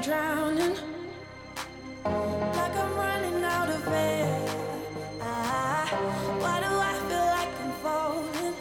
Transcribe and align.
I'm 0.00 0.06
drowning. 0.06 0.76
Like 2.04 2.76
I'm 2.76 2.96
running 2.96 3.44
out 3.44 3.68
of 3.68 3.86
air. 3.88 4.48
Ah, 5.20 5.86
why 6.40 6.60
do 6.60 6.72
I 6.90 6.94
feel 7.08 7.26
like 7.36 7.54
I'm 7.60 7.72
falling? 7.82 8.54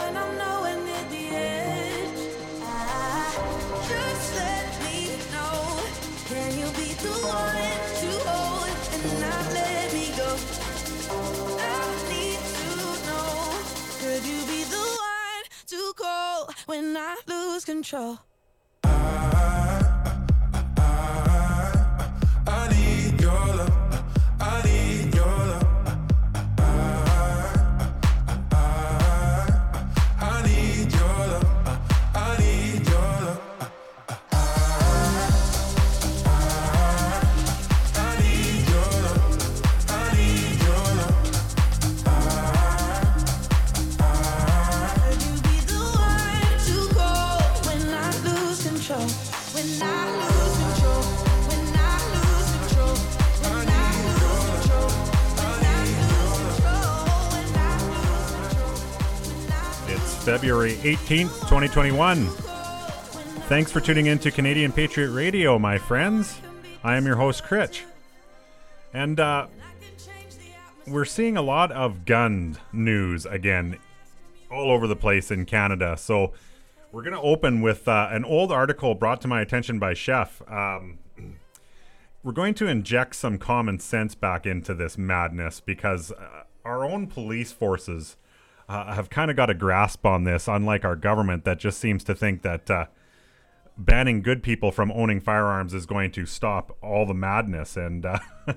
When 0.00 0.16
I'm 0.16 0.38
nowhere 0.38 0.76
near 0.86 1.04
the 1.14 1.24
edge. 1.36 2.20
Ah, 2.62 3.30
just 3.88 4.34
let 4.34 4.66
me 4.82 5.06
know. 5.30 5.78
Can 6.26 6.50
you 6.58 6.66
be 6.74 6.90
the 7.06 7.14
one 7.30 7.78
to 8.00 8.10
hold 8.26 8.74
and 8.94 9.20
not 9.20 9.44
let 9.54 9.92
me 9.94 10.06
go? 10.18 10.30
I 11.60 11.86
need 12.10 12.42
to 12.58 12.70
know. 13.06 13.54
Could 14.02 14.24
you 14.26 14.40
be 14.50 14.64
the 14.64 14.84
one 15.12 15.44
to 15.68 15.92
call 15.94 16.50
when 16.66 16.96
I 16.96 17.20
lose 17.28 17.64
control? 17.64 18.29
February 60.70 60.96
18th, 60.96 61.40
2021. 61.48 62.26
Thanks 63.48 63.72
for 63.72 63.80
tuning 63.80 64.06
in 64.06 64.18
to 64.20 64.30
Canadian 64.30 64.70
Patriot 64.70 65.10
Radio, 65.10 65.58
my 65.58 65.78
friends. 65.78 66.40
I 66.84 66.96
am 66.96 67.06
your 67.06 67.16
host, 67.16 67.42
Critch. 67.42 67.82
And 68.94 69.18
uh, 69.18 69.48
we're 70.86 71.04
seeing 71.04 71.36
a 71.36 71.42
lot 71.42 71.72
of 71.72 72.04
gun 72.04 72.56
news 72.72 73.26
again 73.26 73.78
all 74.50 74.70
over 74.70 74.86
the 74.86 74.94
place 74.94 75.32
in 75.32 75.44
Canada. 75.44 75.96
So 75.96 76.34
we're 76.92 77.02
going 77.02 77.14
to 77.14 77.20
open 77.20 77.62
with 77.62 77.88
uh, 77.88 78.08
an 78.12 78.24
old 78.24 78.52
article 78.52 78.94
brought 78.94 79.20
to 79.22 79.28
my 79.28 79.40
attention 79.40 79.80
by 79.80 79.94
Chef. 79.94 80.40
Um, 80.48 80.98
we're 82.22 82.32
going 82.32 82.54
to 82.54 82.68
inject 82.68 83.16
some 83.16 83.38
common 83.38 83.80
sense 83.80 84.14
back 84.14 84.46
into 84.46 84.74
this 84.74 84.96
madness 84.96 85.58
because 85.58 86.12
uh, 86.12 86.44
our 86.64 86.84
own 86.84 87.08
police 87.08 87.50
forces 87.50 88.16
uh, 88.70 88.94
have 88.94 89.10
kind 89.10 89.32
of 89.32 89.36
got 89.36 89.50
a 89.50 89.54
grasp 89.54 90.06
on 90.06 90.22
this, 90.22 90.46
unlike 90.46 90.84
our 90.84 90.94
government 90.94 91.44
that 91.44 91.58
just 91.58 91.80
seems 91.80 92.04
to 92.04 92.14
think 92.14 92.42
that 92.42 92.70
uh, 92.70 92.86
banning 93.76 94.22
good 94.22 94.44
people 94.44 94.70
from 94.70 94.92
owning 94.92 95.18
firearms 95.20 95.74
is 95.74 95.86
going 95.86 96.12
to 96.12 96.24
stop 96.24 96.76
all 96.80 97.04
the 97.04 97.14
madness. 97.14 97.76
And 97.76 98.06
uh, 98.06 98.20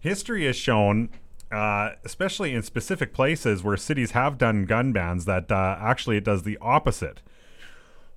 history 0.00 0.46
has 0.46 0.54
shown, 0.54 1.08
uh, 1.50 1.90
especially 2.04 2.54
in 2.54 2.62
specific 2.62 3.12
places 3.12 3.64
where 3.64 3.76
cities 3.76 4.12
have 4.12 4.38
done 4.38 4.66
gun 4.66 4.92
bans, 4.92 5.24
that 5.24 5.50
uh, 5.50 5.76
actually 5.80 6.16
it 6.16 6.24
does 6.24 6.44
the 6.44 6.56
opposite. 6.60 7.20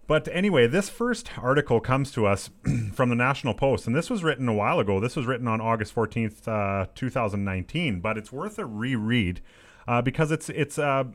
But 0.06 0.28
anyway, 0.32 0.68
this 0.68 0.90
first 0.90 1.32
article 1.40 1.80
comes 1.80 2.12
to 2.12 2.28
us 2.28 2.52
from 2.94 3.10
the 3.10 3.16
National 3.16 3.56
Post, 3.56 3.88
and 3.88 3.96
this 3.96 4.12
was 4.12 4.24
written 4.24 4.48
a 4.48 4.54
while 4.54 4.80
ago. 4.80 5.00
This 5.00 5.16
was 5.16 5.26
written 5.26 5.48
on 5.48 5.62
August 5.62 5.96
14th, 5.96 6.48
uh, 6.48 6.86
2019, 6.94 8.02
but 8.02 8.20
it's 8.20 8.32
worth 8.32 8.60
a 8.60 8.68
reread 8.68 9.42
uh, 9.88 10.02
because 10.02 10.32
it's, 10.32 10.50
it's 10.50 10.78
uh, 10.78 11.06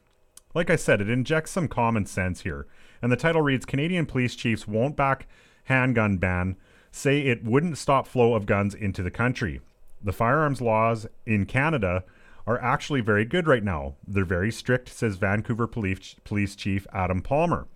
like 0.54 0.70
I 0.70 0.76
said, 0.76 1.00
it 1.00 1.10
injects 1.10 1.50
some 1.50 1.68
common 1.68 2.06
sense 2.06 2.42
here. 2.42 2.66
And 3.02 3.12
the 3.12 3.16
title 3.16 3.42
reads 3.42 3.66
Canadian 3.66 4.06
police 4.06 4.34
chiefs 4.34 4.66
won't 4.66 4.96
back 4.96 5.26
handgun 5.64 6.18
ban, 6.18 6.56
say 6.90 7.20
it 7.20 7.44
wouldn't 7.44 7.78
stop 7.78 8.06
flow 8.06 8.34
of 8.34 8.46
guns 8.46 8.74
into 8.74 9.02
the 9.02 9.10
country. 9.10 9.60
The 10.02 10.12
firearms 10.12 10.60
laws 10.60 11.06
in 11.26 11.46
Canada 11.46 12.04
are 12.46 12.60
actually 12.60 13.00
very 13.00 13.24
good 13.24 13.46
right 13.46 13.64
now. 13.64 13.94
They're 14.06 14.24
very 14.24 14.52
strict, 14.52 14.90
says 14.90 15.16
Vancouver 15.16 15.66
Police, 15.66 16.16
Police 16.24 16.54
Chief 16.54 16.86
Adam 16.92 17.22
Palmer. 17.22 17.66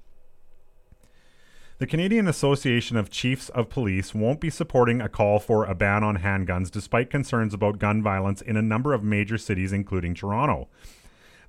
The 1.79 1.87
Canadian 1.87 2.27
Association 2.27 2.97
of 2.97 3.09
Chiefs 3.09 3.51
of 3.51 3.69
Police 3.69 4.13
won't 4.13 4.41
be 4.41 4.51
supporting 4.51 5.01
a 5.01 5.09
call 5.09 5.39
for 5.39 5.65
a 5.65 5.77
ban 5.77 6.03
on 6.03 6.19
handguns 6.19 6.73
despite 6.73 7.09
concerns 7.09 7.55
about 7.55 7.79
gun 7.79 8.03
violence 8.03 8.43
in 8.43 8.57
a 8.57 8.63
number 8.63 8.93
of 8.93 9.05
major 9.05 9.39
cities, 9.39 9.73
including 9.73 10.13
Toronto. 10.13 10.67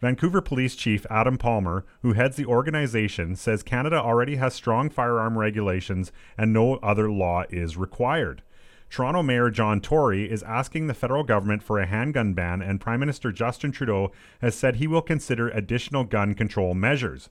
Vancouver 0.02 0.40
Police 0.40 0.76
Chief 0.76 1.04
Adam 1.10 1.40
Palmer, 1.40 1.84
who 2.04 2.14
heads 2.14 2.36
the 2.36 2.46
organization, 2.46 3.36
says 3.36 3.64
Canada 3.64 3.96
already 3.96 4.36
has 4.36 4.54
strong 4.54 4.92
firearm 4.92 5.36
regulations 5.36 6.12
and 6.38 6.54
no 6.54 6.76
other 6.76 7.10
law 7.10 7.46
is 7.50 7.76
required. 7.76 8.44
Toronto 8.92 9.24
Mayor 9.24 9.50
John 9.50 9.82
Tory 9.82 10.30
is 10.30 10.44
asking 10.44 10.86
the 10.86 10.94
federal 10.94 11.24
government 11.24 11.64
for 11.64 11.80
a 11.80 11.88
handgun 11.88 12.36
ban, 12.36 12.62
and 12.62 12.80
Prime 12.80 13.00
Minister 13.00 13.32
Justin 13.32 13.72
Trudeau 13.72 14.12
has 14.42 14.54
said 14.54 14.76
he 14.76 14.86
will 14.86 15.02
consider 15.02 15.50
additional 15.50 16.04
gun 16.04 16.36
control 16.36 16.76
measures. 16.76 17.30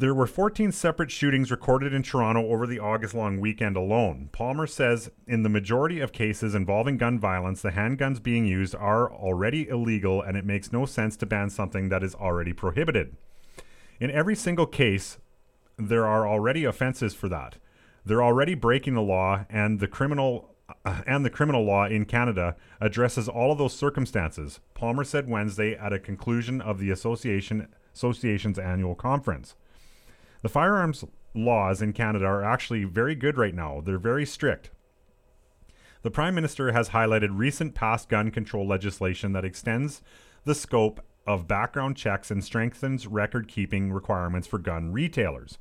There 0.00 0.14
were 0.14 0.26
14 0.26 0.72
separate 0.72 1.10
shootings 1.10 1.50
recorded 1.50 1.92
in 1.92 2.02
Toronto 2.02 2.46
over 2.46 2.66
the 2.66 2.78
August 2.78 3.12
long 3.12 3.38
weekend 3.38 3.76
alone. 3.76 4.30
Palmer 4.32 4.66
says 4.66 5.10
in 5.26 5.42
the 5.42 5.50
majority 5.50 6.00
of 6.00 6.10
cases 6.10 6.54
involving 6.54 6.96
gun 6.96 7.18
violence, 7.18 7.60
the 7.60 7.72
handguns 7.72 8.22
being 8.22 8.46
used 8.46 8.74
are 8.74 9.12
already 9.12 9.68
illegal 9.68 10.22
and 10.22 10.38
it 10.38 10.46
makes 10.46 10.72
no 10.72 10.86
sense 10.86 11.18
to 11.18 11.26
ban 11.26 11.50
something 11.50 11.90
that 11.90 12.02
is 12.02 12.14
already 12.14 12.54
prohibited. 12.54 13.14
In 14.00 14.10
every 14.10 14.34
single 14.34 14.64
case, 14.64 15.18
there 15.76 16.06
are 16.06 16.26
already 16.26 16.64
offenses 16.64 17.12
for 17.12 17.28
that. 17.28 17.56
They're 18.02 18.24
already 18.24 18.54
breaking 18.54 18.94
the 18.94 19.02
law 19.02 19.44
and 19.50 19.80
the 19.80 19.88
criminal 19.88 20.54
uh, 20.82 21.02
and 21.06 21.26
the 21.26 21.30
criminal 21.30 21.62
law 21.62 21.84
in 21.84 22.06
Canada 22.06 22.56
addresses 22.80 23.28
all 23.28 23.52
of 23.52 23.58
those 23.58 23.76
circumstances. 23.76 24.60
Palmer 24.72 25.04
said 25.04 25.28
Wednesday 25.28 25.74
at 25.74 25.92
a 25.92 25.98
conclusion 25.98 26.62
of 26.62 26.78
the 26.78 26.90
association 26.90 27.68
association's 27.92 28.58
annual 28.58 28.94
conference. 28.94 29.56
The 30.42 30.48
firearms 30.48 31.04
laws 31.34 31.82
in 31.82 31.92
Canada 31.92 32.24
are 32.26 32.44
actually 32.44 32.84
very 32.84 33.14
good 33.14 33.36
right 33.36 33.54
now. 33.54 33.80
They're 33.84 33.98
very 33.98 34.26
strict. 34.26 34.70
The 36.02 36.10
Prime 36.10 36.34
Minister 36.34 36.72
has 36.72 36.90
highlighted 36.90 37.28
recent 37.32 37.74
past 37.74 38.08
gun 38.08 38.30
control 38.30 38.66
legislation 38.66 39.32
that 39.32 39.44
extends 39.44 40.02
the 40.44 40.54
scope 40.54 41.04
of 41.26 41.46
background 41.46 41.96
checks 41.96 42.30
and 42.30 42.42
strengthens 42.42 43.06
record 43.06 43.48
keeping 43.48 43.92
requirements 43.92 44.48
for 44.48 44.58
gun 44.58 44.92
retailers. 44.92 45.58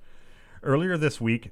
Earlier 0.64 0.98
this 0.98 1.20
week, 1.20 1.52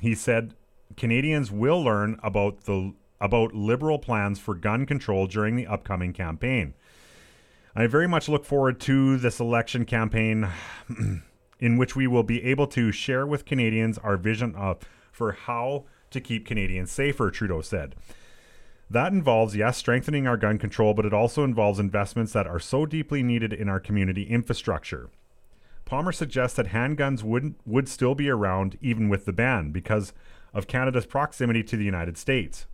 he 0.00 0.14
said 0.14 0.54
Canadians 0.96 1.50
will 1.50 1.82
learn 1.82 2.18
about 2.22 2.64
the 2.64 2.94
about 3.20 3.54
liberal 3.54 4.00
plans 4.00 4.40
for 4.40 4.54
gun 4.54 4.84
control 4.84 5.26
during 5.26 5.54
the 5.54 5.66
upcoming 5.66 6.12
campaign. 6.12 6.74
I 7.76 7.86
very 7.86 8.08
much 8.08 8.28
look 8.28 8.44
forward 8.44 8.80
to 8.80 9.16
this 9.16 9.38
election 9.38 9.84
campaign 9.84 10.48
in 11.62 11.76
which 11.76 11.94
we 11.94 12.08
will 12.08 12.24
be 12.24 12.42
able 12.42 12.66
to 12.66 12.90
share 12.90 13.24
with 13.24 13.44
Canadians 13.44 13.96
our 13.98 14.16
vision 14.16 14.52
of 14.56 14.80
for 15.12 15.30
how 15.30 15.84
to 16.10 16.20
keep 16.20 16.44
Canadians 16.44 16.90
safer, 16.90 17.30
Trudeau 17.30 17.60
said. 17.60 17.94
That 18.90 19.12
involves, 19.12 19.54
yes, 19.54 19.76
strengthening 19.76 20.26
our 20.26 20.36
gun 20.36 20.58
control, 20.58 20.92
but 20.92 21.06
it 21.06 21.14
also 21.14 21.44
involves 21.44 21.78
investments 21.78 22.32
that 22.32 22.48
are 22.48 22.58
so 22.58 22.84
deeply 22.84 23.22
needed 23.22 23.52
in 23.52 23.68
our 23.68 23.78
community 23.78 24.24
infrastructure. 24.24 25.08
Palmer 25.84 26.10
suggests 26.10 26.56
that 26.56 26.66
handguns 26.66 27.22
wouldn't 27.22 27.60
would 27.64 27.88
still 27.88 28.16
be 28.16 28.28
around 28.28 28.76
even 28.80 29.08
with 29.08 29.24
the 29.24 29.32
ban 29.32 29.70
because 29.70 30.12
of 30.52 30.66
Canada's 30.66 31.06
proximity 31.06 31.62
to 31.62 31.76
the 31.76 31.84
United 31.84 32.18
States. 32.18 32.66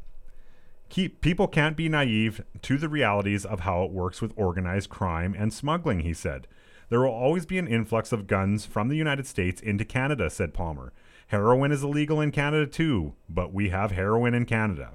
Keep, 0.89 1.21
people 1.21 1.47
can't 1.47 1.77
be 1.77 1.91
naive 1.91 2.41
to 2.63 2.79
the 2.79 2.89
realities 2.89 3.45
of 3.45 3.61
how 3.61 3.83
it 3.83 3.91
works 3.91 4.23
with 4.23 4.33
organized 4.35 4.89
crime 4.89 5.37
and 5.39 5.53
smuggling, 5.53 6.01
he 6.01 6.15
said. 6.15 6.47
There 6.89 7.01
will 7.01 7.09
always 7.09 7.47
be 7.47 7.59
an 7.59 7.69
influx 7.69 8.13
of 8.13 8.27
guns 8.27 8.65
from 8.65 8.89
the 8.89 8.97
United 8.97 9.27
States 9.27 9.61
into 9.61 9.85
Canada, 9.85 10.31
said 10.31 10.55
Palmer. 10.55 10.93
Heroin 11.29 11.73
is 11.73 11.83
illegal 11.83 12.21
in 12.21 12.31
Canada 12.31 12.67
too, 12.67 13.15
but 13.29 13.53
we 13.53 13.69
have 13.69 13.93
heroin 13.93 14.35
in 14.35 14.47
Canada. 14.47 14.95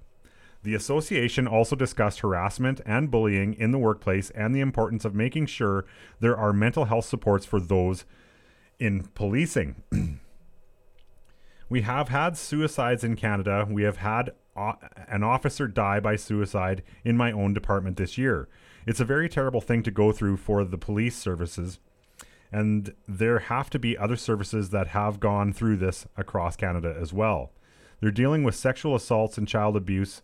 The 0.63 0.73
association 0.73 1.45
also 1.45 1.75
discussed 1.75 2.21
harassment 2.21 2.81
and 2.85 3.11
bullying 3.11 3.53
in 3.53 3.71
the 3.71 3.77
workplace 3.77 4.29
and 4.31 4.55
the 4.55 4.61
importance 4.61 5.05
of 5.05 5.13
making 5.13 5.47
sure 5.47 5.85
there 6.21 6.37
are 6.37 6.53
mental 6.53 6.85
health 6.85 7.05
supports 7.05 7.45
for 7.45 7.59
those 7.59 8.05
in 8.79 9.03
policing. 9.13 9.83
we 11.69 11.81
have 11.81 12.09
had 12.09 12.37
suicides 12.37 13.03
in 13.03 13.15
Canada. 13.15 13.67
We 13.69 13.83
have 13.83 13.97
had 13.97 14.31
uh, 14.55 14.73
an 15.07 15.21
officer 15.21 15.67
die 15.67 15.99
by 15.99 16.15
suicide 16.15 16.81
in 17.03 17.17
my 17.17 17.31
own 17.31 17.53
department 17.53 17.97
this 17.97 18.17
year. 18.17 18.47
It's 18.85 18.99
a 18.99 19.05
very 19.05 19.29
terrible 19.29 19.61
thing 19.61 19.83
to 19.83 19.91
go 19.91 20.11
through 20.11 20.37
for 20.37 20.63
the 20.63 20.77
police 20.77 21.15
services. 21.15 21.79
And 22.51 22.93
there 23.07 23.39
have 23.39 23.69
to 23.71 23.79
be 23.79 23.97
other 23.97 24.15
services 24.15 24.69
that 24.69 24.89
have 24.89 25.19
gone 25.19 25.53
through 25.53 25.77
this 25.77 26.05
across 26.15 26.55
Canada 26.55 26.95
as 26.99 27.11
well. 27.11 27.51
They're 27.99 28.11
dealing 28.11 28.43
with 28.43 28.55
sexual 28.55 28.95
assaults 28.95 29.37
and 29.37 29.47
child 29.47 29.75
abuse, 29.75 30.21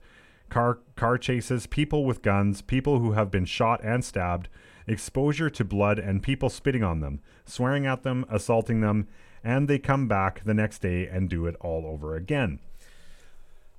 car 0.49 0.79
car 0.95 1.17
chases, 1.17 1.65
people 1.65 2.05
with 2.05 2.21
guns, 2.21 2.61
people 2.61 2.99
who 2.99 3.13
have 3.13 3.31
been 3.31 3.45
shot 3.45 3.81
and 3.83 4.03
stabbed, 4.03 4.49
exposure 4.85 5.49
to 5.49 5.63
blood 5.63 5.97
and 5.97 6.21
people 6.21 6.49
spitting 6.49 6.83
on 6.83 6.99
them, 6.99 7.21
swearing 7.45 7.85
at 7.85 8.03
them, 8.03 8.25
assaulting 8.29 8.81
them, 8.81 9.07
and 9.43 9.67
they 9.67 9.79
come 9.79 10.07
back 10.07 10.43
the 10.43 10.53
next 10.53 10.79
day 10.79 11.07
and 11.07 11.29
do 11.29 11.45
it 11.45 11.55
all 11.61 11.85
over 11.85 12.15
again. 12.15 12.59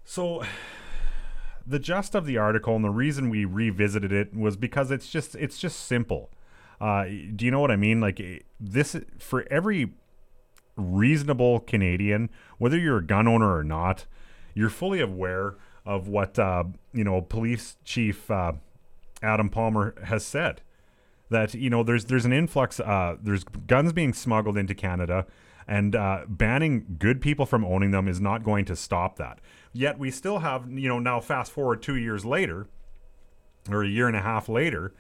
So 0.05 0.43
the 1.71 1.79
gist 1.79 2.15
of 2.15 2.27
the 2.27 2.37
article 2.37 2.75
and 2.75 2.85
the 2.85 2.91
reason 2.91 3.31
we 3.31 3.45
revisited 3.45 4.13
it 4.13 4.35
was 4.35 4.57
because 4.57 4.91
it's 4.91 5.09
just 5.09 5.35
it's 5.37 5.59
just 5.59 5.87
simple. 5.87 6.31
Uh, 6.81 7.05
do 7.05 7.45
you 7.45 7.51
know 7.51 7.61
what 7.61 7.71
I 7.71 7.77
mean? 7.77 8.01
Like 8.01 8.21
eh, 8.21 8.41
this 8.59 8.97
for 9.19 9.47
every 9.51 9.93
reasonable 10.77 11.61
Canadian, 11.61 12.31
whether 12.59 12.77
you're 12.77 12.99
a 12.99 13.07
gun 13.07 13.29
owner 13.29 13.55
or 13.55 13.63
not, 13.63 14.07
you're 14.55 14.71
fully 14.71 15.01
aware 15.01 15.57
of 15.87 16.09
what 16.09 16.39
uh, 16.39 16.65
you 16.93 17.05
know 17.05 17.23
police 17.23 17.77
chief 17.85 18.31
uh, 18.31 18.53
Adam 19.23 19.49
Palmer 19.49 19.95
has 20.05 20.25
said 20.25 20.63
that 21.31 21.55
you 21.55 21.71
know 21.71 21.83
there's 21.83 22.07
there's 22.07 22.25
an 22.25 22.33
influx 22.33 22.81
uh, 22.81 23.17
there's 23.23 23.45
guns 23.45 23.93
being 23.93 24.13
smuggled 24.13 24.59
into 24.59 24.75
Canada 24.75 25.27
and 25.69 25.95
uh, 25.95 26.23
banning 26.27 26.97
good 26.99 27.21
people 27.21 27.47
from 27.47 27.65
owning 27.65 27.93
them 27.93 28.09
is 28.09 28.21
not 28.21 28.43
going 28.43 28.65
to 28.65 28.75
stop 28.75 29.17
that. 29.17 29.41
Yet 29.73 29.99
we 29.99 30.11
still 30.11 30.41
have 30.41 30.71
you 30.71 30.89
know 30.89 30.99
now 30.99 31.21
fast 31.21 31.53
forward 31.53 31.83
two 31.83 31.97
years 31.97 32.25
later 32.25 32.67
or 33.71 33.85
a 33.85 33.89
year 33.89 34.07
and 34.07 34.17
a 34.17 34.23
half 34.23 34.49
later. 34.49 34.93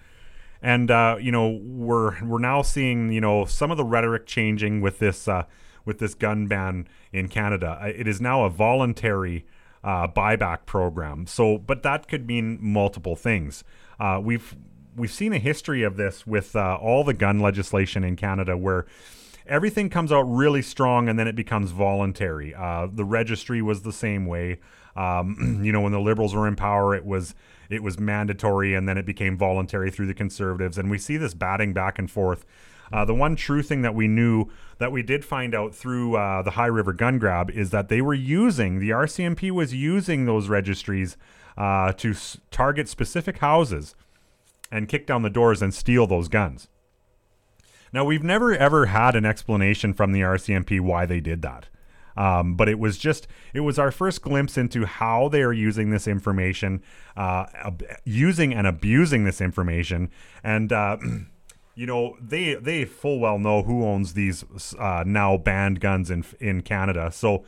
And 0.63 0.91
uh, 0.91 1.17
you 1.21 1.33
know 1.33 1.49
we're 1.49 2.23
we're 2.25 2.39
now 2.39 2.63
seeing 2.63 3.13
you 3.13 3.21
know 3.21 3.45
some 3.45 3.71
of 3.71 3.77
the 3.77 3.85
rhetoric 3.85 4.27
changing 4.27 4.81
with 4.81 4.99
this 4.99 5.27
uh, 5.27 5.45
with 5.85 5.99
this 5.99 6.15
gun 6.15 6.47
ban 6.47 6.87
in 7.13 7.29
Canada. 7.29 7.79
It 7.83 8.07
is 8.07 8.21
now 8.21 8.45
a 8.45 8.51
voluntary 8.51 9.47
uh, 9.83 10.09
buyback 10.09 10.67
program. 10.67 11.27
So, 11.27 11.59
but 11.59 11.83
that 11.83 12.09
could 12.09 12.27
mean 12.27 12.59
multiple 12.61 13.17
things. 13.17 13.65
Uh, 13.99 14.21
we've 14.23 14.57
we've 14.97 15.11
seen 15.11 15.33
a 15.33 15.39
history 15.39 15.83
of 15.83 15.97
this 15.97 16.27
with 16.27 16.55
uh, 16.55 16.79
all 16.81 17.05
the 17.05 17.15
gun 17.15 17.41
legislation 17.41 18.05
in 18.05 18.17
Canada, 18.17 18.57
where 18.57 18.87
everything 19.51 19.91
comes 19.91 20.13
out 20.13 20.23
really 20.23 20.63
strong 20.63 21.09
and 21.09 21.19
then 21.19 21.27
it 21.29 21.35
becomes 21.35 21.73
voluntary. 21.73 22.55
Uh, 22.55 22.87
the 22.91 23.05
registry 23.05 23.61
was 23.61 23.83
the 23.83 23.93
same 23.93 24.25
way. 24.25 24.61
Um, 24.97 25.61
you 25.65 25.73
know, 25.73 25.83
when 25.83 25.93
the 25.93 26.01
Liberals 26.01 26.35
were 26.35 26.49
in 26.49 26.57
power, 26.57 26.95
it 26.95 27.05
was 27.05 27.35
it 27.69 27.83
was 27.83 28.01
mandatory 28.01 28.75
and 28.75 28.89
then 28.89 28.97
it 28.97 29.05
became 29.05 29.37
voluntary 29.37 29.91
through 29.91 30.07
the 30.07 30.15
Conservatives, 30.15 30.79
and 30.79 30.91
we 30.91 30.99
see 30.99 31.17
this 31.17 31.35
batting 31.35 31.73
back 31.73 31.99
and 31.99 32.11
forth. 32.11 32.47
Uh, 32.93 33.05
the 33.05 33.15
one 33.15 33.37
true 33.37 33.63
thing 33.63 33.83
that 33.83 33.95
we 33.95 34.09
knew 34.09 34.47
that 34.79 34.91
we 34.91 35.03
did 35.03 35.25
find 35.25 35.55
out 35.55 35.73
through 35.73 36.17
uh, 36.17 36.43
the 36.43 36.53
High 36.53 36.67
River 36.67 36.93
gun 36.93 37.19
grab 37.19 37.51
is 37.51 37.71
that 37.71 37.89
they 37.89 38.01
were 38.01 38.15
using 38.15 38.81
the 38.81 38.91
RCMP 38.91 39.51
was 39.51 39.75
using 39.75 40.25
those 40.25 40.49
registries 40.49 41.17
uh, 41.57 41.93
to 41.93 42.11
s- 42.11 42.39
target 42.51 42.89
specific 42.89 43.39
houses 43.39 43.95
and 44.73 44.89
kick 44.89 45.07
down 45.07 45.23
the 45.23 45.31
doors 45.31 45.63
and 45.63 45.73
steal 45.73 46.07
those 46.09 46.27
guns. 46.29 46.69
Now 47.93 48.05
we've 48.05 48.23
never 48.23 48.55
ever 48.55 48.87
had 48.87 49.17
an 49.17 49.25
explanation 49.25 49.93
from 49.93 50.13
the 50.13 50.21
RCMP 50.21 50.81
why 50.81 51.07
they 51.07 51.21
did 51.21 51.43
that. 51.43 51.69
Um, 52.17 52.55
but 52.55 52.69
it 52.69 52.79
was 52.79 52.99
just 52.99 53.27
it 53.55 53.61
was 53.61 53.79
our 53.79 53.91
first 53.91 54.23
glimpse 54.23 54.59
into 54.59 54.85
how 54.85 55.29
they 55.29 55.43
are 55.43 55.53
using 55.53 55.91
this 55.91 56.07
information, 56.09 56.83
uh, 57.17 57.47
ab- 57.55 57.85
using 58.05 58.53
and 58.53 58.67
abusing 58.67 59.25
this 59.25 59.41
information, 59.41 60.11
and 60.43 60.73
uh, 60.73 60.99
you 61.75 61.87
know 61.87 62.17
they 62.21 62.55
they 62.55 62.85
full 62.85 63.21
well 63.21 63.39
know 63.39 63.63
who 63.63 63.85
owns 63.85 64.15
these 64.15 64.45
uh, 64.79 65.05
now 65.07 65.37
banned 65.37 65.81
guns 65.81 66.11
in 66.11 66.25
in 66.41 66.63
Canada. 66.63 67.11
So 67.13 67.45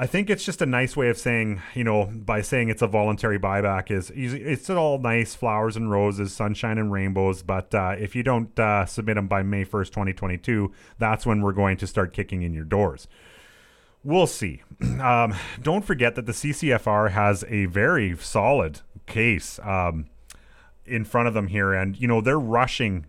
I 0.00 0.06
think 0.06 0.30
it's 0.30 0.44
just 0.44 0.62
a 0.62 0.66
nice 0.66 0.96
way 0.96 1.08
of 1.08 1.18
saying 1.18 1.60
you 1.74 1.82
know 1.82 2.04
by 2.06 2.40
saying 2.40 2.68
it's 2.68 2.82
a 2.82 2.86
voluntary 2.86 3.36
buyback 3.36 3.90
is 3.90 4.12
it's 4.14 4.70
all 4.70 4.98
nice 4.98 5.34
flowers 5.34 5.76
and 5.76 5.90
roses, 5.90 6.32
sunshine 6.32 6.78
and 6.78 6.92
rainbows. 6.92 7.42
But 7.42 7.74
uh, 7.74 7.96
if 7.98 8.14
you 8.14 8.22
don't 8.22 8.56
uh, 8.60 8.86
submit 8.86 9.16
them 9.16 9.26
by 9.26 9.42
May 9.42 9.64
first, 9.64 9.92
twenty 9.92 10.12
twenty 10.12 10.38
two, 10.38 10.72
that's 10.98 11.26
when 11.26 11.42
we're 11.42 11.52
going 11.52 11.76
to 11.78 11.86
start 11.88 12.12
kicking 12.12 12.42
in 12.42 12.54
your 12.54 12.64
doors. 12.64 13.08
We'll 14.04 14.28
see. 14.28 14.62
Um, 15.00 15.34
don't 15.62 15.84
forget 15.84 16.14
that 16.16 16.26
the 16.26 16.32
CCFR 16.32 17.12
has 17.12 17.44
a 17.48 17.66
very 17.66 18.16
solid 18.16 18.80
case 19.06 19.60
um, 19.62 20.06
in 20.84 21.04
front 21.04 21.28
of 21.28 21.34
them 21.34 21.48
here, 21.48 21.72
and 21.72 21.96
you 21.96 22.06
know 22.06 22.20
they're 22.20 22.38
rushing 22.38 23.06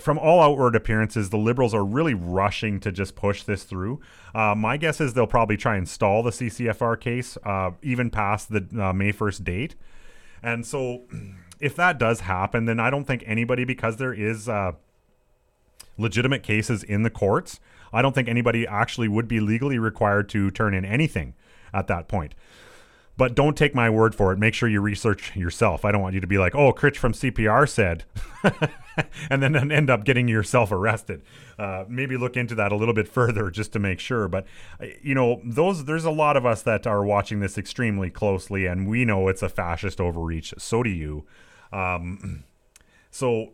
from 0.00 0.18
all 0.18 0.40
outward 0.40 0.76
appearances, 0.76 1.30
the 1.30 1.36
Liberals 1.36 1.74
are 1.74 1.84
really 1.84 2.14
rushing 2.14 2.80
to 2.80 2.92
just 2.92 3.16
push 3.16 3.42
this 3.42 3.64
through. 3.64 4.00
Uh, 4.34 4.54
my 4.54 4.76
guess 4.76 5.00
is 5.00 5.14
they'll 5.14 5.26
probably 5.26 5.56
try 5.56 5.76
and 5.76 5.88
stall 5.88 6.22
the 6.22 6.30
CCFR 6.30 6.98
case 7.00 7.36
uh, 7.44 7.72
even 7.82 8.10
past 8.10 8.50
the 8.50 8.66
uh, 8.80 8.92
May 8.92 9.12
1st 9.12 9.44
date. 9.44 9.74
And 10.42 10.66
so, 10.66 11.02
if 11.60 11.74
that 11.76 11.98
does 11.98 12.20
happen, 12.20 12.66
then 12.66 12.78
I 12.78 12.90
don't 12.90 13.06
think 13.06 13.22
anybody, 13.26 13.64
because 13.64 13.96
there 13.96 14.12
is 14.12 14.48
uh, 14.48 14.72
legitimate 15.98 16.42
cases 16.42 16.82
in 16.82 17.02
the 17.02 17.10
courts, 17.10 17.60
I 17.92 18.02
don't 18.02 18.14
think 18.14 18.28
anybody 18.28 18.66
actually 18.66 19.08
would 19.08 19.28
be 19.28 19.40
legally 19.40 19.78
required 19.78 20.28
to 20.30 20.50
turn 20.50 20.74
in 20.74 20.84
anything 20.84 21.34
at 21.72 21.86
that 21.86 22.08
point. 22.08 22.34
But 23.16 23.34
don't 23.34 23.56
take 23.56 23.74
my 23.74 23.88
word 23.88 24.14
for 24.14 24.32
it. 24.32 24.38
Make 24.38 24.52
sure 24.52 24.68
you 24.68 24.80
research 24.80 25.34
yourself. 25.34 25.84
I 25.84 25.92
don't 25.92 26.02
want 26.02 26.14
you 26.14 26.20
to 26.20 26.26
be 26.26 26.36
like, 26.36 26.54
oh, 26.54 26.72
Critch 26.72 26.98
from 26.98 27.14
CPR 27.14 27.66
said, 27.66 28.04
and 29.30 29.42
then 29.42 29.70
end 29.70 29.90
up 29.90 30.04
getting 30.04 30.28
yourself 30.28 30.72
arrested. 30.72 31.22
Uh, 31.58 31.84
maybe 31.88 32.16
look 32.16 32.36
into 32.36 32.54
that 32.54 32.72
a 32.72 32.76
little 32.76 32.94
bit 32.94 33.08
further 33.08 33.50
just 33.50 33.72
to 33.72 33.78
make 33.78 34.00
sure. 34.00 34.28
But 34.28 34.46
uh, 34.80 34.86
you 35.02 35.14
know, 35.14 35.40
those 35.44 35.84
there's 35.84 36.04
a 36.04 36.10
lot 36.10 36.36
of 36.36 36.46
us 36.46 36.62
that 36.62 36.86
are 36.86 37.04
watching 37.04 37.40
this 37.40 37.58
extremely 37.58 38.10
closely, 38.10 38.66
and 38.66 38.88
we 38.88 39.04
know 39.04 39.28
it's 39.28 39.42
a 39.42 39.48
fascist 39.48 40.00
overreach. 40.00 40.54
So 40.58 40.82
do 40.82 40.90
you. 40.90 41.24
Um, 41.72 42.44
so 43.10 43.52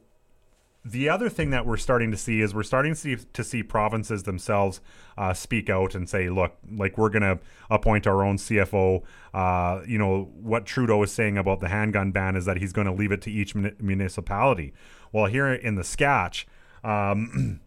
the 0.84 1.08
other 1.08 1.28
thing 1.28 1.50
that 1.50 1.64
we're 1.64 1.76
starting 1.76 2.10
to 2.10 2.16
see 2.16 2.40
is 2.40 2.54
we're 2.54 2.64
starting 2.64 2.94
to 2.94 2.98
see, 2.98 3.16
to 3.16 3.44
see 3.44 3.62
provinces 3.62 4.24
themselves 4.24 4.80
uh, 5.16 5.32
speak 5.32 5.70
out 5.70 5.94
and 5.94 6.08
say, 6.08 6.28
look, 6.28 6.56
like 6.70 6.98
we're 6.98 7.08
going 7.08 7.22
to 7.22 7.38
appoint 7.70 8.06
our 8.06 8.24
own 8.24 8.36
CFO. 8.36 9.02
Uh, 9.32 9.82
you 9.86 9.96
know, 9.96 10.30
what 10.40 10.66
Trudeau 10.66 11.02
is 11.04 11.12
saying 11.12 11.38
about 11.38 11.60
the 11.60 11.68
handgun 11.68 12.10
ban 12.10 12.34
is 12.34 12.46
that 12.46 12.56
he's 12.56 12.72
going 12.72 12.88
to 12.88 12.92
leave 12.92 13.12
it 13.12 13.22
to 13.22 13.30
each 13.30 13.54
municipality. 13.54 14.72
Well, 15.12 15.26
here 15.26 15.52
in 15.52 15.74
the 15.74 15.82
Sask, 15.82 16.44
um, 16.82 17.60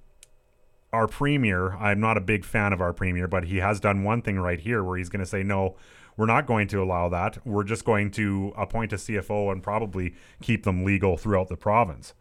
our 0.94 1.08
premier, 1.08 1.74
I'm 1.75 2.00
not 2.00 2.18
a 2.18 2.22
big 2.22 2.44
fan 2.44 2.74
of 2.74 2.82
our 2.82 2.94
premier, 2.94 3.28
but 3.28 3.46
he 3.46 3.58
has 3.58 3.80
done 3.80 4.04
one 4.04 4.22
thing 4.22 4.40
right 4.40 4.60
here 4.60 4.84
where 4.84 4.98
he's 4.98 5.10
going 5.10 5.20
to 5.24 5.25
say, 5.25 5.44
no, 5.44 5.75
we're 6.18 6.25
not 6.25 6.48
going 6.48 6.68
to 6.70 6.82
allow 6.82 7.10
that. 7.10 7.46
We're 7.46 7.64
just 7.64 7.86
going 7.86 8.12
to 8.12 8.54
appoint 8.58 8.94
a 8.94 8.98
CFO 8.98 9.52
and 9.52 9.62
probably 9.62 10.16
keep 10.42 10.64
them 10.64 10.84
legal 10.84 11.18
throughout 11.18 11.50
the 11.50 11.58
province 11.58 12.14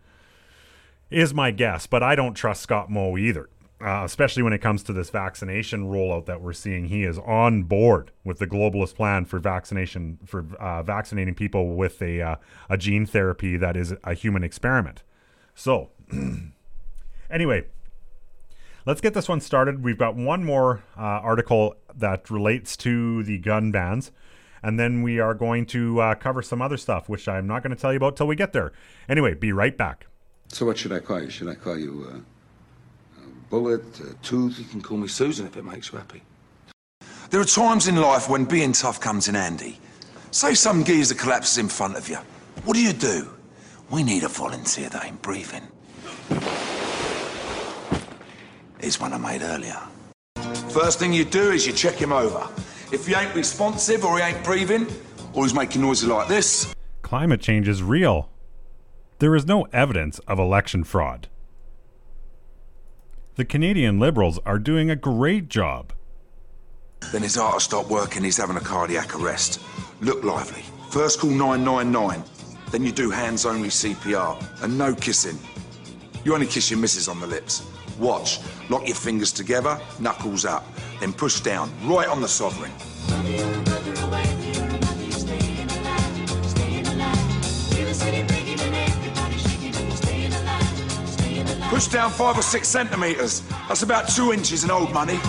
is 1.14 1.32
my 1.32 1.50
guess, 1.50 1.86
but 1.86 2.02
I 2.02 2.14
don't 2.14 2.34
trust 2.34 2.62
Scott 2.62 2.90
Moe 2.90 3.16
either. 3.16 3.48
Uh, 3.80 4.02
especially 4.04 4.42
when 4.42 4.52
it 4.52 4.60
comes 4.60 4.82
to 4.84 4.92
this 4.92 5.10
vaccination 5.10 5.84
rollout 5.84 6.24
that 6.26 6.40
we're 6.40 6.54
seeing, 6.54 6.86
he 6.86 7.02
is 7.02 7.18
on 7.18 7.64
board 7.64 8.12
with 8.22 8.38
the 8.38 8.46
globalist 8.46 8.94
plan 8.94 9.24
for 9.24 9.38
vaccination 9.38 10.18
for 10.24 10.46
uh, 10.58 10.82
vaccinating 10.82 11.34
people 11.34 11.74
with 11.74 12.00
a 12.00 12.22
uh, 12.22 12.36
a 12.70 12.78
gene 12.78 13.04
therapy 13.04 13.56
that 13.56 13.76
is 13.76 13.92
a 14.04 14.14
human 14.14 14.42
experiment. 14.42 15.02
So, 15.54 15.90
anyway, 17.30 17.64
let's 18.86 19.00
get 19.00 19.14
this 19.14 19.28
one 19.28 19.40
started. 19.40 19.84
We've 19.84 19.98
got 19.98 20.16
one 20.16 20.44
more 20.44 20.82
uh, 20.96 21.00
article 21.00 21.76
that 21.94 22.30
relates 22.30 22.76
to 22.78 23.22
the 23.22 23.38
gun 23.38 23.70
bans, 23.70 24.10
and 24.62 24.78
then 24.78 25.02
we 25.02 25.20
are 25.20 25.34
going 25.34 25.66
to 25.66 26.00
uh, 26.00 26.14
cover 26.16 26.42
some 26.42 26.60
other 26.60 26.76
stuff, 26.76 27.08
which 27.08 27.28
I'm 27.28 27.46
not 27.46 27.62
going 27.62 27.74
to 27.74 27.80
tell 27.80 27.92
you 27.92 27.98
about 27.98 28.16
till 28.16 28.26
we 28.26 28.36
get 28.36 28.52
there. 28.52 28.72
Anyway, 29.08 29.34
be 29.34 29.52
right 29.52 29.76
back. 29.76 30.06
So 30.48 30.66
what 30.66 30.76
should 30.76 30.92
I 30.92 31.00
call 31.00 31.22
you? 31.22 31.30
Should 31.30 31.48
I 31.48 31.54
call 31.54 31.78
you 31.78 32.06
uh, 32.10 32.16
uh, 32.16 33.26
Bullet, 33.50 33.84
uh, 34.00 34.12
Tooth? 34.22 34.58
You 34.58 34.64
can 34.64 34.80
call 34.80 34.98
me 34.98 35.08
Susan 35.08 35.46
if 35.46 35.56
it 35.56 35.64
makes 35.64 35.92
you 35.92 35.98
happy. 35.98 36.22
There 37.30 37.40
are 37.40 37.44
times 37.44 37.88
in 37.88 37.96
life 37.96 38.28
when 38.28 38.44
being 38.44 38.72
tough 38.72 39.00
comes 39.00 39.28
in 39.28 39.34
handy. 39.34 39.78
Say 40.30 40.54
some 40.54 40.84
geezer 40.84 41.14
collapses 41.14 41.58
in 41.58 41.68
front 41.68 41.96
of 41.96 42.08
you. 42.08 42.18
What 42.64 42.74
do 42.74 42.82
you 42.82 42.92
do? 42.92 43.30
We 43.90 44.02
need 44.02 44.24
a 44.24 44.28
volunteer 44.28 44.88
that 44.88 45.04
ain't 45.04 45.22
breathing. 45.22 45.62
Here's 48.80 49.00
one 49.00 49.12
I 49.12 49.18
made 49.18 49.42
earlier. 49.42 49.80
First 50.70 50.98
thing 50.98 51.12
you 51.12 51.24
do 51.24 51.50
is 51.52 51.66
you 51.66 51.72
check 51.72 51.94
him 51.94 52.12
over. 52.12 52.48
If 52.92 53.06
he 53.06 53.14
ain't 53.14 53.34
responsive 53.34 54.04
or 54.04 54.18
he 54.18 54.24
ain't 54.24 54.42
breathing, 54.44 54.86
or 55.32 55.44
he's 55.44 55.54
making 55.54 55.82
noises 55.82 56.08
like 56.08 56.28
this, 56.28 56.74
Climate 57.02 57.40
change 57.40 57.68
is 57.68 57.82
real. 57.82 58.30
There 59.18 59.34
is 59.36 59.46
no 59.46 59.64
evidence 59.72 60.18
of 60.20 60.38
election 60.38 60.84
fraud. 60.84 61.28
The 63.36 63.44
Canadian 63.44 63.98
Liberals 63.98 64.38
are 64.46 64.58
doing 64.58 64.90
a 64.90 64.96
great 64.96 65.48
job. 65.48 65.92
then 67.12 67.22
his 67.22 67.34
heart 67.36 67.54
will 67.54 67.60
stop 67.60 67.88
working, 67.88 68.24
he's 68.24 68.36
having 68.36 68.56
a 68.56 68.60
cardiac 68.60 69.14
arrest. 69.18 69.60
Look 70.00 70.24
lively. 70.24 70.62
First 70.90 71.20
call 71.20 71.30
999. 71.30 72.24
Then 72.74 72.82
you 72.84 72.90
do 72.90 73.08
hands 73.08 73.46
only 73.46 73.68
CPR 73.68 74.64
and 74.64 74.76
no 74.76 74.96
kissing. 74.96 75.38
You 76.24 76.34
only 76.34 76.48
kiss 76.48 76.72
your 76.72 76.80
missus 76.80 77.06
on 77.06 77.20
the 77.20 77.26
lips. 77.28 77.64
Watch. 78.00 78.40
Lock 78.68 78.88
your 78.88 78.96
fingers 78.96 79.30
together, 79.30 79.80
knuckles 80.00 80.44
up. 80.44 80.66
Then 80.98 81.12
push 81.12 81.38
down, 81.38 81.70
right 81.84 82.08
on 82.08 82.20
the 82.20 82.26
sovereign. 82.26 82.72
Push 91.70 91.86
down 91.92 92.10
five 92.10 92.36
or 92.36 92.42
six 92.42 92.66
centimetres. 92.66 93.42
That's 93.68 93.84
about 93.84 94.08
two 94.08 94.32
inches 94.32 94.64
in 94.64 94.72
old 94.72 94.92
money. 94.92 95.20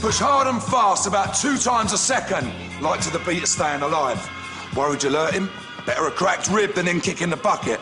Push 0.00 0.18
hard 0.18 0.48
and 0.48 0.60
fast, 0.60 1.06
about 1.06 1.36
two 1.36 1.56
times 1.56 1.92
a 1.92 1.98
second, 1.98 2.52
like 2.82 3.00
to 3.02 3.10
the 3.10 3.20
beat 3.20 3.44
of 3.44 3.48
staying 3.48 3.82
alive. 3.82 4.28
Worried 4.74 5.04
you'll 5.04 5.12
hurt 5.12 5.32
him? 5.32 5.48
Better 5.86 6.06
a 6.08 6.10
cracked 6.10 6.48
rib 6.50 6.74
than 6.74 6.86
him 6.86 7.00
kicking 7.00 7.30
the 7.30 7.36
bucket. 7.36 7.80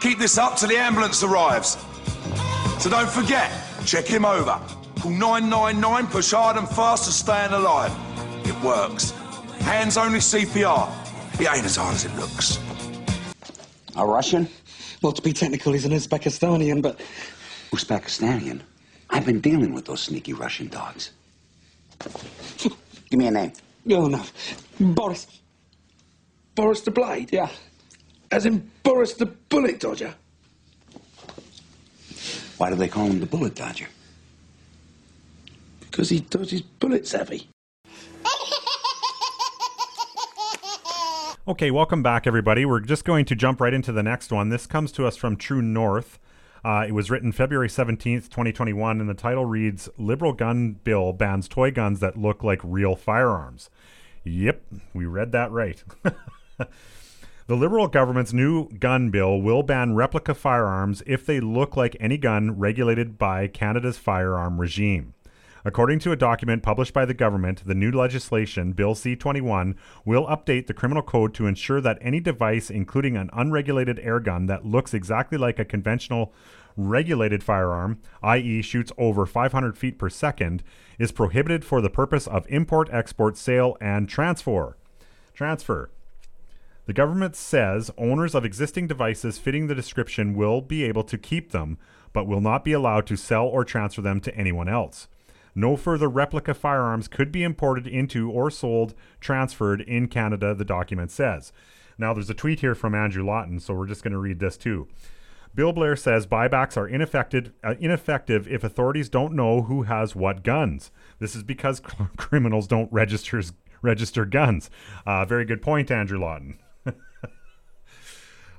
Keep 0.00 0.20
this 0.20 0.38
up 0.38 0.56
till 0.56 0.68
the 0.68 0.76
ambulance 0.76 1.22
arrives. 1.24 1.76
So 2.78 2.88
don't 2.88 3.10
forget, 3.10 3.50
check 3.84 4.06
him 4.06 4.24
over. 4.24 4.60
Call 5.00 5.10
999, 5.10 6.06
push 6.06 6.30
hard 6.30 6.56
and 6.56 6.68
fast 6.68 7.04
to 7.06 7.12
staying 7.12 7.52
alive. 7.52 7.92
It 8.46 8.60
works. 8.62 9.10
Hands 9.62 9.96
only 9.96 10.20
CPR. 10.20 10.88
It 11.40 11.52
ain't 11.52 11.64
as 11.64 11.76
hard 11.76 11.96
as 11.96 12.04
it 12.04 12.14
looks. 12.14 12.58
A 13.96 14.06
Russian? 14.06 14.48
Well, 15.02 15.12
to 15.12 15.20
be 15.20 15.32
technical, 15.32 15.72
he's 15.72 15.84
an 15.84 15.90
Uzbekistanian, 15.90 16.80
but 16.80 17.00
Uzbekistanian? 17.72 18.60
I've 19.10 19.26
been 19.26 19.40
dealing 19.40 19.74
with 19.74 19.84
those 19.84 20.00
sneaky 20.00 20.32
Russian 20.32 20.68
dogs. 20.68 21.10
Give 22.58 23.18
me 23.18 23.26
a 23.26 23.30
name. 23.30 23.52
oh 23.90 24.06
no, 24.06 24.22
Boris. 24.80 25.26
Boris 26.54 26.80
the 26.82 26.90
Blade? 26.90 27.30
Yeah, 27.32 27.48
As 28.30 28.46
in 28.46 28.70
Boris 28.82 29.14
the 29.14 29.26
Bullet 29.26 29.80
Dodger? 29.80 30.14
Why 32.58 32.70
do 32.70 32.76
they 32.76 32.88
call 32.88 33.06
him 33.06 33.20
the 33.20 33.26
Bullet 33.26 33.54
Dodger? 33.54 33.88
Because 35.80 36.08
he 36.08 36.20
dodges 36.20 36.62
bullets 36.62 37.12
heavy. 37.12 37.48
Okay, 41.48 41.72
welcome 41.72 42.04
back, 42.04 42.28
everybody. 42.28 42.64
We're 42.64 42.78
just 42.78 43.04
going 43.04 43.24
to 43.24 43.34
jump 43.34 43.60
right 43.60 43.74
into 43.74 43.90
the 43.90 44.04
next 44.04 44.30
one. 44.30 44.50
This 44.50 44.64
comes 44.64 44.92
to 44.92 45.08
us 45.08 45.16
from 45.16 45.34
True 45.34 45.60
North. 45.60 46.20
Uh, 46.64 46.84
it 46.86 46.92
was 46.92 47.10
written 47.10 47.32
February 47.32 47.66
17th, 47.66 48.28
2021, 48.28 49.00
and 49.00 49.10
the 49.10 49.14
title 49.14 49.44
reads 49.44 49.88
Liberal 49.98 50.34
Gun 50.34 50.78
Bill 50.84 51.12
Bans 51.12 51.48
Toy 51.48 51.72
Guns 51.72 51.98
That 51.98 52.16
Look 52.16 52.44
Like 52.44 52.60
Real 52.62 52.94
Firearms. 52.94 53.70
Yep, 54.22 54.62
we 54.94 55.04
read 55.04 55.32
that 55.32 55.50
right. 55.50 55.82
The 57.48 57.56
Liberal 57.56 57.88
government's 57.88 58.32
new 58.32 58.68
gun 58.78 59.10
bill 59.10 59.42
will 59.42 59.64
ban 59.64 59.96
replica 59.96 60.32
firearms 60.32 61.02
if 61.08 61.26
they 61.26 61.40
look 61.40 61.76
like 61.76 61.96
any 61.98 62.16
gun 62.16 62.56
regulated 62.56 63.18
by 63.18 63.48
Canada's 63.48 63.98
firearm 63.98 64.60
regime. 64.60 65.14
According 65.64 65.98
to 66.00 66.12
a 66.12 66.16
document 66.16 66.62
published 66.62 66.94
by 66.94 67.04
the 67.04 67.14
government, 67.14 67.66
the 67.66 67.74
new 67.74 67.90
legislation, 67.90 68.72
Bill 68.72 68.94
C 68.94 69.14
21, 69.16 69.76
will 70.04 70.26
update 70.26 70.66
the 70.66 70.74
criminal 70.74 71.02
code 71.02 71.34
to 71.34 71.46
ensure 71.46 71.80
that 71.80 71.98
any 72.00 72.20
device, 72.20 72.70
including 72.70 73.16
an 73.16 73.30
unregulated 73.32 73.98
air 74.00 74.18
gun 74.18 74.46
that 74.46 74.64
looks 74.64 74.94
exactly 74.94 75.36
like 75.36 75.58
a 75.58 75.64
conventional 75.64 76.32
regulated 76.76 77.44
firearm, 77.44 78.00
i.e., 78.22 78.62
shoots 78.62 78.92
over 78.98 79.26
500 79.26 79.76
feet 79.76 79.98
per 79.98 80.08
second, 80.08 80.62
is 80.98 81.12
prohibited 81.12 81.64
for 81.64 81.80
the 81.80 81.90
purpose 81.90 82.26
of 82.26 82.46
import, 82.48 82.88
export, 82.92 83.36
sale, 83.36 83.76
and 83.80 84.08
transfer. 84.08 84.76
Transfer. 85.34 85.90
The 86.84 86.92
government 86.92 87.36
says 87.36 87.90
owners 87.96 88.34
of 88.34 88.44
existing 88.44 88.88
devices 88.88 89.38
fitting 89.38 89.68
the 89.68 89.74
description 89.74 90.34
will 90.34 90.60
be 90.60 90.82
able 90.82 91.04
to 91.04 91.16
keep 91.16 91.52
them, 91.52 91.78
but 92.12 92.26
will 92.26 92.40
not 92.40 92.64
be 92.64 92.72
allowed 92.72 93.06
to 93.06 93.16
sell 93.16 93.46
or 93.46 93.64
transfer 93.64 94.02
them 94.02 94.20
to 94.20 94.34
anyone 94.34 94.68
else. 94.68 95.06
No 95.54 95.76
further 95.76 96.08
replica 96.08 96.54
firearms 96.54 97.08
could 97.08 97.30
be 97.30 97.42
imported 97.42 97.86
into 97.86 98.30
or 98.30 98.50
sold, 98.50 98.94
transferred 99.20 99.80
in 99.82 100.08
Canada, 100.08 100.54
the 100.54 100.64
document 100.64 101.10
says. 101.10 101.52
Now, 101.98 102.14
there's 102.14 102.30
a 102.30 102.34
tweet 102.34 102.60
here 102.60 102.74
from 102.74 102.94
Andrew 102.94 103.24
Lawton, 103.24 103.60
so 103.60 103.74
we're 103.74 103.86
just 103.86 104.02
going 104.02 104.12
to 104.12 104.18
read 104.18 104.40
this 104.40 104.56
too. 104.56 104.88
Bill 105.54 105.72
Blair 105.72 105.96
says 105.96 106.26
buybacks 106.26 106.78
are 106.78 106.88
ineffective, 106.88 107.52
uh, 107.62 107.74
ineffective 107.78 108.48
if 108.48 108.64
authorities 108.64 109.10
don't 109.10 109.34
know 109.34 109.62
who 109.62 109.82
has 109.82 110.16
what 110.16 110.42
guns. 110.42 110.90
This 111.18 111.36
is 111.36 111.42
because 111.42 111.80
criminals 112.16 112.66
don't 112.66 112.90
registers, 112.90 113.52
register 113.82 114.24
guns. 114.24 114.70
Uh, 115.04 115.26
very 115.26 115.44
good 115.44 115.60
point, 115.60 115.90
Andrew 115.90 116.18
Lawton. 116.18 116.58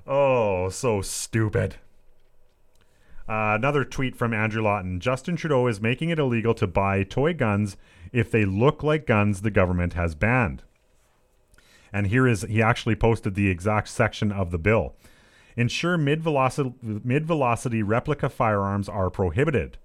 Oh, 0.07 0.69
so 0.69 1.01
stupid. 1.01 1.75
Uh, 3.27 3.55
another 3.55 3.85
tweet 3.85 4.15
from 4.15 4.33
Andrew 4.33 4.61
Lawton. 4.61 4.99
Justin 4.99 5.35
Trudeau 5.35 5.67
is 5.67 5.79
making 5.79 6.09
it 6.09 6.19
illegal 6.19 6.53
to 6.55 6.67
buy 6.67 7.03
toy 7.03 7.33
guns 7.33 7.77
if 8.11 8.29
they 8.29 8.43
look 8.45 8.83
like 8.83 9.07
guns 9.07 9.41
the 9.41 9.51
government 9.51 9.93
has 9.93 10.13
banned. 10.13 10.63
And 11.93 12.07
here 12.07 12.27
is 12.27 12.41
he 12.41 12.61
actually 12.61 12.95
posted 12.95 13.35
the 13.35 13.49
exact 13.49 13.87
section 13.87 14.31
of 14.31 14.51
the 14.51 14.57
bill. 14.57 14.95
Ensure 15.55 15.97
mid-velocity, 15.97 16.73
mid-velocity 16.81 17.83
replica 17.83 18.27
firearms 18.29 18.89
are 18.89 19.09
prohibited. 19.09 19.77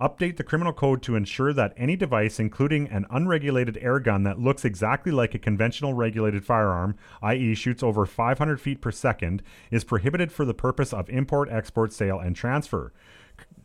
Update 0.00 0.36
the 0.36 0.44
criminal 0.44 0.72
code 0.72 1.02
to 1.02 1.16
ensure 1.16 1.52
that 1.52 1.74
any 1.76 1.96
device, 1.96 2.38
including 2.38 2.86
an 2.88 3.04
unregulated 3.10 3.76
air 3.78 3.98
gun 3.98 4.22
that 4.22 4.38
looks 4.38 4.64
exactly 4.64 5.10
like 5.10 5.34
a 5.34 5.40
conventional 5.40 5.92
regulated 5.92 6.44
firearm, 6.44 6.96
i.e., 7.20 7.54
shoots 7.54 7.82
over 7.82 8.06
500 8.06 8.60
feet 8.60 8.80
per 8.80 8.92
second, 8.92 9.42
is 9.72 9.82
prohibited 9.82 10.30
for 10.30 10.44
the 10.44 10.54
purpose 10.54 10.92
of 10.92 11.10
import, 11.10 11.48
export, 11.50 11.92
sale, 11.92 12.20
and 12.20 12.36
transfer. 12.36 12.92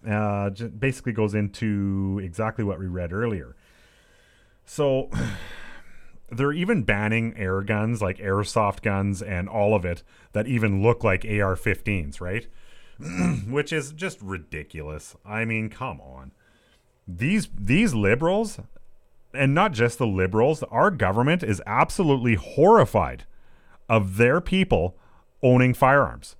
Uh, 0.07 0.49
basically 0.49 1.13
goes 1.13 1.35
into 1.35 2.19
exactly 2.23 2.63
what 2.63 2.79
we 2.79 2.87
read 2.87 3.13
earlier. 3.13 3.55
So 4.65 5.11
they're 6.31 6.51
even 6.51 6.81
banning 6.81 7.37
air 7.37 7.61
guns 7.61 8.01
like 8.01 8.17
airsoft 8.17 8.81
guns 8.81 9.21
and 9.21 9.47
all 9.47 9.75
of 9.75 9.85
it 9.85 10.01
that 10.31 10.47
even 10.47 10.81
look 10.81 11.03
like 11.03 11.23
AR 11.25 11.55
15s, 11.55 12.19
right? 12.19 12.47
Which 13.47 13.73
is 13.73 13.91
just 13.91 14.21
ridiculous. 14.21 15.15
I 15.25 15.45
mean, 15.45 15.69
come 15.69 15.99
on. 16.01 16.31
These 17.07 17.49
these 17.57 17.93
liberals 17.93 18.59
and 19.33 19.53
not 19.53 19.71
just 19.71 19.97
the 19.97 20.07
liberals, 20.07 20.63
our 20.63 20.91
government 20.91 21.43
is 21.43 21.61
absolutely 21.65 22.35
horrified 22.35 23.25
of 23.89 24.17
their 24.17 24.39
people 24.39 24.95
owning 25.41 25.73
firearms. 25.73 26.35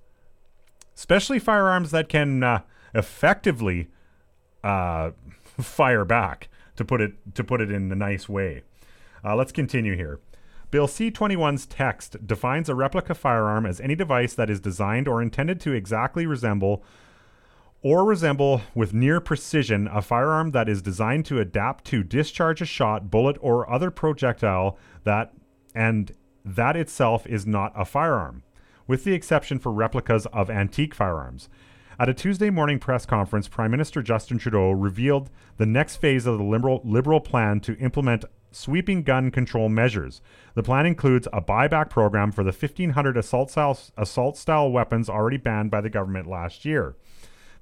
Especially 0.94 1.38
firearms 1.38 1.90
that 1.90 2.08
can 2.08 2.42
uh, 2.42 2.60
effectively 2.94 3.88
uh, 4.62 5.10
fire 5.60 6.04
back 6.04 6.48
to 6.76 6.84
put 6.84 7.00
it 7.00 7.12
to 7.34 7.44
put 7.44 7.60
it 7.60 7.70
in 7.70 7.90
a 7.90 7.96
nice 7.96 8.28
way. 8.28 8.62
Uh, 9.24 9.34
let's 9.34 9.52
continue 9.52 9.96
here. 9.96 10.20
Bill 10.74 10.88
C 10.88 11.08
21's 11.08 11.66
text 11.66 12.26
defines 12.26 12.68
a 12.68 12.74
replica 12.74 13.14
firearm 13.14 13.64
as 13.64 13.80
any 13.80 13.94
device 13.94 14.34
that 14.34 14.50
is 14.50 14.58
designed 14.58 15.06
or 15.06 15.22
intended 15.22 15.60
to 15.60 15.72
exactly 15.72 16.26
resemble 16.26 16.82
or 17.80 18.04
resemble 18.04 18.60
with 18.74 18.92
near 18.92 19.20
precision 19.20 19.86
a 19.86 20.02
firearm 20.02 20.50
that 20.50 20.68
is 20.68 20.82
designed 20.82 21.26
to 21.26 21.38
adapt 21.38 21.84
to 21.84 22.02
discharge 22.02 22.60
a 22.60 22.64
shot, 22.64 23.08
bullet, 23.08 23.36
or 23.40 23.70
other 23.70 23.92
projectile 23.92 24.76
that 25.04 25.32
and 25.76 26.10
that 26.44 26.76
itself 26.76 27.24
is 27.28 27.46
not 27.46 27.72
a 27.76 27.84
firearm, 27.84 28.42
with 28.88 29.04
the 29.04 29.14
exception 29.14 29.60
for 29.60 29.70
replicas 29.70 30.26
of 30.32 30.50
antique 30.50 30.92
firearms. 30.92 31.48
At 32.00 32.08
a 32.08 32.14
Tuesday 32.14 32.50
morning 32.50 32.80
press 32.80 33.06
conference, 33.06 33.46
Prime 33.46 33.70
Minister 33.70 34.02
Justin 34.02 34.38
Trudeau 34.38 34.72
revealed 34.72 35.30
the 35.56 35.66
next 35.66 35.98
phase 35.98 36.26
of 36.26 36.36
the 36.36 36.42
liberal, 36.42 36.80
liberal 36.82 37.20
plan 37.20 37.60
to 37.60 37.78
implement 37.78 38.24
sweeping 38.54 39.02
gun 39.02 39.30
control 39.30 39.68
measures. 39.68 40.20
The 40.54 40.62
plan 40.62 40.86
includes 40.86 41.28
a 41.32 41.42
buyback 41.42 41.90
program 41.90 42.32
for 42.32 42.44
the 42.44 42.52
1,500 42.52 43.16
assault 43.16 43.50
style, 43.50 43.78
assault 43.96 44.36
style 44.36 44.70
weapons 44.70 45.08
already 45.08 45.36
banned 45.36 45.70
by 45.70 45.80
the 45.80 45.90
government 45.90 46.28
last 46.28 46.64
year. 46.64 46.96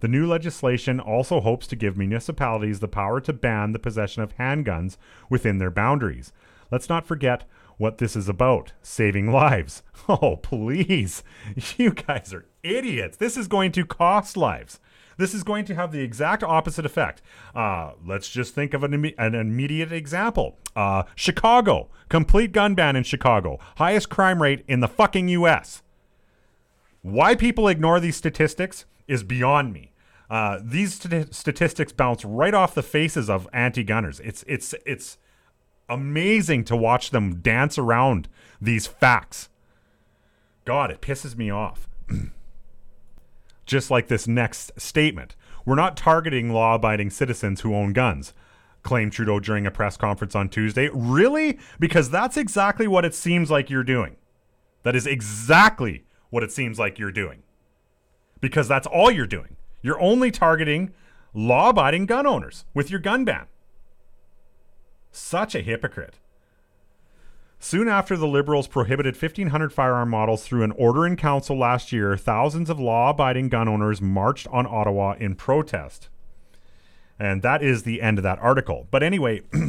The 0.00 0.08
new 0.08 0.26
legislation 0.26 0.98
also 0.98 1.40
hopes 1.40 1.66
to 1.68 1.76
give 1.76 1.96
municipalities 1.96 2.80
the 2.80 2.88
power 2.88 3.20
to 3.20 3.32
ban 3.32 3.72
the 3.72 3.78
possession 3.78 4.22
of 4.22 4.36
handguns 4.36 4.96
within 5.30 5.58
their 5.58 5.70
boundaries. 5.70 6.32
Let's 6.72 6.88
not 6.88 7.06
forget 7.06 7.44
what 7.78 7.98
this 7.98 8.16
is 8.16 8.28
about 8.28 8.72
saving 8.82 9.32
lives. 9.32 9.82
Oh, 10.08 10.36
please. 10.36 11.22
You 11.76 11.92
guys 11.92 12.34
are 12.34 12.46
idiots. 12.64 13.16
This 13.16 13.36
is 13.36 13.46
going 13.46 13.70
to 13.72 13.86
cost 13.86 14.36
lives. 14.36 14.80
This 15.16 15.34
is 15.34 15.42
going 15.42 15.64
to 15.66 15.74
have 15.74 15.92
the 15.92 16.00
exact 16.00 16.42
opposite 16.42 16.86
effect. 16.86 17.22
Uh, 17.54 17.92
let's 18.06 18.28
just 18.28 18.54
think 18.54 18.74
of 18.74 18.82
an, 18.82 19.12
an 19.18 19.34
immediate 19.34 19.92
example. 19.92 20.58
Uh, 20.74 21.04
Chicago, 21.14 21.88
complete 22.08 22.52
gun 22.52 22.74
ban 22.74 22.96
in 22.96 23.04
Chicago, 23.04 23.58
highest 23.76 24.08
crime 24.08 24.40
rate 24.42 24.64
in 24.68 24.80
the 24.80 24.88
fucking 24.88 25.28
U.S. 25.28 25.82
Why 27.02 27.34
people 27.34 27.68
ignore 27.68 28.00
these 28.00 28.16
statistics 28.16 28.84
is 29.08 29.22
beyond 29.22 29.72
me. 29.72 29.92
Uh, 30.30 30.58
these 30.62 30.94
st- 30.94 31.34
statistics 31.34 31.92
bounce 31.92 32.24
right 32.24 32.54
off 32.54 32.74
the 32.74 32.82
faces 32.82 33.28
of 33.28 33.46
anti-gunners. 33.52 34.18
It's 34.20 34.44
it's 34.46 34.74
it's 34.86 35.18
amazing 35.90 36.64
to 36.64 36.76
watch 36.76 37.10
them 37.10 37.40
dance 37.40 37.76
around 37.76 38.28
these 38.60 38.86
facts. 38.86 39.50
God, 40.64 40.90
it 40.90 41.02
pisses 41.02 41.36
me 41.36 41.50
off. 41.50 41.86
just 43.72 43.90
like 43.90 44.06
this 44.06 44.28
next 44.28 44.70
statement. 44.78 45.34
We're 45.64 45.74
not 45.74 45.96
targeting 45.96 46.50
law 46.50 46.74
abiding 46.74 47.10
citizens 47.10 47.62
who 47.62 47.74
own 47.74 47.94
guns, 47.94 48.34
claimed 48.82 49.12
Trudeau 49.12 49.40
during 49.40 49.66
a 49.66 49.70
press 49.70 49.96
conference 49.96 50.34
on 50.34 50.50
Tuesday. 50.50 50.90
Really? 50.92 51.58
Because 51.80 52.10
that's 52.10 52.36
exactly 52.36 52.86
what 52.86 53.04
it 53.04 53.14
seems 53.14 53.50
like 53.50 53.70
you're 53.70 53.82
doing. 53.82 54.16
That 54.82 54.94
is 54.94 55.06
exactly 55.06 56.04
what 56.28 56.42
it 56.42 56.52
seems 56.52 56.78
like 56.78 56.98
you're 56.98 57.10
doing. 57.10 57.42
Because 58.40 58.68
that's 58.68 58.86
all 58.86 59.10
you're 59.10 59.26
doing. 59.26 59.56
You're 59.80 60.00
only 60.00 60.30
targeting 60.30 60.92
law 61.32 61.70
abiding 61.70 62.06
gun 62.06 62.26
owners 62.26 62.66
with 62.74 62.90
your 62.90 63.00
gun 63.00 63.24
ban. 63.24 63.46
Such 65.10 65.54
a 65.54 65.60
hypocrite. 65.60 66.18
Soon 67.64 67.86
after 67.86 68.16
the 68.16 68.26
Liberals 68.26 68.66
prohibited 68.66 69.14
1,500 69.14 69.72
firearm 69.72 70.10
models 70.10 70.42
through 70.42 70.64
an 70.64 70.72
order 70.72 71.06
in 71.06 71.14
council 71.14 71.56
last 71.56 71.92
year, 71.92 72.16
thousands 72.16 72.68
of 72.68 72.80
law 72.80 73.10
abiding 73.10 73.50
gun 73.50 73.68
owners 73.68 74.02
marched 74.02 74.48
on 74.48 74.66
Ottawa 74.66 75.14
in 75.20 75.36
protest. 75.36 76.08
And 77.20 77.40
that 77.42 77.62
is 77.62 77.84
the 77.84 78.02
end 78.02 78.18
of 78.18 78.24
that 78.24 78.40
article. 78.40 78.88
But 78.90 79.04
anyway, 79.04 79.42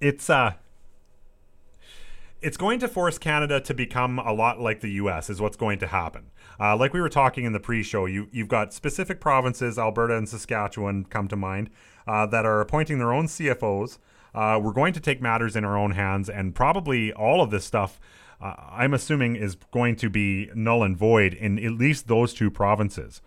it's 0.00 0.30
uh 0.30 0.54
it's 2.40 2.56
going 2.56 2.78
to 2.78 2.88
force 2.88 3.18
Canada 3.18 3.60
to 3.60 3.74
become 3.74 4.18
a 4.18 4.32
lot 4.32 4.58
like 4.58 4.80
the 4.80 4.92
U.S. 4.92 5.28
is 5.28 5.38
what's 5.38 5.58
going 5.58 5.78
to 5.80 5.86
happen. 5.86 6.30
Uh, 6.58 6.78
like 6.78 6.94
we 6.94 7.02
were 7.02 7.10
talking 7.10 7.44
in 7.44 7.52
the 7.52 7.60
pre-show, 7.60 8.06
you 8.06 8.26
you've 8.32 8.48
got 8.48 8.72
specific 8.72 9.20
provinces, 9.20 9.78
Alberta 9.78 10.16
and 10.16 10.26
Saskatchewan, 10.26 11.04
come 11.04 11.28
to 11.28 11.36
mind, 11.36 11.68
uh, 12.06 12.24
that 12.24 12.46
are 12.46 12.62
appointing 12.62 12.98
their 12.98 13.12
own 13.12 13.26
CFOs. 13.26 13.98
Uh, 14.34 14.60
we're 14.62 14.72
going 14.72 14.92
to 14.92 15.00
take 15.00 15.20
matters 15.20 15.56
in 15.56 15.64
our 15.64 15.76
own 15.76 15.92
hands, 15.92 16.28
and 16.28 16.54
probably 16.54 17.12
all 17.12 17.42
of 17.42 17.50
this 17.50 17.64
stuff. 17.64 18.00
Uh, 18.40 18.54
I'm 18.70 18.94
assuming 18.94 19.36
is 19.36 19.56
going 19.70 19.96
to 19.96 20.08
be 20.08 20.50
null 20.54 20.82
and 20.82 20.96
void 20.96 21.34
in 21.34 21.58
at 21.58 21.72
least 21.72 22.08
those 22.08 22.32
two 22.32 22.50
provinces 22.50 23.20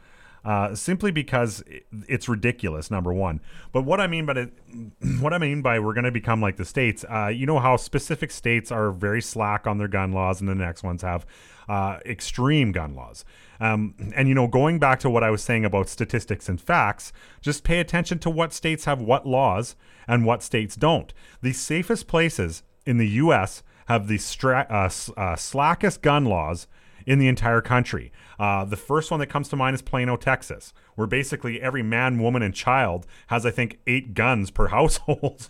uh, 0.46 0.76
simply 0.76 1.12
because 1.12 1.64
it's 2.08 2.28
ridiculous. 2.28 2.92
Number 2.92 3.14
one, 3.14 3.40
but 3.72 3.84
what 3.84 4.02
I 4.02 4.08
mean 4.08 4.26
by 4.26 4.48
what 5.20 5.34
I 5.34 5.38
mean 5.38 5.62
by 5.62 5.80
we're 5.80 5.94
going 5.94 6.04
to 6.04 6.12
become 6.12 6.42
like 6.42 6.58
the 6.58 6.66
states. 6.66 7.06
Uh, 7.10 7.28
you 7.28 7.46
know 7.46 7.60
how 7.60 7.78
specific 7.78 8.32
states 8.32 8.72
are 8.72 8.92
very 8.92 9.22
slack 9.22 9.66
on 9.66 9.78
their 9.78 9.88
gun 9.88 10.12
laws, 10.12 10.42
and 10.42 10.50
the 10.50 10.56
next 10.56 10.84
ones 10.84 11.02
have 11.02 11.26
uh, 11.70 12.00
extreme 12.06 12.72
gun 12.72 12.96
laws. 12.96 13.24
Um, 13.60 13.96
and 14.16 14.28
you 14.28 14.36
know, 14.36 14.48
going 14.48 14.80
back 14.80 15.00
to 15.02 15.10
what 15.10 15.24
I 15.24 15.30
was 15.30 15.42
saying 15.42 15.64
about 15.64 15.88
statistics 15.88 16.50
and 16.50 16.60
facts, 16.60 17.14
just 17.42 17.64
pay 17.64 17.80
attention 17.80 18.20
to 18.20 18.30
what 18.30 18.52
states 18.52 18.86
have 18.86 19.02
what 19.02 19.26
laws 19.26 19.76
and 20.08 20.26
what 20.26 20.44
states 20.44 20.76
don't. 20.76 21.14
The 21.42 21.54
safest 21.54 22.08
places 22.08 22.64
in 22.86 22.98
the 22.98 23.08
U.S. 23.10 23.64
have 23.88 24.08
the 24.08 24.18
stra- 24.18 24.68
uh, 24.70 24.90
uh, 25.20 25.36
slackest 25.36 26.02
gun 26.02 26.26
laws 26.26 26.68
in 27.06 27.20
the 27.20 27.28
entire 27.28 27.62
country. 27.62 28.12
Uh, 28.40 28.66
the 28.66 28.78
first 28.78 29.12
one 29.12 29.20
that 29.20 29.28
comes 29.28 29.50
to 29.50 29.56
mind 29.56 29.76
is 29.76 29.82
Plano, 29.82 30.18
Texas, 30.18 30.74
where 30.96 31.08
basically 31.08 31.62
every 31.62 31.84
man, 31.84 32.20
woman, 32.20 32.42
and 32.42 32.54
child 32.54 33.06
has, 33.28 33.46
I 33.46 33.52
think, 33.52 33.80
eight 33.88 34.14
guns 34.14 34.52
per 34.52 34.68
household. 34.78 35.50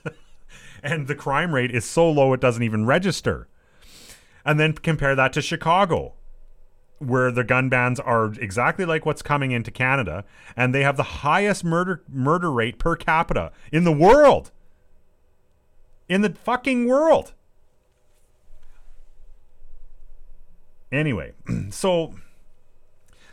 and 0.81 1.07
the 1.07 1.15
crime 1.15 1.53
rate 1.53 1.71
is 1.71 1.85
so 1.85 2.09
low 2.09 2.33
it 2.33 2.41
doesn't 2.41 2.63
even 2.63 2.85
register. 2.85 3.47
And 4.45 4.59
then 4.59 4.73
compare 4.73 5.15
that 5.15 5.31
to 5.33 5.41
Chicago, 5.41 6.15
where 7.07 7.31
the 7.31 7.43
gun 7.43 7.69
bans 7.69 7.99
are 7.99 8.33
exactly 8.33 8.85
like 8.85 9.05
what's 9.05 9.21
coming 9.21 9.51
into 9.51 9.71
Canada, 9.71 10.23
and 10.55 10.73
they 10.73 10.83
have 10.83 10.97
the 10.97 11.03
highest 11.03 11.63
murder 11.63 12.03
murder 12.09 12.51
rate 12.51 12.79
per 12.79 12.95
capita 12.95 13.51
in 13.71 13.83
the 13.83 13.91
world. 13.91 14.51
In 16.09 16.21
the 16.21 16.31
fucking 16.31 16.87
world. 16.87 17.33
Anyway, 20.91 21.33
so 21.69 22.13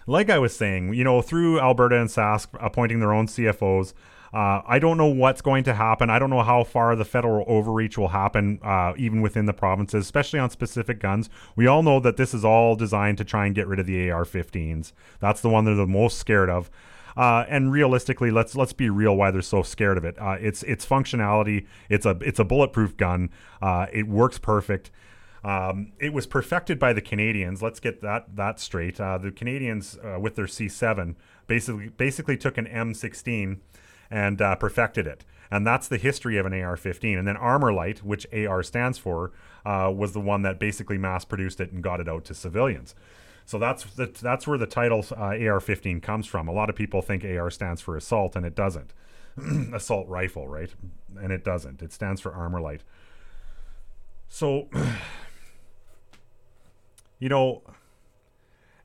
like 0.07 0.29
I 0.29 0.39
was 0.39 0.57
saying, 0.57 0.95
you 0.95 1.05
know, 1.05 1.23
through 1.23 1.61
Alberta 1.61 2.01
and 2.01 2.09
Sask 2.09 2.49
appointing 2.61 3.01
their 3.01 3.13
own 3.13 3.27
CFOs, 3.27 3.95
uh, 4.33 4.63
I 4.65 4.79
don't 4.79 4.97
know 4.97 5.07
what's 5.07 5.43
going 5.43 5.65
to 5.65 5.75
happen. 5.75 6.09
I 6.09 6.19
don't 6.19 6.31
know 6.31 6.43
how 6.43 6.63
far 6.63 6.95
the 6.95 7.05
federal 7.05 7.45
overreach 7.49 7.99
will 7.99 8.09
happen, 8.09 8.61
uh, 8.63 8.93
even 8.97 9.23
within 9.23 9.47
the 9.47 9.53
provinces, 9.53 10.05
especially 10.05 10.39
on 10.39 10.51
specific 10.51 11.01
guns. 11.01 11.29
We 11.57 11.67
all 11.67 11.83
know 11.83 11.99
that 12.01 12.17
this 12.17 12.33
is 12.33 12.45
all 12.45 12.77
designed 12.77 13.19
to 13.19 13.25
try 13.25 13.47
and 13.47 13.55
get 13.55 13.67
rid 13.67 13.81
of 13.81 13.87
the 13.87 14.11
AR-15s. 14.11 14.93
That's 15.19 15.41
the 15.41 15.49
one 15.49 15.65
they're 15.65 15.75
the 15.75 15.87
most 15.87 16.19
scared 16.19 16.49
of. 16.49 16.71
Uh, 17.17 17.45
and 17.49 17.73
realistically, 17.73 18.31
let's 18.31 18.55
let's 18.55 18.73
be 18.73 18.89
real. 18.89 19.17
Why 19.17 19.33
they're 19.33 19.43
so 19.43 19.63
scared 19.63 19.99
of 19.99 20.05
it? 20.05 20.17
Uh, 20.19 20.37
it's 20.41 20.63
its 20.63 20.87
functionality. 20.87 21.67
It's 21.89 22.07
a 22.07 22.17
it's 22.21 22.39
a 22.39 22.45
bulletproof 22.45 22.97
gun. 22.97 23.31
Uh, 23.61 23.87
it 23.93 24.07
works 24.07 24.39
perfect. 24.39 24.93
Um, 25.43 25.93
it 25.99 26.13
was 26.13 26.27
perfected 26.27 26.79
by 26.79 26.93
the 26.93 27.01
Canadians. 27.01 27.63
Let's 27.63 27.81
get 27.81 28.01
that 28.03 28.37
that 28.37 28.61
straight. 28.61 29.01
Uh, 29.01 29.19
the 29.19 29.33
Canadians, 29.33 29.99
uh, 30.05 30.21
with 30.21 30.37
their 30.37 30.47
C7, 30.47 31.17
basically 31.47 31.89
basically 31.89 32.37
took 32.37 32.59
an 32.59 32.67
M16 32.67 33.59
and 34.11 34.41
uh, 34.41 34.57
perfected 34.57 35.07
it, 35.07 35.25
and 35.51 35.67
that's 35.67 35.89
the 35.89 35.99
history 35.99 36.37
of 36.37 36.47
an 36.47 36.53
AR-15. 36.53 37.19
And 37.19 37.27
then 37.27 37.37
ArmaLite, 37.37 37.99
which 37.99 38.27
AR 38.33 38.63
stands 38.63 38.99
for, 38.99 39.33
uh, 39.65 39.93
was 39.95 40.13
the 40.13 40.21
one 40.21 40.43
that 40.43 40.59
basically 40.59 40.99
mass-produced 40.99 41.61
it 41.61 41.73
and 41.73 41.83
got 41.83 42.01
it 42.01 42.09
out 42.09 42.25
to 42.27 42.35
civilians. 42.35 42.95
So 43.47 43.59
that's 43.59 43.85
the, 43.85 44.07
that's 44.07 44.47
where 44.47 44.59
the 44.59 44.67
title 44.67 45.05
uh, 45.11 45.21
AR-15 45.23 46.03
comes 46.03 46.27
from. 46.27 46.47
A 46.49 46.53
lot 46.53 46.71
of 46.71 46.77
people 46.77 47.03
think 47.03 47.25
AR 47.25 47.51
stands 47.51 47.81
for 47.81 47.97
assault, 47.97 48.37
and 48.37 48.47
it 48.47 48.55
doesn't. 48.55 48.93
assault 49.75 50.09
rifle, 50.09 50.49
right? 50.49 50.71
And 51.21 51.33
it 51.33 51.45
doesn't. 51.45 51.83
It 51.83 51.93
stands 51.93 52.21
for 52.21 52.31
ArmaLite. 52.31 52.81
So 54.29 54.69
you 57.21 57.29
know, 57.29 57.63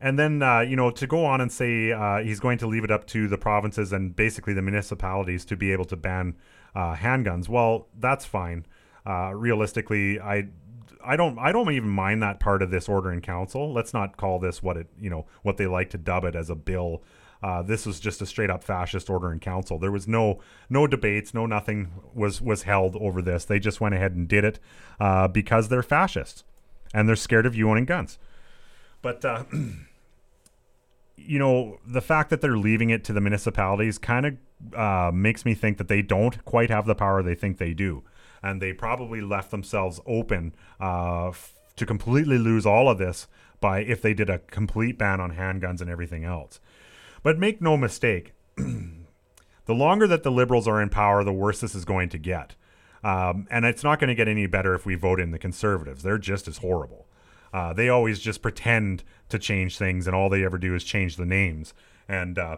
and 0.05 0.19
then 0.19 0.43
uh, 0.43 0.59
you 0.59 0.75
know 0.75 0.91
to 0.91 1.07
go 1.07 1.25
on 1.25 1.41
and 1.41 1.51
say 1.51 1.91
uh, 1.91 2.19
he's 2.19 2.39
going 2.39 2.59
to 2.59 2.67
leave 2.67 2.83
it 2.83 2.91
up 2.91 3.07
to 3.07 3.27
the 3.27 3.39
provinces 3.39 3.91
and 3.91 4.15
basically 4.15 4.53
the 4.53 4.61
municipalities 4.61 5.43
to 5.45 5.57
be 5.57 5.71
able 5.71 5.85
to 5.85 5.95
ban 5.95 6.35
uh, 6.75 6.95
handguns. 6.95 7.49
Well, 7.49 7.87
that's 7.97 8.23
fine. 8.23 8.65
Uh, 9.05 9.33
realistically, 9.33 10.19
I. 10.19 10.47
I 11.07 11.15
don't. 11.15 11.37
I 11.37 11.51
don't 11.51 11.71
even 11.71 11.89
mind 11.89 12.23
that 12.23 12.39
part 12.39 12.63
of 12.63 12.71
this 12.71 12.89
order 12.89 13.11
in 13.11 13.21
council. 13.21 13.71
Let's 13.71 13.93
not 13.93 14.17
call 14.17 14.39
this 14.39 14.63
what 14.63 14.75
it. 14.75 14.87
You 14.99 15.11
know 15.11 15.27
what 15.43 15.57
they 15.57 15.67
like 15.67 15.91
to 15.91 15.99
dub 15.99 16.23
it 16.23 16.35
as 16.35 16.49
a 16.49 16.55
bill. 16.55 17.03
Uh, 17.43 17.61
this 17.61 17.85
was 17.85 17.99
just 17.99 18.23
a 18.23 18.25
straight 18.25 18.49
up 18.49 18.63
fascist 18.63 19.07
order 19.07 19.31
in 19.31 19.39
council. 19.39 19.77
There 19.77 19.91
was 19.91 20.07
no 20.07 20.39
no 20.67 20.87
debates, 20.87 21.31
no 21.31 21.45
nothing 21.45 21.91
was 22.15 22.41
was 22.41 22.63
held 22.63 22.95
over 22.95 23.21
this. 23.21 23.45
They 23.45 23.59
just 23.59 23.79
went 23.79 23.93
ahead 23.93 24.13
and 24.13 24.27
did 24.27 24.43
it 24.43 24.59
uh, 24.99 25.27
because 25.27 25.69
they're 25.69 25.83
fascists 25.83 26.43
and 26.91 27.07
they're 27.07 27.15
scared 27.15 27.45
of 27.45 27.55
you 27.55 27.69
owning 27.69 27.85
guns. 27.85 28.17
But 29.03 29.23
you 31.25 31.39
know, 31.39 31.79
the 31.85 32.01
fact 32.01 32.29
that 32.29 32.41
they're 32.41 32.57
leaving 32.57 32.89
it 32.89 33.03
to 33.05 33.13
the 33.13 33.21
municipalities 33.21 33.97
kind 33.97 34.25
of 34.25 34.77
uh, 34.77 35.11
makes 35.13 35.45
me 35.45 35.53
think 35.53 35.77
that 35.77 35.87
they 35.87 36.01
don't 36.01 36.43
quite 36.45 36.69
have 36.69 36.85
the 36.85 36.95
power 36.95 37.21
they 37.21 37.35
think 37.35 37.57
they 37.57 37.73
do, 37.73 38.03
and 38.41 38.61
they 38.61 38.73
probably 38.73 39.21
left 39.21 39.51
themselves 39.51 39.99
open 40.05 40.53
uh, 40.79 41.29
f- 41.29 41.53
to 41.75 41.85
completely 41.85 42.37
lose 42.37 42.65
all 42.65 42.89
of 42.89 42.97
this 42.97 43.27
by 43.59 43.79
if 43.79 44.01
they 44.01 44.13
did 44.13 44.29
a 44.29 44.39
complete 44.39 44.97
ban 44.97 45.19
on 45.19 45.35
handguns 45.35 45.81
and 45.81 45.89
everything 45.89 46.23
else. 46.23 46.59
But 47.23 47.39
make 47.39 47.61
no 47.61 47.75
mistake, 47.77 48.33
the 48.55 49.73
longer 49.73 50.07
that 50.07 50.23
the 50.23 50.31
liberals 50.31 50.67
are 50.67 50.81
in 50.81 50.89
power, 50.89 51.23
the 51.23 51.33
worse 51.33 51.59
this 51.59 51.75
is 51.75 51.85
going 51.85 52.09
to 52.09 52.17
get. 52.17 52.55
Um, 53.03 53.47
and 53.51 53.65
it's 53.65 53.83
not 53.83 53.99
going 53.99 54.07
to 54.07 54.15
get 54.15 54.27
any 54.27 54.47
better 54.47 54.73
if 54.73 54.85
we 54.85 54.95
vote 54.95 55.19
in 55.19 55.31
the 55.31 55.37
conservatives. 55.37 56.01
They're 56.01 56.17
just 56.17 56.47
as 56.47 56.57
horrible. 56.57 57.04
Uh, 57.55 57.71
they 57.71 57.87
always 57.87 58.19
just 58.19 58.41
pretend 58.41 59.01
to 59.29 59.39
change 59.39 59.77
things, 59.77 60.07
and 60.07 60.13
all 60.15 60.27
they 60.27 60.43
ever 60.43 60.57
do 60.57 60.75
is 60.75 60.83
change 60.83 61.15
the 61.15 61.25
names. 61.25 61.73
And 62.05 62.37
uh, 62.37 62.57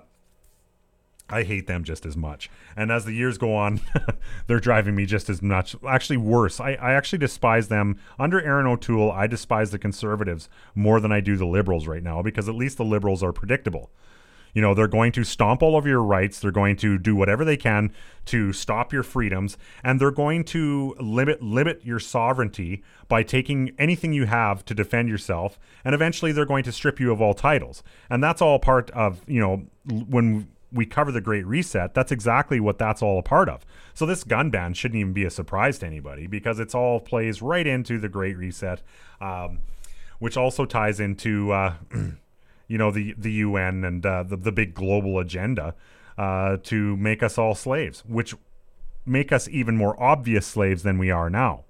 I 1.29 1.43
hate 1.43 1.67
them 1.67 1.83
just 1.83 2.03
as 2.03 2.17
much. 2.17 2.49
And 2.75 2.91
as 2.91 3.05
the 3.05 3.13
years 3.13 3.37
go 3.37 3.53
on, 3.53 3.79
they're 4.47 4.59
driving 4.59 4.95
me 4.95 5.05
just 5.05 5.29
as 5.29 5.39
much. 5.39 5.75
Actually, 5.87 6.17
worse. 6.17 6.59
I, 6.59 6.71
I 6.71 6.93
actually 6.93 7.19
despise 7.19 7.67
them. 7.67 7.99
Under 8.17 8.41
Erin 8.41 8.65
O'Toole, 8.65 9.11
I 9.11 9.27
despise 9.27 9.69
the 9.69 9.77
conservatives 9.77 10.49
more 10.73 10.99
than 10.99 11.11
I 11.11 11.19
do 11.19 11.37
the 11.37 11.45
liberals 11.45 11.85
right 11.85 12.01
now 12.01 12.23
because 12.23 12.49
at 12.49 12.55
least 12.55 12.77
the 12.77 12.83
liberals 12.83 13.21
are 13.21 13.31
predictable. 13.31 13.91
You 14.57 14.61
know, 14.61 14.73
they're 14.73 14.87
going 14.87 15.11
to 15.11 15.23
stomp 15.23 15.61
all 15.61 15.75
over 15.75 15.87
your 15.87 16.01
rights. 16.01 16.39
They're 16.39 16.49
going 16.49 16.77
to 16.77 16.97
do 16.97 17.15
whatever 17.15 17.45
they 17.45 17.57
can 17.57 17.93
to 18.25 18.51
stop 18.53 18.91
your 18.91 19.03
freedoms, 19.03 19.55
and 19.83 20.01
they're 20.01 20.09
going 20.09 20.45
to 20.45 20.95
limit 20.99 21.43
limit 21.43 21.85
your 21.85 21.99
sovereignty 21.99 22.81
by 23.07 23.21
taking 23.21 23.75
anything 23.77 24.13
you 24.13 24.25
have 24.25 24.65
to 24.65 24.73
defend 24.73 25.09
yourself. 25.09 25.59
And 25.85 25.93
eventually, 25.93 26.31
they're 26.31 26.43
going 26.43 26.63
to 26.63 26.71
strip 26.71 26.99
you 26.99 27.11
of 27.11 27.21
all 27.21 27.35
titles. 27.35 27.83
And 28.09 28.23
that's 28.23 28.41
all 28.41 28.57
part 28.57 28.89
of 28.89 29.21
you 29.27 29.39
know 29.39 29.67
when 29.85 30.47
we 30.71 30.87
cover 30.87 31.11
the 31.11 31.21
Great 31.21 31.45
Reset, 31.45 31.93
that's 31.93 32.11
exactly 32.11 32.59
what 32.59 32.79
that's 32.79 33.03
all 33.03 33.19
a 33.19 33.21
part 33.21 33.49
of. 33.49 33.63
So 33.93 34.07
this 34.07 34.23
gun 34.23 34.49
ban 34.49 34.73
shouldn't 34.73 34.99
even 34.99 35.13
be 35.13 35.23
a 35.23 35.29
surprise 35.29 35.77
to 35.79 35.85
anybody 35.85 36.25
because 36.25 36.59
it's 36.59 36.73
all 36.73 36.99
plays 36.99 37.43
right 37.43 37.67
into 37.67 37.99
the 37.99 38.09
Great 38.09 38.35
Reset, 38.35 38.81
um, 39.21 39.59
which 40.17 40.35
also 40.35 40.65
ties 40.65 40.99
into 40.99 41.51
uh, 41.51 41.75
you 42.67 42.77
know 42.77 42.91
the 42.91 43.13
the 43.17 43.31
UN 43.33 43.83
and 43.83 44.05
uh, 44.05 44.23
the 44.23 44.37
the 44.37 44.51
big 44.51 44.73
global 44.73 45.19
agenda 45.19 45.75
uh, 46.17 46.57
to 46.63 46.97
make 46.97 47.23
us 47.23 47.37
all 47.37 47.55
slaves, 47.55 48.03
which 48.07 48.35
make 49.05 49.31
us 49.31 49.47
even 49.49 49.77
more 49.77 50.01
obvious 50.01 50.45
slaves 50.45 50.83
than 50.83 50.97
we 50.97 51.09
are 51.09 51.29
now. 51.29 51.63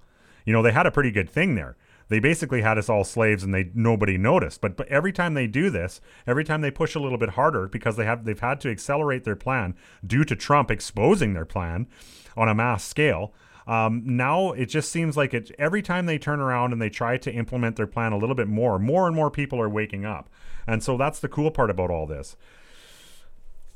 You 0.45 0.53
know 0.53 0.61
they 0.61 0.71
had 0.71 0.87
a 0.87 0.91
pretty 0.91 1.11
good 1.11 1.29
thing 1.29 1.55
there. 1.55 1.77
They 2.09 2.19
basically 2.19 2.61
had 2.61 2.77
us 2.77 2.89
all 2.89 3.03
slaves 3.03 3.43
and 3.43 3.53
they 3.53 3.69
nobody 3.73 4.17
noticed. 4.17 4.61
But, 4.61 4.77
but 4.77 4.87
every 4.87 5.11
time 5.11 5.33
they 5.33 5.47
do 5.47 5.69
this, 5.69 5.99
every 6.25 6.43
time 6.43 6.61
they 6.61 6.71
push 6.71 6.95
a 6.95 6.99
little 6.99 7.17
bit 7.17 7.31
harder 7.31 7.67
because 7.67 7.97
they 7.97 8.05
have 8.05 8.25
they've 8.25 8.39
had 8.39 8.61
to 8.61 8.69
accelerate 8.69 9.23
their 9.23 9.35
plan 9.35 9.75
due 10.05 10.23
to 10.23 10.35
Trump 10.35 10.71
exposing 10.71 11.33
their 11.33 11.45
plan 11.45 11.87
on 12.35 12.47
a 12.47 12.55
mass 12.55 12.83
scale. 12.83 13.33
Um, 13.67 14.03
now 14.05 14.53
it 14.53 14.67
just 14.67 14.89
seems 14.89 15.17
like 15.17 15.33
it 15.33 15.51
every 15.59 15.81
time 15.81 16.05
they 16.05 16.17
turn 16.17 16.39
around 16.39 16.71
and 16.71 16.81
they 16.81 16.89
try 16.89 17.17
to 17.17 17.31
implement 17.31 17.75
their 17.75 17.87
plan 17.87 18.13
a 18.13 18.17
little 18.17 18.35
bit 18.35 18.47
more, 18.47 18.79
more 18.79 19.07
and 19.07 19.15
more 19.15 19.29
people 19.29 19.59
are 19.59 19.69
waking 19.69 20.05
up. 20.05 20.29
And 20.67 20.83
so 20.83 20.97
that's 20.97 21.19
the 21.19 21.29
cool 21.29 21.51
part 21.51 21.69
about 21.69 21.89
all 21.89 22.05
this. 22.05 22.35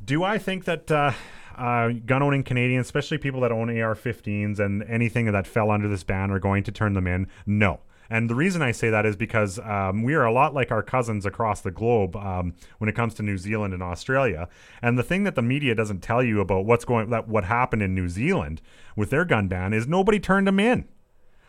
Do 0.04 0.24
I 0.24 0.38
think 0.38 0.66
that 0.66 0.92
uh, 0.92 1.14
uh, 1.56 1.90
gun 2.06 2.24
owning 2.24 2.44
Canadians, 2.44 2.88
especially 2.88 3.18
people 3.18 3.42
that 3.42 3.52
own 3.52 3.70
AR 3.70 3.96
15s 3.96 4.60
and 4.60 4.84
anything 4.84 5.32
that 5.32 5.48
fell 5.48 5.72
under 5.72 5.88
this 5.88 6.04
ban, 6.04 6.32
are 6.32 6.40
going 6.40 6.64
to 6.64 6.72
turn 6.72 6.94
them 6.94 7.08
in? 7.08 7.28
No. 7.46 7.80
And 8.12 8.30
the 8.30 8.36
reason 8.36 8.62
I 8.62 8.74
say 8.74 8.90
that 8.90 9.06
is 9.06 9.16
because 9.16 9.58
um, 9.60 10.04
we 10.04 10.16
are 10.16 10.26
a 10.26 10.34
lot 10.34 10.54
like 10.54 10.70
our 10.70 10.84
cousins 10.84 11.26
across 11.26 11.62
the 11.62 11.72
globe 11.72 12.18
um, 12.18 12.56
when 12.78 12.90
it 12.90 12.96
comes 12.96 13.14
to 13.14 13.24
New 13.24 13.38
Zealand 13.38 13.74
and 13.74 13.82
Australia. 13.82 14.50
And 14.82 15.00
the 15.00 15.04
thing 15.04 15.24
that 15.24 15.36
the 15.36 15.42
media 15.42 15.76
doesn't 15.76 16.02
tell 16.02 16.22
you 16.22 16.42
about 16.42 16.66
what's 16.66 16.84
going 16.84 17.10
that 17.12 17.30
what 17.30 17.46
happened 17.46 17.82
in 17.84 17.96
New 17.96 18.10
Zealand 18.10 18.62
with 18.98 19.12
their 19.12 19.24
gun 19.24 19.48
ban 19.48 19.72
is 19.72 19.88
nobody 19.88 20.20
turned 20.20 20.46
them 20.46 20.60
in. 20.60 20.90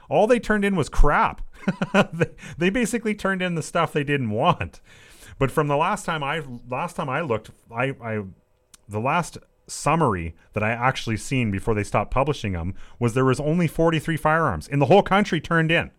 All 0.08 0.28
they 0.28 0.38
turned 0.38 0.64
in 0.64 0.76
was 0.76 0.88
crap. 0.88 1.42
they, 2.12 2.30
they 2.56 2.70
basically 2.70 3.16
turned 3.16 3.42
in 3.42 3.56
the 3.56 3.62
stuff 3.62 3.92
they 3.92 4.04
didn't 4.04 4.30
want. 4.30 4.80
But 5.42 5.50
from 5.50 5.66
the 5.66 5.76
last 5.76 6.04
time 6.04 6.22
I 6.22 6.40
last 6.70 6.94
time 6.94 7.08
I 7.08 7.20
looked, 7.20 7.50
I, 7.68 7.96
I 8.00 8.22
the 8.88 9.00
last 9.00 9.38
summary 9.66 10.36
that 10.52 10.62
I 10.62 10.70
actually 10.70 11.16
seen 11.16 11.50
before 11.50 11.74
they 11.74 11.82
stopped 11.82 12.12
publishing 12.12 12.52
them 12.52 12.76
was 13.00 13.14
there 13.14 13.24
was 13.24 13.40
only 13.40 13.66
43 13.66 14.16
firearms 14.16 14.68
in 14.68 14.78
the 14.78 14.86
whole 14.86 15.02
country 15.02 15.40
turned 15.40 15.72
in. 15.72 15.90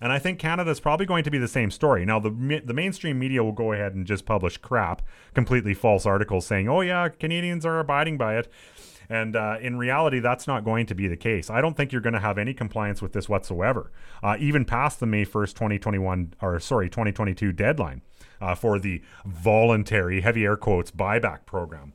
And 0.00 0.10
I 0.10 0.18
think 0.18 0.40
Canada's 0.40 0.80
probably 0.80 1.06
going 1.06 1.22
to 1.22 1.30
be 1.30 1.38
the 1.38 1.46
same 1.46 1.70
story. 1.70 2.04
Now, 2.04 2.18
the 2.18 2.60
the 2.64 2.74
mainstream 2.74 3.20
media 3.20 3.44
will 3.44 3.52
go 3.52 3.70
ahead 3.70 3.94
and 3.94 4.04
just 4.04 4.26
publish 4.26 4.56
crap, 4.56 5.00
completely 5.32 5.74
false 5.74 6.04
articles 6.04 6.44
saying, 6.44 6.68
"Oh 6.68 6.80
yeah, 6.80 7.08
Canadians 7.08 7.64
are 7.64 7.78
abiding 7.78 8.18
by 8.18 8.36
it." 8.36 8.50
And 9.08 9.36
uh, 9.36 9.58
in 9.60 9.76
reality, 9.76 10.18
that's 10.18 10.48
not 10.48 10.64
going 10.64 10.86
to 10.86 10.94
be 10.96 11.06
the 11.06 11.16
case. 11.16 11.50
I 11.50 11.60
don't 11.60 11.76
think 11.76 11.92
you're 11.92 12.00
going 12.00 12.14
to 12.14 12.18
have 12.18 12.36
any 12.36 12.52
compliance 12.52 13.00
with 13.00 13.12
this 13.12 13.28
whatsoever, 13.28 13.92
uh, 14.24 14.36
even 14.40 14.64
past 14.64 14.98
the 14.98 15.06
May 15.06 15.24
1st, 15.24 15.54
2021, 15.54 16.34
or 16.42 16.58
sorry, 16.58 16.88
2022 16.88 17.52
deadline 17.52 18.02
uh, 18.42 18.54
for 18.54 18.78
the 18.78 19.00
voluntary, 19.24 20.20
heavy 20.20 20.44
air 20.44 20.56
quotes, 20.56 20.90
buyback 20.90 21.46
program 21.46 21.94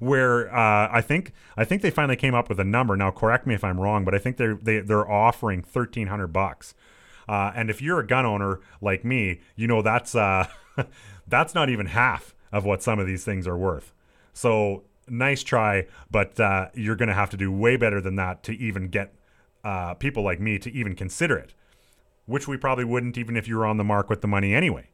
where 0.00 0.52
uh, 0.52 0.88
I 0.90 1.02
think 1.02 1.32
I 1.56 1.64
think 1.64 1.82
they 1.82 1.90
finally 1.90 2.16
came 2.16 2.34
up 2.34 2.48
with 2.48 2.58
a 2.58 2.64
number. 2.64 2.96
Now, 2.96 3.10
correct 3.10 3.46
me 3.46 3.54
if 3.54 3.62
I'm 3.62 3.78
wrong, 3.78 4.04
but 4.04 4.14
I 4.14 4.18
think 4.18 4.38
they're 4.38 4.54
they, 4.54 4.80
they're 4.80 5.08
offering 5.08 5.62
thirteen 5.62 6.08
hundred 6.08 6.28
bucks. 6.28 6.74
Uh, 7.28 7.52
and 7.54 7.70
if 7.70 7.80
you're 7.80 8.00
a 8.00 8.06
gun 8.06 8.26
owner 8.26 8.60
like 8.80 9.04
me, 9.04 9.40
you 9.56 9.68
know 9.68 9.82
that's 9.82 10.14
uh, 10.14 10.48
that's 11.28 11.54
not 11.54 11.68
even 11.68 11.86
half 11.86 12.34
of 12.50 12.64
what 12.64 12.82
some 12.82 12.98
of 12.98 13.06
these 13.06 13.24
things 13.24 13.46
are 13.46 13.58
worth. 13.58 13.92
So 14.32 14.84
nice 15.06 15.42
try, 15.42 15.86
but 16.10 16.40
uh, 16.40 16.68
you're 16.74 16.96
going 16.96 17.08
to 17.08 17.14
have 17.14 17.30
to 17.30 17.36
do 17.36 17.52
way 17.52 17.76
better 17.76 18.00
than 18.00 18.16
that 18.16 18.42
to 18.44 18.52
even 18.52 18.88
get 18.88 19.14
uh, 19.62 19.94
people 19.94 20.22
like 20.22 20.40
me 20.40 20.58
to 20.58 20.72
even 20.72 20.96
consider 20.96 21.36
it, 21.36 21.52
which 22.24 22.48
we 22.48 22.56
probably 22.56 22.84
wouldn't 22.84 23.18
even 23.18 23.36
if 23.36 23.46
you 23.46 23.56
were 23.56 23.66
on 23.66 23.76
the 23.76 23.84
mark 23.84 24.08
with 24.08 24.22
the 24.22 24.28
money 24.28 24.54
anyway. 24.54 24.88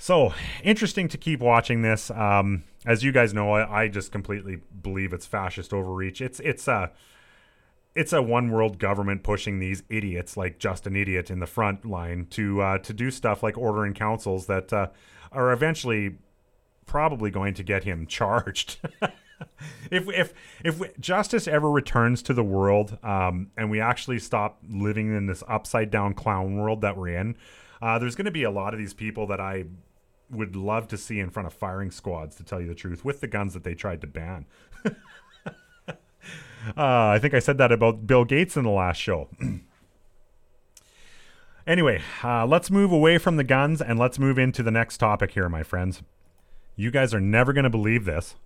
So 0.00 0.32
interesting 0.64 1.08
to 1.08 1.18
keep 1.18 1.40
watching 1.40 1.82
this. 1.82 2.10
Um, 2.10 2.64
as 2.86 3.04
you 3.04 3.12
guys 3.12 3.34
know, 3.34 3.52
I, 3.52 3.82
I, 3.82 3.88
just 3.88 4.10
completely 4.10 4.62
believe 4.80 5.12
it's 5.12 5.26
fascist 5.26 5.74
overreach. 5.74 6.22
It's 6.22 6.40
it's 6.40 6.66
a 6.66 6.90
it's 7.94 8.14
a 8.14 8.22
one 8.22 8.50
world 8.50 8.78
government 8.78 9.22
pushing 9.22 9.58
these 9.58 9.82
idiots 9.90 10.38
like 10.38 10.58
just 10.58 10.86
an 10.86 10.96
idiot 10.96 11.30
in 11.30 11.38
the 11.38 11.46
front 11.46 11.84
line 11.84 12.28
to 12.30 12.62
uh, 12.62 12.78
to 12.78 12.94
do 12.94 13.10
stuff 13.10 13.42
like 13.42 13.58
ordering 13.58 13.92
councils 13.92 14.46
that 14.46 14.72
uh, 14.72 14.86
are 15.32 15.52
eventually 15.52 16.16
probably 16.86 17.30
going 17.30 17.52
to 17.52 17.62
get 17.62 17.84
him 17.84 18.06
charged. 18.06 18.78
if 19.90 20.08
if 20.08 20.32
if 20.64 20.98
justice 20.98 21.46
ever 21.46 21.70
returns 21.70 22.22
to 22.22 22.32
the 22.32 22.42
world 22.42 22.96
um, 23.02 23.50
and 23.54 23.70
we 23.70 23.82
actually 23.82 24.18
stop 24.18 24.62
living 24.66 25.14
in 25.14 25.26
this 25.26 25.44
upside 25.46 25.90
down 25.90 26.14
clown 26.14 26.56
world 26.56 26.80
that 26.80 26.96
we're 26.96 27.08
in, 27.08 27.36
uh, 27.82 27.98
there's 27.98 28.14
going 28.14 28.24
to 28.24 28.30
be 28.30 28.44
a 28.44 28.50
lot 28.50 28.72
of 28.72 28.78
these 28.80 28.94
people 28.94 29.26
that 29.26 29.40
I 29.40 29.66
would 30.30 30.56
love 30.56 30.88
to 30.88 30.96
see 30.96 31.20
in 31.20 31.30
front 31.30 31.46
of 31.46 31.52
firing 31.52 31.90
squads, 31.90 32.36
to 32.36 32.44
tell 32.44 32.60
you 32.60 32.68
the 32.68 32.74
truth, 32.74 33.04
with 33.04 33.20
the 33.20 33.26
guns 33.26 33.54
that 33.54 33.64
they 33.64 33.74
tried 33.74 34.00
to 34.00 34.06
ban. 34.06 34.46
uh, 34.86 34.90
I 36.76 37.18
think 37.20 37.34
I 37.34 37.38
said 37.38 37.58
that 37.58 37.72
about 37.72 38.06
Bill 38.06 38.24
Gates 38.24 38.56
in 38.56 38.64
the 38.64 38.70
last 38.70 38.98
show. 38.98 39.28
anyway, 41.66 42.02
uh, 42.22 42.46
let's 42.46 42.70
move 42.70 42.92
away 42.92 43.18
from 43.18 43.36
the 43.36 43.44
guns 43.44 43.82
and 43.82 43.98
let's 43.98 44.18
move 44.18 44.38
into 44.38 44.62
the 44.62 44.70
next 44.70 44.98
topic 44.98 45.32
here, 45.32 45.48
my 45.48 45.62
friends. 45.62 46.02
You 46.76 46.90
guys 46.90 47.12
are 47.12 47.20
never 47.20 47.52
going 47.52 47.64
to 47.64 47.70
believe 47.70 48.04
this, 48.04 48.36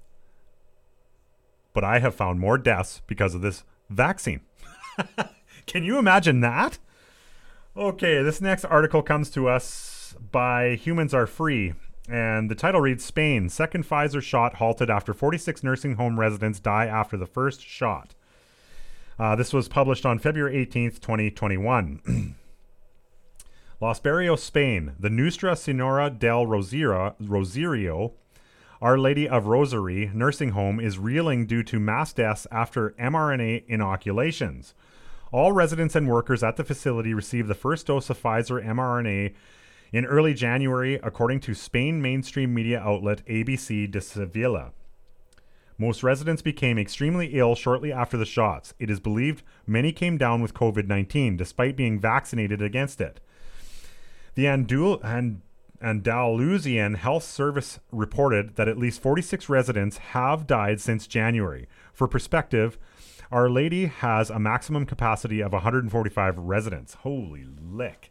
but 1.73 1.85
I 1.85 1.99
have 1.99 2.15
found 2.15 2.41
more 2.41 2.59
deaths 2.59 3.03
because 3.07 3.35
of 3.35 3.43
this 3.43 3.65
vaccine. 3.91 4.41
Can 5.67 5.85
you 5.85 5.99
imagine 5.99 6.41
that? 6.41 6.79
Okay, 7.77 8.23
this 8.23 8.41
next 8.41 8.65
article 8.65 9.03
comes 9.03 9.31
to 9.31 9.49
us 9.49 9.94
by 10.33 10.75
Humans 10.77 11.15
Are 11.15 11.27
Free. 11.27 11.75
And 12.09 12.51
the 12.51 12.55
title 12.55 12.81
reads 12.81 13.05
Spain, 13.05 13.49
second 13.49 13.89
Pfizer 13.89 14.23
shot 14.23 14.55
halted 14.57 14.91
after 14.91 15.15
46 15.15 15.63
nursing 15.63 15.95
home 15.95 16.21
residents 16.21 16.61
die 16.61 16.87
after 16.87 17.17
the 17.17 17.27
first 17.27 17.63
shot. 17.63 18.15
Uh, 19.19 19.37
this 19.37 19.53
was 19.53 19.69
published 19.69 20.05
on 20.05 20.19
February 20.19 20.67
18th, 20.67 21.01
2021. 21.01 22.35
Los 23.81 24.01
Barrios, 24.01 24.43
Spain. 24.43 24.93
The 24.99 25.11
Nuestra 25.11 25.57
Senora 25.57 26.11
del 26.11 26.47
Rosario, 26.47 27.15
Rosario, 27.21 28.13
Our 28.81 28.99
Lady 28.99 29.29
of 29.29 29.47
Rosary 29.47 30.11
nursing 30.13 30.51
home 30.51 30.81
is 30.81 30.99
reeling 30.99 31.47
due 31.47 31.63
to 31.65 31.81
mass 31.81 32.13
deaths 32.13 32.47
after 32.51 32.91
mRNA 32.99 33.65
inoculations. 33.67 34.75
All 35.33 35.53
residents 35.53 35.97
and 35.97 36.09
workers 36.09 36.43
at 36.43 36.57
the 36.57 36.65
facility 36.65 37.15
received 37.15 37.49
the 37.49 37.55
first 37.55 37.87
dose 37.87 38.11
of 38.11 38.23
Pfizer 38.23 38.65
mRNA 38.65 39.35
in 39.95 40.05
early 40.07 40.35
January, 40.35 40.99
according 41.05 41.39
to 41.39 41.55
Spain 41.55 42.03
mainstream 42.03 42.53
media 42.53 42.81
outlet 42.81 43.25
ABC 43.27 43.89
de 43.89 44.01
Sevilla. 44.01 44.73
Most 45.79 46.03
residents 46.03 46.43
became 46.43 46.81
extremely 46.81 47.39
ill 47.39 47.55
shortly 47.55 47.93
after 47.93 48.17
the 48.17 48.25
shots. 48.27 48.75
It 48.81 48.91
is 48.91 48.99
believed 48.99 49.45
many 49.69 49.93
came 49.93 50.19
down 50.19 50.43
with 50.43 50.53
COVID 50.53 50.89
19 50.89 51.37
despite 51.37 51.77
being 51.77 52.01
vaccinated 52.01 52.61
against 52.61 53.01
it. 53.01 53.21
The 54.35 54.47
Andul- 54.47 54.99
and 55.05 55.43
Andalusian 55.81 56.95
Health 56.95 57.23
Service 57.23 57.79
reported 57.93 58.57
that 58.57 58.67
at 58.67 58.79
least 58.79 59.01
46 59.01 59.49
residents 59.49 59.99
have 59.99 60.49
died 60.49 60.81
since 60.81 61.07
January. 61.07 61.69
For 61.93 62.09
perspective, 62.09 62.79
Our 63.31 63.49
Lady 63.49 63.87
has 63.87 64.29
a 64.29 64.41
maximum 64.41 64.87
capacity 64.87 65.41
of 65.41 65.53
145 65.53 66.37
residents. 66.37 66.95
Holy 66.95 67.45
lick. 67.45 68.11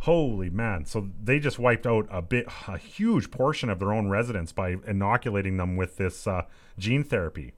Holy 0.00 0.48
man! 0.48 0.86
So 0.86 1.10
they 1.22 1.38
just 1.38 1.58
wiped 1.58 1.86
out 1.86 2.08
a 2.10 2.22
bit, 2.22 2.46
a 2.66 2.78
huge 2.78 3.30
portion 3.30 3.68
of 3.68 3.78
their 3.78 3.92
own 3.92 4.08
residents 4.08 4.50
by 4.50 4.76
inoculating 4.86 5.58
them 5.58 5.76
with 5.76 5.98
this 5.98 6.26
uh, 6.26 6.44
gene 6.78 7.04
therapy. 7.04 7.52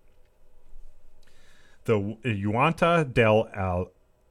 The 1.85 2.17
Junta 2.25 3.09
del 3.13 3.49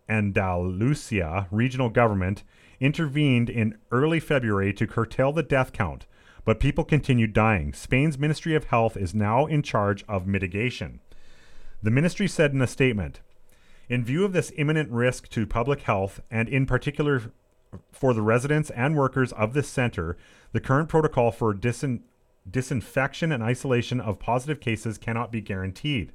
Andalusia 0.10 1.48
regional 1.52 1.90
government 1.90 2.44
intervened 2.82 3.50
in 3.50 3.78
early 3.92 4.20
February 4.20 4.74
to 4.74 4.88
curtail 4.88 5.32
the 5.32 5.44
death 5.44 5.72
count, 5.72 6.06
but 6.44 6.60
people 6.60 6.84
continued 6.84 7.32
dying. 7.32 7.72
Spain's 7.72 8.18
Ministry 8.18 8.56
of 8.56 8.66
Health 8.66 8.98
is 8.98 9.16
now 9.16 9.46
in 9.46 9.62
charge 9.62 10.04
of 10.10 10.28
mitigation. 10.28 11.00
The 11.82 11.92
ministry 11.92 12.28
said 12.28 12.52
in 12.52 12.62
a 12.62 12.68
statement, 12.68 13.22
in 13.88 14.04
view 14.04 14.26
of 14.26 14.34
this 14.34 14.52
imminent 14.58 14.90
risk 14.92 15.30
to 15.30 15.46
public 15.46 15.82
health, 15.82 16.22
and 16.30 16.50
in 16.50 16.66
particular 16.66 17.32
for 17.92 18.14
the 18.14 18.22
residents 18.22 18.70
and 18.72 18.96
workers 18.96 19.32
of 19.34 19.54
this 19.54 19.68
center, 19.68 20.18
the 20.52 20.60
current 20.60 20.90
protocol 20.90 21.32
for 21.32 21.54
disin- 21.54 22.02
disinfection 22.50 23.32
and 23.32 23.44
isolation 23.44 24.00
of 24.00 24.20
positive 24.20 24.60
cases 24.60 24.98
cannot 24.98 25.32
be 25.32 25.42
guaranteed. 25.42 26.12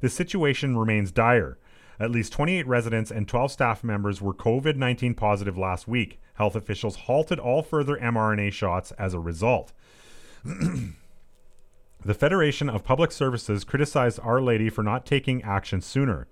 The 0.00 0.08
situation 0.08 0.76
remains 0.76 1.12
dire. 1.12 1.58
At 1.98 2.10
least 2.10 2.32
28 2.32 2.66
residents 2.66 3.10
and 3.10 3.28
12 3.28 3.52
staff 3.52 3.84
members 3.84 4.22
were 4.22 4.32
COVID 4.32 4.76
19 4.76 5.14
positive 5.14 5.58
last 5.58 5.86
week. 5.86 6.18
Health 6.34 6.56
officials 6.56 6.96
halted 6.96 7.38
all 7.38 7.62
further 7.62 7.96
mRNA 7.96 8.52
shots 8.52 8.92
as 8.92 9.12
a 9.12 9.20
result. 9.20 9.74
the 10.44 12.14
Federation 12.14 12.70
of 12.70 12.82
Public 12.82 13.12
Services 13.12 13.64
criticized 13.64 14.18
Our 14.22 14.40
Lady 14.40 14.70
for 14.70 14.82
not 14.82 15.04
taking 15.04 15.42
action 15.42 15.82
sooner. 15.82 16.26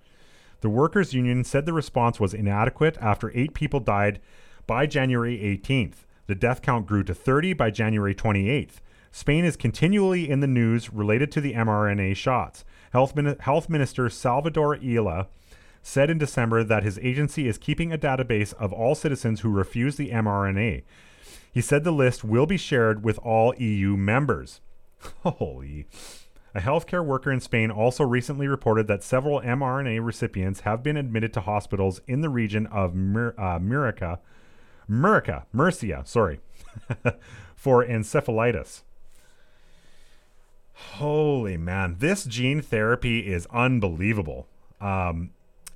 The 0.60 0.70
workers' 0.70 1.12
union 1.12 1.44
said 1.44 1.66
the 1.66 1.74
response 1.74 2.18
was 2.18 2.32
inadequate 2.32 2.96
after 3.02 3.30
eight 3.36 3.52
people 3.52 3.80
died 3.80 4.20
by 4.68 4.86
January 4.86 5.38
18th. 5.38 6.04
The 6.28 6.36
death 6.36 6.62
count 6.62 6.86
grew 6.86 7.02
to 7.02 7.14
30 7.14 7.54
by 7.54 7.70
January 7.72 8.14
28th. 8.14 8.76
Spain 9.10 9.44
is 9.44 9.56
continually 9.56 10.30
in 10.30 10.38
the 10.38 10.46
news 10.46 10.92
related 10.92 11.32
to 11.32 11.40
the 11.40 11.54
mRNA 11.54 12.14
shots. 12.14 12.64
Health, 12.92 13.16
Min- 13.16 13.38
Health 13.40 13.68
Minister 13.68 14.08
Salvador 14.08 14.76
Illa 14.76 15.26
said 15.82 16.10
in 16.10 16.18
December 16.18 16.62
that 16.62 16.82
his 16.82 16.98
agency 16.98 17.48
is 17.48 17.56
keeping 17.56 17.92
a 17.92 17.98
database 17.98 18.52
of 18.54 18.72
all 18.72 18.94
citizens 18.94 19.40
who 19.40 19.48
refuse 19.48 19.96
the 19.96 20.10
mRNA. 20.10 20.82
He 21.50 21.60
said 21.62 21.82
the 21.82 21.90
list 21.90 22.22
will 22.22 22.46
be 22.46 22.58
shared 22.58 23.02
with 23.02 23.18
all 23.20 23.54
EU 23.56 23.96
members. 23.96 24.60
Holy. 25.22 25.86
A 26.54 26.60
healthcare 26.60 27.04
worker 27.04 27.32
in 27.32 27.40
Spain 27.40 27.70
also 27.70 28.04
recently 28.04 28.48
reported 28.48 28.86
that 28.88 29.02
several 29.02 29.40
mRNA 29.40 30.04
recipients 30.04 30.60
have 30.60 30.82
been 30.82 30.96
admitted 30.96 31.32
to 31.32 31.40
hospitals 31.40 32.00
in 32.06 32.20
the 32.20 32.28
region 32.28 32.66
of 32.66 32.94
Mur- 32.94 33.34
uh, 33.38 33.58
Murica, 33.58 34.18
Murica, 34.88 35.44
Murcia, 35.52 36.02
sorry, 36.06 36.40
for 37.54 37.84
encephalitis. 37.84 38.82
Holy 40.72 41.56
man, 41.56 41.96
this 41.98 42.24
gene 42.24 42.62
therapy 42.62 43.26
is 43.32 43.46
unbelievable. 43.52 44.46
Um, 44.80 45.30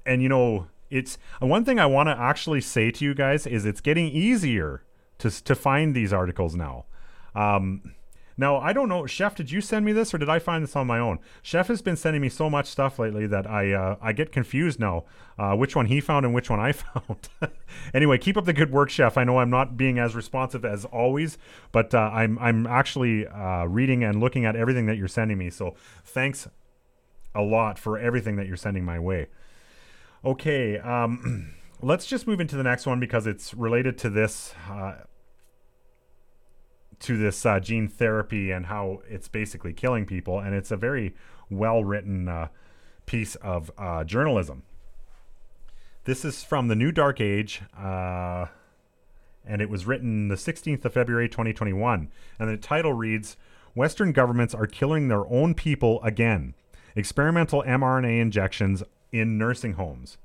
and 0.07 0.23
you 0.23 0.29
know, 0.29 0.69
it's 0.91 1.19
uh, 1.43 1.47
one 1.47 1.65
thing 1.65 1.81
I 1.81 1.87
want 1.87 2.09
to 2.09 2.17
actually 2.17 2.61
say 2.61 2.91
to 2.93 3.05
you 3.05 3.15
guys 3.15 3.47
is 3.47 3.65
it's 3.65 3.81
getting 3.81 4.07
easier 4.07 4.85
to 5.19 5.31
to 5.45 5.55
find 5.55 5.95
these 5.95 6.13
articles 6.13 6.55
now. 6.55 6.85
Um, 7.35 7.95
now 8.37 8.57
I 8.59 8.73
don't 8.73 8.89
know, 8.89 9.07
Chef. 9.07 9.35
Did 9.35 9.51
you 9.51 9.61
send 9.61 9.85
me 9.85 9.93
this 9.93 10.13
or 10.15 10.19
did 10.19 10.29
I 10.29 10.39
find 10.39 10.63
this 10.63 10.77
on 10.77 10.87
my 10.87 10.99
own? 10.99 11.19
Chef 11.43 11.69
has 11.69 11.83
been 11.83 11.97
sending 11.97 12.23
me 12.23 12.29
so 12.29 12.49
much 12.49 12.67
stuff 12.67 12.99
lately 12.99 13.27
that 13.27 13.47
I 13.47 13.73
uh, 13.73 13.97
I 14.01 14.13
get 14.13 14.33
confused 14.33 14.79
now, 14.81 15.05
uh, 15.39 15.55
which 15.55 15.77
one 15.77 15.87
he 15.87 16.01
found 16.01 16.25
and 16.25 16.35
which 16.35 16.51
one 16.51 16.61
I 16.61 16.73
found. 16.73 17.29
anyway, 17.95 18.19
keep 18.19 18.37
up 18.37 18.45
the 18.45 18.53
good 18.53 18.71
work, 18.73 18.91
Chef. 18.91 19.17
I 19.17 19.25
know 19.25 19.39
I'm 19.39 19.51
not 19.51 19.77
being 19.77 19.99
as 19.99 20.15
responsive 20.15 20.65
as 20.65 20.85
always, 20.87 21.39
but 21.73 21.95
uh, 21.95 22.11
I'm 22.13 22.39
I'm 22.39 22.67
actually 22.67 23.27
uh, 23.27 23.65
reading 23.65 24.05
and 24.05 24.21
looking 24.21 24.45
at 24.45 24.57
everything 24.57 24.87
that 24.87 24.97
you're 24.97 25.09
sending 25.09 25.39
me. 25.39 25.51
So 25.51 25.75
thanks 26.05 26.49
a 27.35 27.43
lot 27.43 27.79
for 27.79 27.99
everything 27.99 28.37
that 28.37 28.47
you're 28.47 28.57
sending 28.57 28.85
my 28.85 28.99
way. 28.99 29.29
Okay, 30.25 30.79
um, 30.79 31.53
let's 31.83 32.07
just 32.07 32.27
move 32.27 32.41
into 32.41 32.57
the 32.57 32.63
next 32.63 32.87
one 32.87 33.01
because 33.01 33.27
it's 33.27 33.55
related 33.55 33.99
to 33.99 34.11
this 34.11 34.55
uh, 34.71 34.95
to 37.03 37.17
this 37.17 37.45
uh, 37.45 37.61
gene 37.61 37.89
therapy 37.89 38.51
and 38.51 38.67
how 38.67 39.03
it's 39.09 39.29
basically 39.29 39.73
killing 39.73 40.07
people, 40.07 40.39
and 40.39 40.55
it's 40.55 40.71
a 40.71 40.77
very 40.77 41.15
well 41.51 41.85
written 41.85 42.29
uh, 42.29 42.49
piece 43.07 43.35
of 43.37 43.71
uh, 43.77 44.05
journalism. 44.05 44.63
This 46.05 46.25
is 46.25 46.43
from 46.43 46.69
the 46.69 46.75
New 46.75 46.91
Dark 46.91 47.21
Age, 47.21 47.63
uh, 47.79 48.47
and 49.45 49.61
it 49.61 49.69
was 49.69 49.87
written 49.87 50.29
the 50.29 50.37
16th 50.37 50.85
of 50.85 50.95
February 50.95 51.29
2021. 51.29 52.11
And 52.39 52.49
the 52.49 52.57
title 52.57 52.93
reads 52.93 53.37
Western 53.75 54.13
governments 54.13 54.55
are 54.55 54.67
killing 54.67 55.09
their 55.09 55.27
own 55.27 55.55
people 55.55 56.03
again. 56.03 56.55
Experimental 56.95 57.63
mRNA 57.63 58.21
injections 58.21 58.83
in 59.13 59.39
nursing 59.39 59.75
homes. 59.75 60.19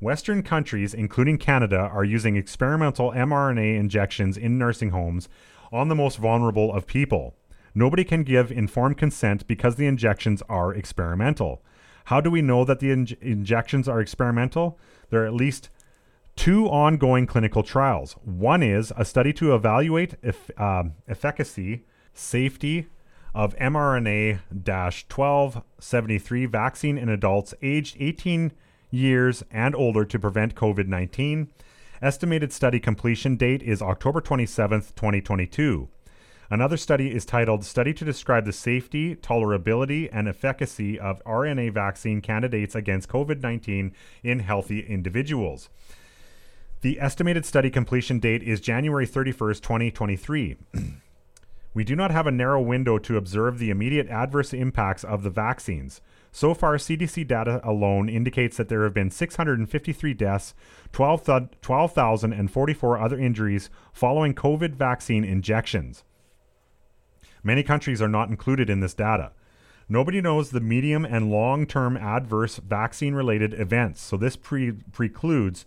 Western 0.00 0.42
countries, 0.42 0.92
including 0.92 1.38
Canada, 1.38 1.78
are 1.78 2.04
using 2.04 2.36
experimental 2.36 3.12
mRNA 3.12 3.78
injections 3.78 4.36
in 4.36 4.58
nursing 4.58 4.90
homes 4.90 5.28
on 5.72 5.88
the 5.88 5.94
most 5.94 6.18
vulnerable 6.18 6.72
of 6.72 6.86
people. 6.86 7.34
Nobody 7.74 8.04
can 8.04 8.22
give 8.22 8.52
informed 8.52 8.98
consent 8.98 9.46
because 9.46 9.76
the 9.76 9.86
injections 9.86 10.42
are 10.48 10.72
experimental. 10.72 11.62
How 12.06 12.20
do 12.20 12.30
we 12.30 12.42
know 12.42 12.64
that 12.64 12.80
the 12.80 12.90
inj- 12.90 13.20
injections 13.20 13.88
are 13.88 14.00
experimental? 14.00 14.78
There 15.10 15.22
are 15.22 15.26
at 15.26 15.34
least 15.34 15.70
two 16.36 16.66
ongoing 16.66 17.26
clinical 17.26 17.62
trials. 17.62 18.12
One 18.24 18.62
is 18.62 18.92
a 18.96 19.04
study 19.04 19.32
to 19.34 19.54
evaluate 19.54 20.14
if, 20.22 20.50
um, 20.60 20.94
efficacy, 21.08 21.84
safety 22.12 22.86
of 23.34 23.56
mRNA 23.56 24.40
1273 24.50 26.46
vaccine 26.46 26.96
in 26.96 27.08
adults 27.08 27.54
aged 27.62 27.96
18 27.98 28.52
years 28.90 29.42
and 29.50 29.74
older 29.74 30.04
to 30.04 30.18
prevent 30.18 30.54
COVID 30.54 30.86
19. 30.86 31.48
Estimated 32.04 32.52
study 32.52 32.80
completion 32.80 33.34
date 33.34 33.62
is 33.62 33.80
October 33.80 34.20
27th, 34.20 34.94
2022. 34.94 35.88
Another 36.50 36.76
study 36.76 37.10
is 37.10 37.24
titled 37.24 37.64
Study 37.64 37.94
to 37.94 38.04
Describe 38.04 38.44
the 38.44 38.52
Safety, 38.52 39.16
Tolerability, 39.16 40.10
and 40.12 40.28
Efficacy 40.28 41.00
of 41.00 41.24
RNA 41.24 41.72
Vaccine 41.72 42.20
Candidates 42.20 42.74
Against 42.74 43.08
COVID 43.08 43.40
19 43.40 43.94
in 44.22 44.40
Healthy 44.40 44.80
Individuals. 44.80 45.70
The 46.82 47.00
estimated 47.00 47.46
study 47.46 47.70
completion 47.70 48.18
date 48.18 48.42
is 48.42 48.60
January 48.60 49.06
31st, 49.06 49.62
2023. 49.62 50.56
we 51.74 51.84
do 51.84 51.96
not 51.96 52.10
have 52.10 52.26
a 52.26 52.30
narrow 52.30 52.60
window 52.60 52.98
to 52.98 53.16
observe 53.16 53.58
the 53.58 53.70
immediate 53.70 54.08
adverse 54.08 54.52
impacts 54.52 55.04
of 55.04 55.22
the 55.22 55.30
vaccines. 55.30 56.02
So 56.34 56.52
far, 56.52 56.74
CDC 56.78 57.28
data 57.28 57.60
alone 57.62 58.08
indicates 58.08 58.56
that 58.56 58.68
there 58.68 58.82
have 58.82 58.92
been 58.92 59.12
653 59.12 60.14
deaths, 60.14 60.52
12,044 60.90 62.98
other 62.98 63.16
injuries 63.16 63.70
following 63.92 64.34
COVID 64.34 64.74
vaccine 64.74 65.22
injections. 65.22 66.02
Many 67.44 67.62
countries 67.62 68.02
are 68.02 68.08
not 68.08 68.30
included 68.30 68.68
in 68.68 68.80
this 68.80 68.94
data. 68.94 69.30
Nobody 69.88 70.20
knows 70.20 70.50
the 70.50 70.58
medium 70.58 71.04
and 71.04 71.30
long 71.30 71.68
term 71.68 71.96
adverse 71.96 72.56
vaccine 72.56 73.14
related 73.14 73.54
events, 73.54 74.02
so 74.02 74.16
this 74.16 74.34
pre- 74.34 74.72
precludes 74.72 75.66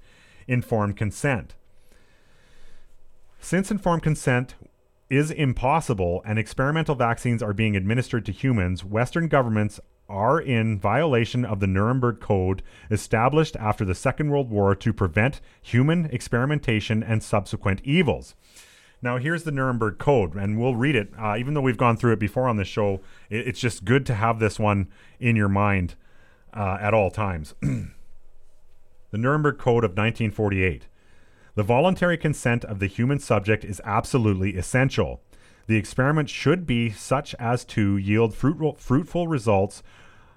informed 0.49 0.97
consent. 0.97 1.55
Since 3.39 3.71
informed 3.71 4.03
consent 4.03 4.55
is 5.09 5.31
impossible 5.31 6.21
and 6.25 6.37
experimental 6.37 6.95
vaccines 6.95 7.41
are 7.41 7.53
being 7.53 7.77
administered 7.77 8.25
to 8.25 8.33
humans, 8.33 8.83
Western 8.83 9.29
governments 9.29 9.79
are 10.09 10.39
in 10.39 10.79
violation 10.79 11.43
of 11.43 11.59
the 11.59 11.67
Nuremberg 11.67 12.19
Code 12.19 12.63
established 12.89 13.55
after 13.57 13.83
the 13.83 13.95
Second 13.95 14.29
World 14.29 14.49
War 14.49 14.75
to 14.75 14.93
prevent 14.93 15.41
human 15.61 16.05
experimentation 16.05 17.03
and 17.03 17.21
subsequent 17.21 17.81
evils. 17.83 18.35
Now, 19.01 19.17
here's 19.17 19.43
the 19.43 19.51
Nuremberg 19.51 19.99
Code, 19.99 20.35
and 20.35 20.59
we'll 20.59 20.75
read 20.75 20.95
it. 20.95 21.11
Uh, 21.17 21.35
even 21.37 21.53
though 21.53 21.61
we've 21.61 21.77
gone 21.77 21.97
through 21.97 22.13
it 22.13 22.19
before 22.19 22.47
on 22.47 22.57
this 22.57 22.67
show, 22.67 23.01
it, 23.29 23.47
it's 23.47 23.59
just 23.59 23.85
good 23.85 24.05
to 24.07 24.15
have 24.15 24.39
this 24.39 24.57
one 24.59 24.87
in 25.19 25.35
your 25.35 25.49
mind 25.49 25.95
uh, 26.53 26.77
at 26.81 26.93
all 26.93 27.11
times. 27.11 27.53
the 27.61 27.91
Nuremberg 29.17 29.59
Code 29.59 29.83
of 29.83 29.91
1948. 29.91 30.87
The 31.53 31.63
voluntary 31.63 32.17
consent 32.17 32.65
of 32.65 32.79
the 32.79 32.87
human 32.87 33.19
subject 33.19 33.63
is 33.63 33.81
absolutely 33.83 34.55
essential. 34.55 35.21
The 35.67 35.75
experiment 35.75 36.29
should 36.29 36.65
be 36.65 36.91
such 36.91 37.35
as 37.35 37.65
to 37.65 37.97
yield 37.97 38.33
fruitful, 38.33 39.27
results 39.27 39.83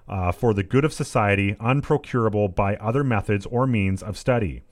uh, 0.07 0.33
for 0.33 0.53
the 0.53 0.63
good 0.63 0.83
of 0.83 0.91
society, 0.91 1.55
unprocurable 1.55 2.53
by 2.53 2.75
other 2.75 3.03
methods 3.03 3.45
or 3.45 3.65
means 3.65 4.03
of 4.03 4.17
study, 4.17 4.63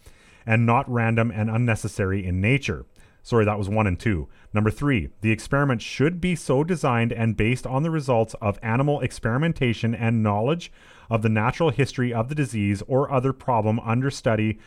and 0.46 0.66
not 0.66 0.90
random 0.92 1.32
and 1.32 1.50
unnecessary 1.50 2.26
in 2.26 2.42
nature. 2.42 2.86
Sorry, 3.24 3.46
that 3.46 3.58
was 3.58 3.70
one 3.70 3.88
and 3.88 3.98
two. 3.98 4.28
Number 4.54 4.72
three, 4.72 5.10
the 5.22 5.32
experiment 5.32 5.82
should 5.82 6.20
be 6.20 6.36
so 6.36 6.64
designed 6.64 7.14
and 7.14 7.38
based 7.38 7.66
on 7.66 7.84
the 7.84 7.92
results 7.92 8.34
of 8.42 8.60
animal 8.62 9.00
experimentation 9.00 9.96
and 9.96 10.24
knowledge 10.24 10.72
of 11.10 11.22
the 11.22 11.30
natural 11.30 11.70
history 11.70 12.14
of 12.14 12.28
the 12.28 12.36
disease 12.36 12.84
or 12.88 13.12
other 13.12 13.32
problem 13.32 13.80
under 13.82 14.12
study 14.12 14.60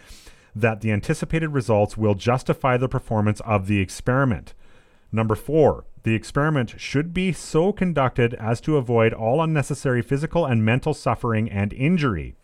that 0.55 0.81
the 0.81 0.92
anticipated 0.92 1.48
results 1.48 1.96
will 1.96 2.14
justify 2.14 2.76
the 2.76 2.88
performance 2.88 3.40
of 3.40 3.66
the 3.66 3.81
experiment. 3.81 4.55
Number 5.12 5.35
four, 5.35 5.85
the 6.05 6.14
experiment 6.14 6.81
should 6.81 7.12
be 7.12 7.33
so 7.33 7.72
conducted 7.72 8.35
as 8.35 8.61
to 8.62 8.79
avoid 8.79 9.12
all 9.12 9.42
unnecessary 9.42 10.03
physical 10.03 10.46
and 10.46 10.64
mental 10.64 10.94
suffering 10.94 11.51
and 11.51 11.72
injury. 11.75 12.35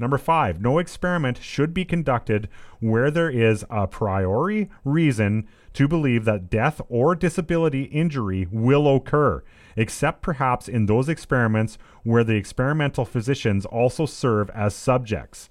Number 0.00 0.18
five, 0.18 0.60
no 0.60 0.78
experiment 0.78 1.38
should 1.42 1.72
be 1.72 1.84
conducted 1.84 2.48
where 2.80 3.10
there 3.10 3.30
is 3.30 3.64
a 3.70 3.86
priori 3.86 4.68
reason 4.84 5.48
to 5.74 5.88
believe 5.88 6.24
that 6.24 6.50
death 6.50 6.80
or 6.88 7.14
disability 7.14 7.84
injury 7.84 8.46
will 8.50 8.94
occur, 8.94 9.42
except 9.76 10.22
perhaps 10.22 10.68
in 10.68 10.86
those 10.86 11.08
experiments 11.08 11.78
where 12.04 12.24
the 12.24 12.36
experimental 12.36 13.04
physicians 13.04 13.64
also 13.66 14.06
serve 14.06 14.50
as 14.50 14.74
subjects. 14.74 15.50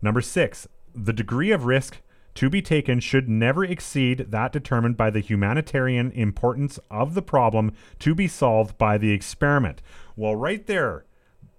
Number 0.00 0.20
six, 0.20 0.68
the 0.94 1.12
degree 1.12 1.50
of 1.50 1.64
risk 1.64 2.00
to 2.38 2.48
be 2.48 2.62
taken 2.62 3.00
should 3.00 3.28
never 3.28 3.64
exceed 3.64 4.26
that 4.28 4.52
determined 4.52 4.96
by 4.96 5.10
the 5.10 5.18
humanitarian 5.18 6.12
importance 6.12 6.78
of 6.88 7.14
the 7.14 7.22
problem 7.22 7.72
to 7.98 8.14
be 8.14 8.28
solved 8.28 8.78
by 8.78 8.96
the 8.96 9.10
experiment. 9.10 9.82
Well, 10.14 10.36
right 10.36 10.64
there, 10.68 11.04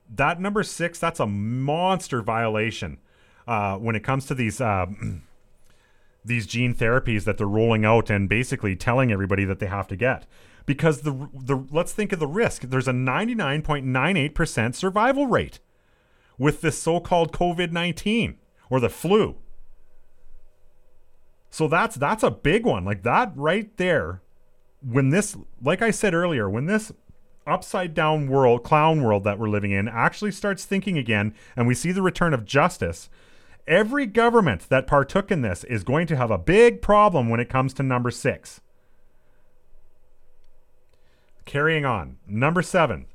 that 0.10 0.40
number 0.40 0.64
six, 0.64 0.98
that's 0.98 1.20
a 1.20 1.28
monster 1.28 2.22
violation 2.22 2.98
uh, 3.46 3.76
when 3.76 3.98
it 3.98 4.06
comes 4.06 4.26
to 4.28 4.34
these. 4.34 4.62
Uh, 4.62 4.86
these 6.24 6.48
gene 6.48 6.74
therapies 6.76 7.26
that 7.26 7.38
they're 7.38 7.48
rolling 7.48 7.84
out 7.84 8.10
and 8.10 8.30
basically 8.30 8.76
telling 8.76 9.12
everybody 9.12 9.44
that 9.44 9.60
they 9.60 9.66
have 9.66 9.88
to 9.88 9.96
get 9.96 10.26
because 10.66 11.02
the 11.02 11.30
the 11.34 11.66
let's 11.72 11.94
think 11.94 12.12
of 12.12 12.20
the 12.20 12.28
risk 12.28 12.64
there's 12.64 12.90
a 12.90 12.92
99.98% 12.92 14.76
survival 14.76 15.28
rate 15.28 15.60
with 16.38 16.60
this 16.60 16.78
so-called 16.78 17.32
COVID-19 17.32 18.36
or 18.70 18.82
the 18.82 18.90
flu 18.90 19.38
so 21.50 21.68
that's 21.68 21.96
that's 21.96 22.24
a 22.24 22.32
big 22.32 22.66
one. 22.66 22.86
Like 22.86 23.04
that 23.04 23.32
right 23.36 23.76
there. 23.78 24.22
When 24.82 25.10
this 25.10 25.36
like 25.62 25.82
I 25.82 25.92
said 25.92 26.14
earlier, 26.14 26.50
when 26.50 26.66
this 26.66 26.92
upside 27.46 27.94
down 27.94 28.28
world, 28.28 28.64
clown 28.64 29.04
world 29.04 29.24
that 29.24 29.40
we're 29.40 29.50
living 29.50 29.72
in 29.72 29.88
actually 29.88 30.32
starts 30.32 30.66
thinking 30.66 30.98
again 30.98 31.34
and 31.56 31.68
we 31.68 31.74
see 31.74 31.92
the 31.92 32.02
return 32.02 32.34
of 32.34 32.46
justice, 32.46 33.10
every 33.68 34.06
government 34.06 34.68
that 34.70 34.88
partook 34.88 35.32
in 35.32 35.42
this 35.42 35.64
is 35.66 35.84
going 35.84 36.08
to 36.08 36.16
have 36.16 36.32
a 36.32 36.38
big 36.38 36.82
problem 36.82 37.30
when 37.30 37.40
it 37.40 37.50
comes 37.50 37.74
to 37.74 37.84
number 37.84 38.12
six. 38.12 38.62
Carrying 41.46 41.84
on. 41.84 42.18
Number 42.28 42.62
seven. 42.62 43.08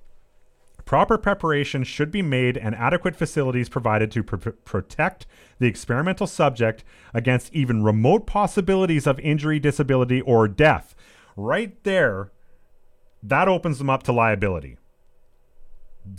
Proper 0.84 1.16
preparation 1.16 1.82
should 1.82 2.10
be 2.10 2.20
made 2.20 2.58
and 2.58 2.74
adequate 2.74 3.16
facilities 3.16 3.68
provided 3.68 4.10
to 4.12 4.22
pr- 4.22 4.50
protect 4.50 5.26
the 5.58 5.66
experimental 5.66 6.26
subject 6.26 6.84
against 7.14 7.54
even 7.54 7.82
remote 7.82 8.26
possibilities 8.26 9.06
of 9.06 9.18
injury, 9.20 9.58
disability, 9.58 10.20
or 10.20 10.46
death. 10.46 10.94
Right 11.36 11.82
there, 11.84 12.32
that 13.22 13.48
opens 13.48 13.78
them 13.78 13.88
up 13.88 14.02
to 14.04 14.12
liability. 14.12 14.76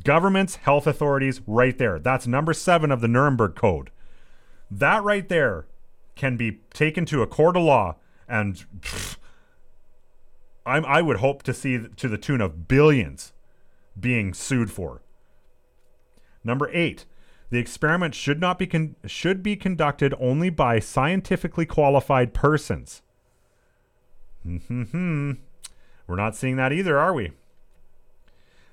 Governments, 0.04 0.56
health 0.56 0.88
authorities, 0.88 1.42
right 1.46 1.78
there. 1.78 2.00
That's 2.00 2.26
number 2.26 2.54
seven 2.54 2.92
of 2.92 3.02
the 3.02 3.08
Nuremberg 3.08 3.56
Code. 3.56 3.92
That 4.72 5.04
right 5.04 5.30
there 5.30 5.68
can 6.16 6.38
be 6.38 6.62
taken 6.74 7.06
to 7.06 7.22
a 7.22 7.28
court 7.28 7.56
of 7.56 7.64
law 7.64 7.98
and 8.28 8.66
pff, 8.80 9.18
I 10.66 11.04
would 11.04 11.18
hope 11.18 11.44
to 11.44 11.54
see 11.54 11.78
to 11.78 12.08
the 12.08 12.18
tune 12.18 12.42
of 12.42 12.68
billions 12.68 13.34
being 14.00 14.34
sued 14.34 14.72
for. 14.72 15.02
Number 16.44 16.70
eight, 16.74 17.06
the 17.50 17.60
experiment 17.60 18.16
should 18.16 18.40
not 18.40 18.60
be 18.60 18.68
con- 18.68 18.96
should 19.06 19.42
be 19.42 19.56
conducted 19.56 20.14
only 20.20 20.50
by 20.50 20.80
scientifically 20.80 21.66
qualified 21.66 22.34
persons. 22.34 23.02
Hmm. 24.44 25.32
We're 26.08 26.16
not 26.16 26.36
seeing 26.36 26.56
that 26.58 26.72
either, 26.72 27.00
are 27.00 27.14
we? 27.14 27.32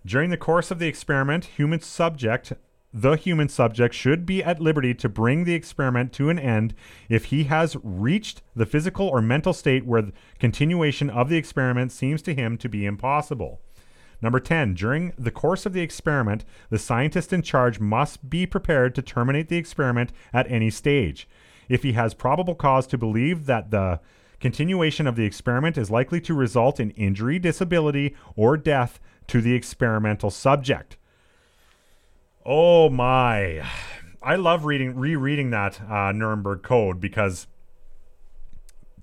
During 0.05 0.31
the 0.31 0.37
course 0.37 0.71
of 0.71 0.79
the 0.79 0.89
experiment, 0.89 1.45
human 1.47 1.81
subject 1.81 2.53
the 2.93 3.13
human 3.13 3.49
subject 3.49 3.95
should 3.95 4.27
be 4.27 4.45
at 4.45 4.61
liberty 4.61 4.93
to 4.95 5.09
bring 5.09 5.45
the 5.45 5.55
experiment 5.55 6.13
to 6.13 6.29
an 6.29 6.39
end 6.39 6.75
if 7.09 7.27
he 7.27 7.45
has 7.45 7.77
reached 7.83 8.43
the 8.55 8.67
physical 8.67 9.09
or 9.09 9.23
mental 9.23 9.55
state 9.55 9.87
where 9.87 10.11
continuation 10.39 11.09
of 11.09 11.29
the 11.31 11.39
experiment 11.39 11.91
seems 11.91 12.21
to 12.23 12.35
him 12.35 12.59
to 12.59 12.69
be 12.69 12.85
impossible. 12.85 13.61
Number 14.23 14.39
10, 14.39 14.75
during 14.75 15.13
the 15.19 15.33
course 15.33 15.67
of 15.67 15.73
the 15.73 15.81
experiment, 15.81 16.45
the 16.71 16.79
scientist 16.79 17.33
in 17.33 17.43
charge 17.43 17.81
must 17.81 18.31
be 18.31 18.47
prepared 18.47 18.95
to 18.95 19.03
terminate 19.03 19.49
the 19.49 19.57
experiment 19.57 20.13
at 20.33 20.51
any 20.51 20.71
stage. 20.71 21.29
If 21.69 21.83
he 21.83 21.93
has 21.95 22.15
probable 22.15 22.55
cause 22.55 22.87
to 22.89 22.99
believe 22.99 23.47
that 23.47 23.73
the 23.73 24.01
continuation 24.39 25.09
of 25.09 25.17
the 25.17 25.25
experiment 25.25 25.77
is 25.77 25.91
likely 25.91 26.21
to 26.21 26.35
result 26.35 26.79
in 26.79 26.91
injury, 26.93 27.41
disability, 27.41 28.15
or 28.37 28.57
death 28.57 29.01
to 29.27 29.41
the 29.41 29.55
experimental 29.55 30.31
subject. 30.31 30.97
Oh 32.47 32.89
my. 32.89 33.67
I 34.23 34.37
love 34.37 34.65
reading 34.65 34.97
rereading 34.97 35.51
that 35.51 35.81
uh, 35.91 36.13
Nuremberg 36.13 36.63
Code 36.63 37.01
because 37.01 37.49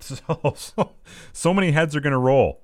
so, 0.00 0.54
so, 0.56 0.92
so 1.32 1.52
many 1.52 1.72
heads 1.72 1.94
are 1.94 2.00
going 2.00 2.12
to 2.12 2.18
roll. 2.18 2.62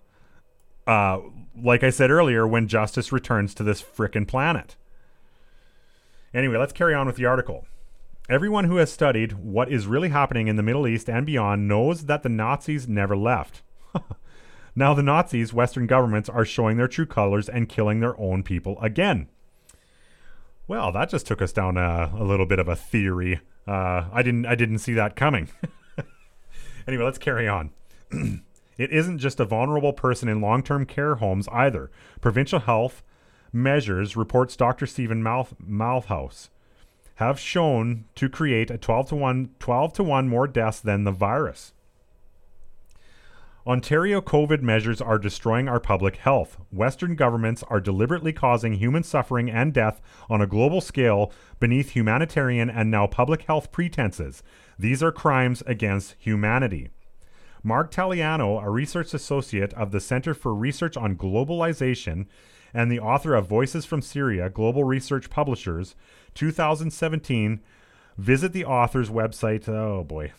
Uh, 0.86 1.18
like 1.60 1.82
I 1.82 1.90
said 1.90 2.10
earlier, 2.10 2.46
when 2.46 2.68
justice 2.68 3.12
returns 3.12 3.54
to 3.54 3.62
this 3.62 3.82
frickin' 3.82 4.28
planet. 4.28 4.76
Anyway, 6.34 6.56
let's 6.56 6.72
carry 6.72 6.94
on 6.94 7.06
with 7.06 7.16
the 7.16 7.24
article. 7.24 7.66
Everyone 8.28 8.64
who 8.64 8.76
has 8.76 8.92
studied 8.92 9.32
what 9.32 9.70
is 9.70 9.86
really 9.86 10.08
happening 10.08 10.48
in 10.48 10.56
the 10.56 10.62
Middle 10.62 10.86
East 10.86 11.08
and 11.08 11.24
beyond 11.24 11.68
knows 11.68 12.06
that 12.06 12.22
the 12.22 12.28
Nazis 12.28 12.88
never 12.88 13.16
left. 13.16 13.62
now, 14.76 14.92
the 14.92 15.02
Nazis, 15.02 15.52
Western 15.52 15.86
governments, 15.86 16.28
are 16.28 16.44
showing 16.44 16.76
their 16.76 16.88
true 16.88 17.06
colors 17.06 17.48
and 17.48 17.68
killing 17.68 18.00
their 18.00 18.18
own 18.20 18.42
people 18.42 18.78
again. 18.80 19.28
Well, 20.68 20.90
that 20.92 21.08
just 21.08 21.26
took 21.26 21.40
us 21.40 21.52
down 21.52 21.76
a, 21.76 22.12
a 22.16 22.24
little 22.24 22.46
bit 22.46 22.58
of 22.58 22.68
a 22.68 22.74
theory. 22.74 23.40
Uh, 23.66 24.06
I 24.12 24.22
didn't 24.22 24.46
I 24.46 24.56
didn't 24.56 24.78
see 24.78 24.94
that 24.94 25.14
coming. 25.14 25.48
anyway, 26.88 27.04
let's 27.04 27.18
carry 27.18 27.46
on. 27.46 27.70
it 28.78 28.90
isn't 28.92 29.18
just 29.18 29.40
a 29.40 29.44
vulnerable 29.44 29.92
person 29.92 30.28
in 30.28 30.40
long-term 30.40 30.86
care 30.86 31.16
homes 31.16 31.48
either. 31.52 31.90
Provincial 32.20 32.60
health 32.60 33.02
measures 33.52 34.16
reports 34.16 34.56
Dr. 34.56 34.86
Stephen 34.86 35.22
Mouth, 35.22 35.54
Malthouse 35.64 36.50
have 37.16 37.40
shown 37.40 38.04
to 38.14 38.28
create 38.28 38.70
a 38.70 38.78
12 38.78 39.08
to 39.08 39.16
1 39.16 39.50
12 39.58 39.92
to 39.94 40.02
1 40.02 40.28
more 40.28 40.46
deaths 40.46 40.80
than 40.80 41.04
the 41.04 41.12
virus. 41.12 41.72
Ontario 43.66 44.20
COVID 44.20 44.62
measures 44.62 45.00
are 45.00 45.18
destroying 45.18 45.66
our 45.66 45.80
public 45.80 46.16
health. 46.16 46.58
Western 46.70 47.16
governments 47.16 47.64
are 47.64 47.80
deliberately 47.80 48.32
causing 48.32 48.74
human 48.74 49.02
suffering 49.02 49.50
and 49.50 49.74
death 49.74 50.00
on 50.30 50.40
a 50.40 50.46
global 50.46 50.80
scale 50.80 51.32
beneath 51.58 51.90
humanitarian 51.90 52.70
and 52.70 52.92
now 52.92 53.08
public 53.08 53.42
health 53.42 53.72
pretenses. 53.72 54.44
These 54.78 55.02
are 55.02 55.10
crimes 55.10 55.64
against 55.66 56.14
humanity. 56.18 56.90
Mark 57.66 57.90
Taliano, 57.90 58.62
a 58.62 58.70
research 58.70 59.12
associate 59.12 59.74
of 59.74 59.90
the 59.90 59.98
Center 59.98 60.34
for 60.34 60.54
Research 60.54 60.96
on 60.96 61.16
Globalization 61.16 62.26
and 62.72 62.92
the 62.92 63.00
author 63.00 63.34
of 63.34 63.48
Voices 63.48 63.84
from 63.84 64.00
Syria, 64.00 64.48
Global 64.48 64.84
Research 64.84 65.28
Publishers, 65.30 65.96
2017, 66.34 67.58
visit 68.16 68.52
the 68.52 68.64
author's 68.64 69.10
website. 69.10 69.68
Oh 69.68 70.04
boy, 70.04 70.30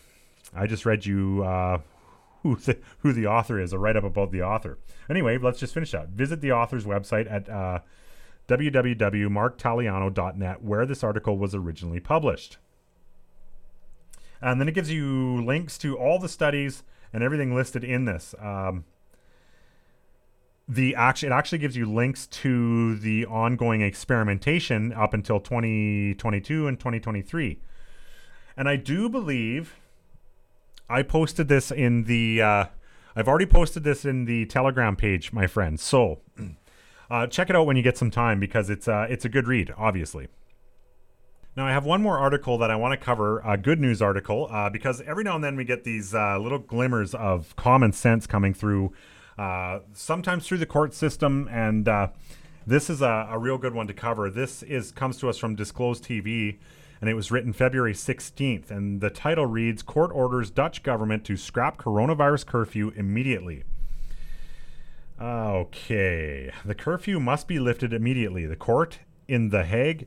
I 0.54 0.66
just 0.66 0.86
read 0.86 1.04
you 1.04 1.44
uh, 1.44 1.80
who 2.42 2.56
the, 2.56 2.78
who 3.00 3.12
the 3.12 3.26
author 3.26 3.60
is, 3.60 3.74
a 3.74 3.78
write 3.78 3.96
up 3.96 4.04
about 4.04 4.32
the 4.32 4.40
author. 4.40 4.78
Anyway, 5.10 5.36
let's 5.36 5.60
just 5.60 5.74
finish 5.74 5.90
that. 5.90 6.08
Visit 6.08 6.40
the 6.40 6.52
author's 6.52 6.86
website 6.86 7.30
at 7.30 7.46
uh, 7.50 7.80
www.marktaliano.net, 8.48 10.62
where 10.62 10.86
this 10.86 11.04
article 11.04 11.36
was 11.36 11.54
originally 11.54 12.00
published. 12.00 12.56
And 14.40 14.58
then 14.58 14.68
it 14.68 14.74
gives 14.74 14.90
you 14.90 15.44
links 15.44 15.76
to 15.78 15.98
all 15.98 16.18
the 16.18 16.30
studies 16.30 16.84
and 17.12 17.22
everything 17.22 17.54
listed 17.54 17.84
in 17.84 18.04
this. 18.04 18.34
Um, 18.40 18.84
the 20.68 20.94
action 20.94 21.32
it 21.32 21.34
actually 21.34 21.58
gives 21.58 21.76
you 21.76 21.86
links 21.90 22.26
to 22.26 22.96
the 22.96 23.24
ongoing 23.26 23.80
experimentation 23.80 24.92
up 24.92 25.14
until 25.14 25.40
2022 25.40 26.68
and 26.68 26.78
2023. 26.78 27.58
And 28.56 28.68
I 28.68 28.76
do 28.76 29.08
believe 29.08 29.76
I 30.88 31.02
posted 31.02 31.48
this 31.48 31.70
in 31.70 32.04
the. 32.04 32.42
Uh, 32.42 32.64
I've 33.16 33.28
already 33.28 33.46
posted 33.46 33.82
this 33.82 34.04
in 34.04 34.26
the 34.26 34.46
Telegram 34.46 34.94
page, 34.94 35.32
my 35.32 35.46
friends. 35.46 35.82
So 35.82 36.20
uh, 37.10 37.26
check 37.28 37.48
it 37.50 37.56
out 37.56 37.66
when 37.66 37.76
you 37.76 37.82
get 37.82 37.96
some 37.96 38.10
time 38.10 38.38
because 38.38 38.68
it's 38.68 38.88
uh, 38.88 39.06
it's 39.08 39.24
a 39.24 39.28
good 39.28 39.46
read, 39.46 39.72
obviously. 39.76 40.28
Now 41.58 41.66
I 41.66 41.72
have 41.72 41.84
one 41.84 42.02
more 42.02 42.16
article 42.16 42.56
that 42.58 42.70
I 42.70 42.76
want 42.76 42.92
to 42.92 43.04
cover, 43.04 43.40
a 43.40 43.56
good 43.56 43.80
news 43.80 44.00
article, 44.00 44.46
uh, 44.48 44.70
because 44.70 45.00
every 45.00 45.24
now 45.24 45.34
and 45.34 45.42
then 45.42 45.56
we 45.56 45.64
get 45.64 45.82
these 45.82 46.14
uh, 46.14 46.38
little 46.38 46.60
glimmers 46.60 47.16
of 47.16 47.56
common 47.56 47.92
sense 47.92 48.28
coming 48.28 48.54
through, 48.54 48.92
uh, 49.36 49.80
sometimes 49.92 50.46
through 50.46 50.58
the 50.58 50.66
court 50.66 50.94
system, 50.94 51.48
and 51.50 51.88
uh, 51.88 52.10
this 52.64 52.88
is 52.88 53.02
a, 53.02 53.26
a 53.32 53.38
real 53.40 53.58
good 53.58 53.74
one 53.74 53.88
to 53.88 53.92
cover. 53.92 54.30
This 54.30 54.62
is 54.62 54.92
comes 54.92 55.18
to 55.18 55.28
us 55.28 55.36
from 55.36 55.56
Disclosed 55.56 56.04
TV 56.04 56.58
and 57.00 57.10
it 57.10 57.14
was 57.14 57.32
written 57.32 57.52
February 57.52 57.92
16th. 57.92 58.70
And 58.70 59.00
the 59.00 59.10
title 59.10 59.46
reads 59.46 59.82
Court 59.82 60.12
orders 60.14 60.50
Dutch 60.50 60.84
government 60.84 61.24
to 61.24 61.36
scrap 61.36 61.76
coronavirus 61.76 62.46
curfew 62.46 62.92
immediately. 62.94 63.64
Okay. 65.20 66.52
The 66.64 66.74
curfew 66.76 67.18
must 67.18 67.48
be 67.48 67.58
lifted 67.58 67.92
immediately. 67.92 68.46
The 68.46 68.54
court 68.54 69.00
in 69.28 69.50
The 69.50 69.64
Hague 69.64 70.06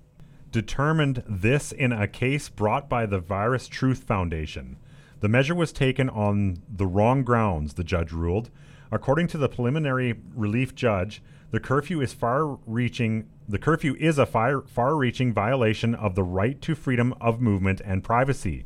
determined 0.52 1.24
this 1.28 1.72
in 1.72 1.92
a 1.92 2.08
case 2.08 2.50
brought 2.50 2.90
by 2.90 3.06
the 3.06 3.20
Virus 3.20 3.68
Truth 3.68 4.04
Foundation. 4.04 4.78
The 5.22 5.30
measure 5.30 5.56
was 5.56 5.72
taken 5.72 6.10
on 6.10 6.62
the 6.68 6.88
wrong 6.88 7.24
grounds, 7.24 7.76
the 7.76 7.84
judge 7.84 8.12
ruled. 8.12 8.50
According 8.92 9.28
to 9.28 9.38
the 9.38 9.48
preliminary 9.48 10.20
relief 10.36 10.76
judge, 10.76 11.22
the 11.52 11.60
curfew 11.60 12.02
is 12.02 12.14
far-reaching 12.14 13.28
the 13.48 13.60
curfew 13.60 13.96
is 14.00 14.18
a 14.18 14.26
far-reaching 14.26 15.34
violation 15.34 15.94
of 15.94 16.16
the 16.16 16.24
right 16.24 16.62
to 16.62 16.74
freedom 16.74 17.14
of 17.20 17.42
movement 17.42 17.82
and 17.84 18.02
privacy. 18.02 18.64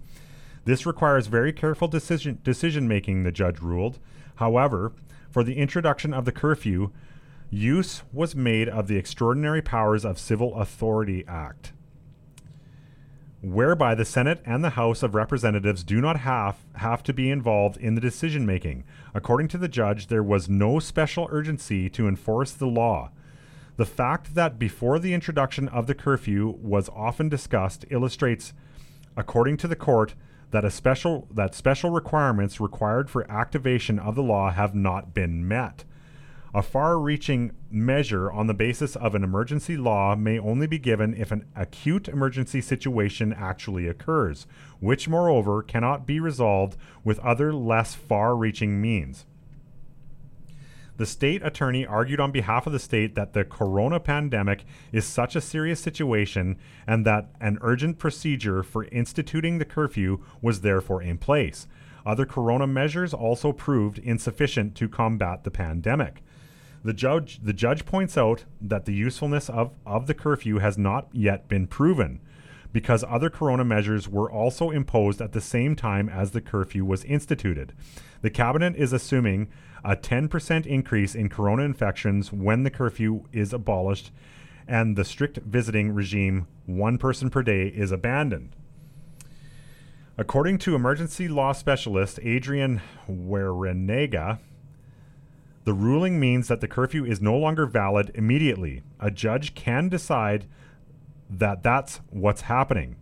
This 0.66 0.86
requires 0.86 1.26
very 1.26 1.52
careful 1.52 1.88
decision 1.88 2.40
decision 2.44 2.88
making, 2.88 3.24
the 3.24 3.32
judge 3.32 3.60
ruled. 3.60 4.00
However, 4.36 4.94
for 5.30 5.44
the 5.44 5.58
introduction 5.58 6.14
of 6.14 6.26
the 6.26 6.32
curfew, 6.32 6.92
use 7.50 8.04
was 8.12 8.36
made 8.36 8.70
of 8.70 8.88
the 8.88 8.98
Extraordinary 8.98 9.62
Powers 9.62 10.06
of 10.06 10.20
Civil 10.20 10.56
Authority 10.56 11.24
Act 11.28 11.74
whereby 13.46 13.94
the 13.94 14.06
Senate 14.06 14.42
and 14.44 14.64
the 14.64 14.72
House 14.72 15.04
of 15.04 15.14
Representatives 15.14 15.84
do 15.84 16.02
not 16.02 16.22
have, 16.22 16.58
have 16.76 17.04
to 17.04 17.14
be 17.14 17.30
involved 17.30 17.78
in 17.78 17.94
the 17.94 18.02
decision 18.02 18.46
making. 18.46 18.84
According 19.14 19.50
to 19.50 19.58
the 19.60 19.68
judge, 19.68 20.08
there 20.08 20.24
was 20.24 20.50
no 20.50 20.80
special 20.80 21.28
urgency 21.32 21.88
to 21.92 22.08
enforce 22.08 22.52
the 22.52 22.66
law. 22.66 23.12
The 23.78 23.86
fact 23.86 24.34
that 24.34 24.58
before 24.58 24.98
the 24.98 25.14
introduction 25.14 25.68
of 25.70 25.86
the 25.86 25.94
curfew 25.94 26.58
was 26.60 26.90
often 26.90 27.30
discussed 27.30 27.86
illustrates, 27.92 28.54
according 29.16 29.58
to 29.58 29.68
the 29.68 29.76
court, 29.76 30.16
that 30.52 30.66
a 30.66 30.72
special 30.72 31.28
that 31.32 31.54
special 31.54 31.90
requirements 31.90 32.62
required 32.62 33.10
for 33.10 33.30
activation 33.30 34.00
of 34.00 34.16
the 34.16 34.24
law 34.24 34.52
have 34.52 34.74
not 34.74 35.14
been 35.14 35.48
met. 35.48 35.84
A 36.56 36.62
far 36.62 36.98
reaching 36.98 37.52
measure 37.70 38.32
on 38.32 38.48
the 38.48 38.54
basis 38.54 38.96
of 38.96 39.14
an 39.14 39.26
emergency 39.26 39.76
law 39.76 40.16
may 40.16 40.40
only 40.40 40.68
be 40.68 40.80
given 40.80 41.14
if 41.14 41.34
an 41.34 41.44
acute 41.54 42.08
emergency 42.08 42.62
situation 42.62 43.34
actually 43.34 43.90
occurs, 43.90 44.48
which, 44.80 45.10
moreover, 45.10 45.62
cannot 45.62 46.08
be 46.08 46.22
resolved 46.22 46.78
with 47.04 47.20
other 47.20 47.54
less 47.54 47.94
far 47.94 48.38
reaching 48.38 48.82
means. 48.82 49.26
The 50.96 51.06
state 51.06 51.44
attorney 51.44 51.86
argued 51.86 52.22
on 52.22 52.32
behalf 52.32 52.66
of 52.66 52.72
the 52.72 52.80
state 52.80 53.16
that 53.16 53.34
the 53.34 53.44
corona 53.44 54.00
pandemic 54.00 54.64
is 54.94 55.04
such 55.04 55.36
a 55.36 55.42
serious 55.42 55.82
situation 55.82 56.58
and 56.88 57.06
that 57.06 57.32
an 57.42 57.58
urgent 57.64 58.00
procedure 58.00 58.64
for 58.64 58.86
instituting 58.94 59.58
the 59.58 59.66
curfew 59.66 60.24
was 60.42 60.62
therefore 60.62 61.02
in 61.02 61.18
place. 61.18 61.68
Other 62.06 62.26
corona 62.26 62.66
measures 62.66 63.14
also 63.14 63.52
proved 63.52 63.98
insufficient 63.98 64.74
to 64.76 64.88
combat 64.88 65.44
the 65.44 65.52
pandemic. 65.52 66.24
The 66.86 66.94
judge, 66.94 67.40
the 67.42 67.52
judge 67.52 67.84
points 67.84 68.16
out 68.16 68.46
that 68.62 68.86
the 68.86 68.94
usefulness 68.94 69.50
of, 69.50 69.72
of 69.88 70.06
the 70.06 70.14
curfew 70.14 70.60
has 70.60 70.78
not 70.78 71.08
yet 71.12 71.48
been 71.48 71.66
proven 71.66 72.22
because 72.72 73.04
other 73.08 73.32
corona 73.32 73.66
measures 73.66 74.08
were 74.08 74.32
also 74.32 74.70
imposed 74.70 75.20
at 75.20 75.32
the 75.32 75.42
same 75.42 75.76
time 75.76 76.08
as 76.08 76.30
the 76.30 76.42
curfew 76.42 76.86
was 76.86 77.04
instituted. 77.06 77.74
The 78.22 78.30
cabinet 78.30 78.76
is 78.76 78.94
assuming 78.94 79.48
a 79.84 79.96
10% 79.96 80.68
increase 80.68 81.16
in 81.16 81.28
corona 81.28 81.64
infections 81.64 82.32
when 82.32 82.62
the 82.62 82.70
curfew 82.70 83.24
is 83.34 83.52
abolished 83.52 84.12
and 84.68 84.96
the 84.96 85.06
strict 85.06 85.38
visiting 85.38 85.92
regime, 85.92 86.46
one 86.68 87.00
person 87.00 87.32
per 87.32 87.42
day, 87.42 87.66
is 87.66 87.92
abandoned. 87.92 88.56
According 90.20 90.60
to 90.60 90.76
emergency 90.76 91.28
law 91.28 91.52
specialist 91.52 92.20
Adrian 92.22 92.84
Werenega, 93.10 94.38
the 95.66 95.74
ruling 95.74 96.20
means 96.20 96.48
that 96.48 96.62
the 96.62 96.68
curfew 96.68 97.04
is 97.04 97.22
no 97.22 97.36
longer 97.36 97.66
valid 97.66 98.12
immediately. 98.14 98.84
A 99.00 99.10
judge 99.10 99.56
can 99.56 99.90
decide 99.90 100.46
that 101.30 101.64
that's 101.64 102.02
what's 102.12 102.42
happening. 102.42 102.96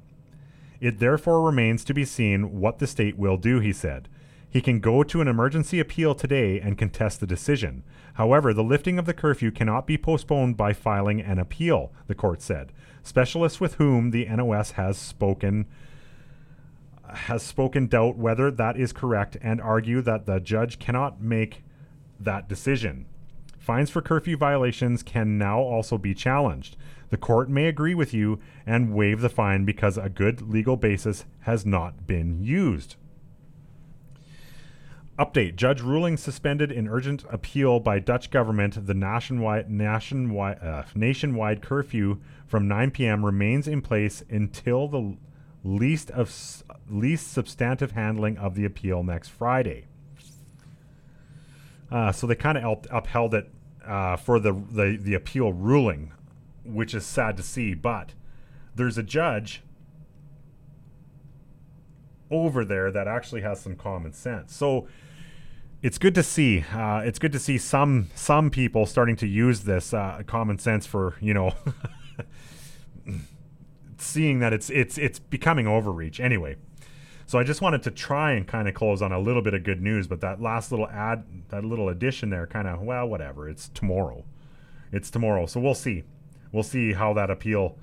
It 0.80 1.00
therefore 1.00 1.42
remains 1.42 1.84
to 1.86 1.94
be 1.94 2.06
seen 2.06 2.60
what 2.60 2.80
the 2.80 2.88
state 2.88 3.18
will 3.18 3.38
do, 3.38 3.60
he 3.60 3.74
said. 3.74 4.08
He 4.50 4.62
can 4.62 4.80
go 4.80 5.04
to 5.04 5.20
an 5.20 5.28
emergency 5.28 5.80
appeal 5.80 6.16
today 6.16 6.60
and 6.60 6.78
contest 6.78 7.20
the 7.20 7.28
decision. 7.28 7.84
However, 8.14 8.54
the 8.54 8.64
lifting 8.64 8.98
of 8.98 9.06
the 9.06 9.14
curfew 9.14 9.52
cannot 9.52 9.86
be 9.86 9.98
postponed 9.98 10.56
by 10.56 10.72
filing 10.74 11.20
an 11.22 11.40
appeal, 11.40 11.92
the 12.08 12.16
court 12.16 12.42
said. 12.42 12.72
Specialists 13.02 13.60
with 13.60 13.76
whom 13.76 14.12
the 14.12 14.26
NOS 14.26 14.72
has 14.72 14.98
spoken 14.98 15.66
has 17.10 17.44
spoken 17.44 17.88
doubt 17.88 18.18
whether 18.18 18.50
that 18.50 18.78
is 18.78 18.94
correct 18.94 19.38
and 19.42 19.62
argue 19.62 20.02
that 20.02 20.26
the 20.26 20.40
judge 20.40 20.80
cannot 20.80 21.22
make 21.22 21.64
that 22.26 22.48
decision. 22.50 23.06
Fines 23.60 23.90
for 23.90 24.02
curfew 24.02 24.36
violations 24.36 25.04
can 25.04 25.38
now 25.38 25.60
also 25.60 25.98
be 25.98 26.14
challenged. 26.14 26.76
The 27.12 27.18
court 27.18 27.50
may 27.50 27.68
agree 27.68 27.96
with 27.96 28.14
you 28.14 28.40
and 28.66 28.94
waive 28.94 29.22
the 29.22 29.30
fine 29.30 29.66
because 29.66 29.98
a 29.98 30.10
good 30.10 30.42
legal 30.42 30.76
basis 30.76 31.26
has 31.42 31.66
not 31.66 32.06
been 32.06 32.44
used. 32.44 32.96
Update: 35.18 35.56
Judge 35.56 35.80
ruling 35.80 36.18
suspended 36.18 36.72
in 36.72 36.88
urgent 36.88 37.24
appeal 37.30 37.80
by 37.80 38.00
Dutch 38.00 38.32
government. 38.32 38.88
The 38.88 38.96
nationwide 38.96 39.70
nationwide 39.70 40.58
uh, 40.60 40.84
nationwide 40.96 41.62
curfew 41.62 42.20
from 42.48 42.68
9 42.68 42.92
p.m. 42.92 43.24
remains 43.24 43.68
in 43.68 43.82
place 43.82 44.24
until 44.28 44.88
the 44.88 45.18
least 45.64 46.10
of 46.12 46.64
least 46.90 47.32
substantive 47.32 47.92
handling 47.92 48.38
of 48.38 48.56
the 48.56 48.66
appeal 48.66 49.04
next 49.04 49.30
Friday. 49.30 49.86
Uh, 51.94 52.12
so 52.12 52.26
they 52.26 52.34
kind 52.34 52.58
of 52.58 52.64
up- 52.66 52.88
upheld 52.90 53.36
it 53.36 53.52
uh, 53.86 54.16
for 54.16 54.40
the, 54.40 54.52
the 54.52 54.98
the 55.00 55.14
appeal 55.14 55.54
ruling, 55.54 56.12
which 56.66 56.96
is 56.96 57.06
sad 57.06 57.38
to 57.38 57.44
see. 57.44 57.76
But 57.76 58.14
there's 58.76 58.98
a 58.98 59.04
judge 59.04 59.62
over 62.32 62.66
there 62.66 62.92
that 62.92 63.08
actually 63.08 63.42
has 63.42 63.62
some 63.62 63.76
common 63.76 64.12
sense. 64.12 64.56
So 64.56 64.88
it's 65.84 66.00
good 66.00 66.16
to 66.16 66.24
see. 66.24 66.66
Uh, 66.74 67.04
it's 67.06 67.20
good 67.20 67.32
to 67.34 67.40
see 67.40 67.60
some 67.60 68.10
some 68.16 68.50
people 68.50 68.88
starting 68.88 69.16
to 69.18 69.28
use 69.28 69.62
this 69.62 69.94
uh, 69.94 70.24
common 70.26 70.58
sense 70.58 70.88
for 70.88 71.16
you 71.22 71.36
know 71.36 71.54
seeing 74.00 74.40
that 74.40 74.52
it's 74.52 74.72
it's 74.72 74.98
it's 74.98 75.20
becoming 75.20 75.68
overreach 75.68 76.20
anyway. 76.20 76.56
So 77.26 77.40
I 77.40 77.44
just 77.44 77.62
wanted 77.62 77.84
to 77.84 77.92
try 77.92 78.34
and 78.34 78.48
kind 78.48 78.68
of 78.68 78.74
close 78.74 79.02
on 79.02 79.12
a 79.12 79.20
little 79.20 79.42
bit 79.42 79.54
of 79.54 79.64
good 79.64 79.82
news, 79.82 80.08
but 80.08 80.22
that 80.22 80.42
last 80.42 80.72
little 80.72 80.88
ad, 80.90 81.24
that 81.50 81.64
little 81.64 81.90
addition 81.90 82.30
there, 82.30 82.46
kind 82.46 82.68
of 82.68 82.82
well, 82.82 83.08
whatever. 83.08 83.48
It's 83.48 83.70
tomorrow. 83.70 84.26
It's 84.92 85.10
tomorrow, 85.10 85.46
so 85.46 85.60
we'll 85.60 85.74
see. 85.74 86.04
We'll 86.52 86.64
see 86.64 86.94
how 86.94 87.14
that 87.14 87.32
appeal, 87.32 87.78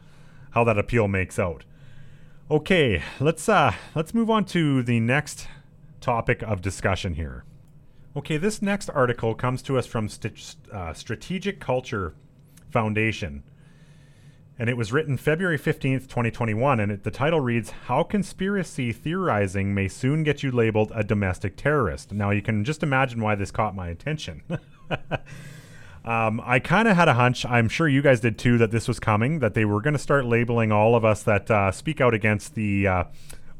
how 0.50 0.64
that 0.64 0.78
appeal 0.78 1.08
makes 1.08 1.38
out. 1.38 1.64
Okay, 2.50 3.02
let's 3.20 3.48
uh 3.48 3.72
let's 3.94 4.12
move 4.12 4.30
on 4.30 4.44
to 4.46 4.82
the 4.82 5.00
next 5.00 5.46
topic 6.00 6.42
of 6.42 6.60
discussion 6.60 7.14
here. 7.14 7.44
Okay, 8.16 8.36
this 8.36 8.60
next 8.60 8.90
article 8.90 9.34
comes 9.34 9.62
to 9.62 9.78
us 9.78 9.86
from 9.86 10.08
St- 10.08 10.56
uh, 10.72 10.92
Strategic 10.92 11.60
Culture 11.60 12.14
Foundation 12.68 13.44
and 14.60 14.68
it 14.68 14.76
was 14.76 14.92
written 14.92 15.16
February 15.16 15.58
15th, 15.58 16.02
2021, 16.02 16.80
and 16.80 16.92
it, 16.92 17.02
the 17.02 17.10
title 17.10 17.40
reads 17.40 17.70
How 17.86 18.02
Conspiracy 18.02 18.92
Theorizing 18.92 19.72
May 19.74 19.88
Soon 19.88 20.22
Get 20.22 20.42
You 20.42 20.50
Labeled 20.50 20.92
a 20.94 21.02
Domestic 21.02 21.56
Terrorist. 21.56 22.12
Now, 22.12 22.28
you 22.28 22.42
can 22.42 22.62
just 22.62 22.82
imagine 22.82 23.22
why 23.22 23.36
this 23.36 23.50
caught 23.50 23.74
my 23.74 23.88
attention. 23.88 24.42
um, 26.04 26.42
I 26.44 26.58
kind 26.58 26.88
of 26.88 26.94
had 26.94 27.08
a 27.08 27.14
hunch, 27.14 27.46
I'm 27.46 27.70
sure 27.70 27.88
you 27.88 28.02
guys 28.02 28.20
did 28.20 28.36
too, 28.36 28.58
that 28.58 28.70
this 28.70 28.86
was 28.86 29.00
coming, 29.00 29.38
that 29.38 29.54
they 29.54 29.64
were 29.64 29.80
going 29.80 29.94
to 29.94 29.98
start 29.98 30.26
labeling 30.26 30.72
all 30.72 30.94
of 30.94 31.06
us 31.06 31.22
that 31.22 31.50
uh, 31.50 31.72
speak 31.72 32.02
out 32.02 32.12
against 32.12 32.54
the 32.54 32.86
uh, 32.86 33.04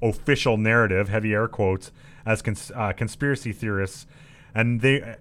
official 0.02 0.58
narrative, 0.58 1.08
heavy 1.08 1.32
air 1.32 1.48
quotes, 1.48 1.92
as 2.26 2.42
cons- 2.42 2.72
uh, 2.76 2.92
conspiracy 2.92 3.52
theorists. 3.52 4.06
And 4.54 4.82
they 4.82 5.16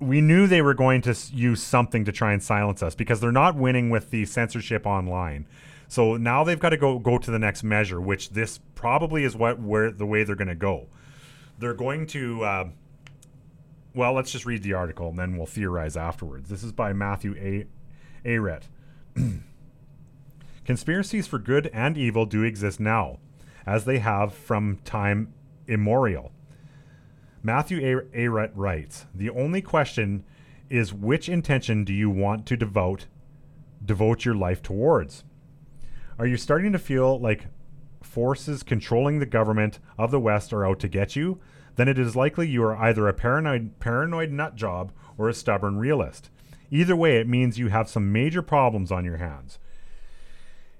we 0.00 0.20
knew 0.20 0.46
they 0.46 0.62
were 0.62 0.74
going 0.74 1.02
to 1.02 1.14
use 1.32 1.62
something 1.62 2.04
to 2.04 2.12
try 2.12 2.32
and 2.32 2.42
silence 2.42 2.82
us 2.82 2.94
because 2.94 3.20
they're 3.20 3.32
not 3.32 3.56
winning 3.56 3.90
with 3.90 4.10
the 4.10 4.24
censorship 4.24 4.86
online. 4.86 5.46
So 5.88 6.16
now 6.16 6.44
they've 6.44 6.58
got 6.58 6.70
to 6.70 6.76
go 6.76 6.98
go 6.98 7.18
to 7.18 7.30
the 7.30 7.38
next 7.38 7.64
measure, 7.64 8.00
which 8.00 8.30
this 8.30 8.58
probably 8.74 9.24
is 9.24 9.34
what 9.34 9.60
where 9.60 9.90
the 9.90 10.06
way 10.06 10.22
they're 10.22 10.36
going 10.36 10.48
to 10.48 10.54
go. 10.54 10.88
They're 11.58 11.74
going 11.74 12.06
to. 12.08 12.44
Uh, 12.44 12.68
well, 13.94 14.12
let's 14.12 14.30
just 14.30 14.46
read 14.46 14.62
the 14.62 14.74
article 14.74 15.08
and 15.08 15.18
then 15.18 15.36
we'll 15.36 15.46
theorize 15.46 15.96
afterwards. 15.96 16.48
This 16.48 16.62
is 16.62 16.72
by 16.72 16.92
Matthew 16.92 17.34
A. 17.36 17.66
Ehret. 18.28 18.64
Conspiracies 20.64 21.26
for 21.26 21.38
good 21.38 21.68
and 21.72 21.96
evil 21.96 22.26
do 22.26 22.42
exist 22.42 22.78
now, 22.78 23.18
as 23.66 23.86
they 23.86 23.98
have 23.98 24.34
from 24.34 24.78
time 24.84 25.32
immemorial. 25.66 26.30
Matthew 27.42 27.78
A- 27.78 28.16
Ehret 28.16 28.50
writes, 28.54 29.06
"The 29.14 29.30
only 29.30 29.62
question 29.62 30.24
is 30.68 30.92
which 30.92 31.28
intention 31.28 31.84
do 31.84 31.94
you 31.94 32.10
want 32.10 32.46
to 32.46 32.56
devote 32.56 33.06
devote 33.84 34.24
your 34.24 34.34
life 34.34 34.60
towards? 34.60 35.24
Are 36.18 36.26
you 36.26 36.36
starting 36.36 36.72
to 36.72 36.78
feel 36.78 37.18
like 37.18 37.46
forces 38.02 38.62
controlling 38.64 39.18
the 39.18 39.26
government 39.26 39.78
of 39.96 40.10
the 40.10 40.20
West 40.20 40.52
are 40.52 40.66
out 40.66 40.80
to 40.80 40.88
get 40.88 41.14
you? 41.14 41.38
Then 41.76 41.88
it 41.88 41.98
is 41.98 42.16
likely 42.16 42.48
you 42.48 42.64
are 42.64 42.76
either 42.76 43.06
a 43.06 43.14
paranoid 43.14 43.78
paranoid 43.78 44.32
nut 44.32 44.56
job 44.56 44.90
or 45.16 45.28
a 45.28 45.34
stubborn 45.34 45.78
realist. 45.78 46.30
Either 46.70 46.96
way, 46.96 47.18
it 47.18 47.28
means 47.28 47.58
you 47.58 47.68
have 47.68 47.88
some 47.88 48.12
major 48.12 48.42
problems 48.42 48.90
on 48.90 49.04
your 49.04 49.18
hands." 49.18 49.60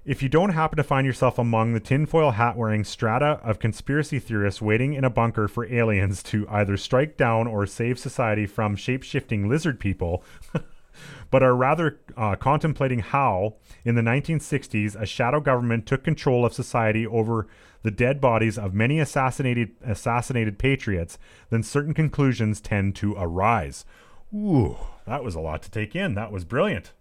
If 0.09 0.23
you 0.23 0.27
don't 0.27 0.53
happen 0.53 0.75
to 0.77 0.83
find 0.83 1.05
yourself 1.05 1.37
among 1.37 1.73
the 1.73 1.79
tinfoil 1.79 2.31
hat 2.31 2.57
wearing 2.57 2.83
strata 2.83 3.39
of 3.43 3.59
conspiracy 3.59 4.17
theorists 4.17 4.59
waiting 4.59 4.95
in 4.95 5.03
a 5.03 5.09
bunker 5.11 5.47
for 5.47 5.71
aliens 5.71 6.23
to 6.23 6.49
either 6.49 6.77
strike 6.77 7.15
down 7.15 7.45
or 7.45 7.67
save 7.67 7.99
society 7.99 8.47
from 8.47 8.75
shape 8.75 9.03
shifting 9.03 9.47
lizard 9.47 9.79
people, 9.79 10.23
but 11.29 11.43
are 11.43 11.55
rather 11.55 11.99
uh, 12.17 12.35
contemplating 12.35 13.01
how, 13.01 13.57
in 13.85 13.93
the 13.93 14.01
1960s, 14.01 14.99
a 14.99 15.05
shadow 15.05 15.39
government 15.39 15.85
took 15.85 16.03
control 16.03 16.43
of 16.43 16.53
society 16.53 17.05
over 17.05 17.45
the 17.83 17.91
dead 17.91 18.19
bodies 18.19 18.57
of 18.57 18.73
many 18.73 18.99
assassinated, 18.99 19.75
assassinated 19.85 20.57
patriots, 20.57 21.19
then 21.51 21.61
certain 21.61 21.93
conclusions 21.93 22.59
tend 22.59 22.95
to 22.95 23.13
arise. 23.15 23.85
Ooh, 24.33 24.75
that 25.05 25.23
was 25.23 25.35
a 25.35 25.39
lot 25.39 25.61
to 25.61 25.69
take 25.69 25.95
in. 25.95 26.15
That 26.15 26.31
was 26.31 26.45
brilliant. 26.45 26.93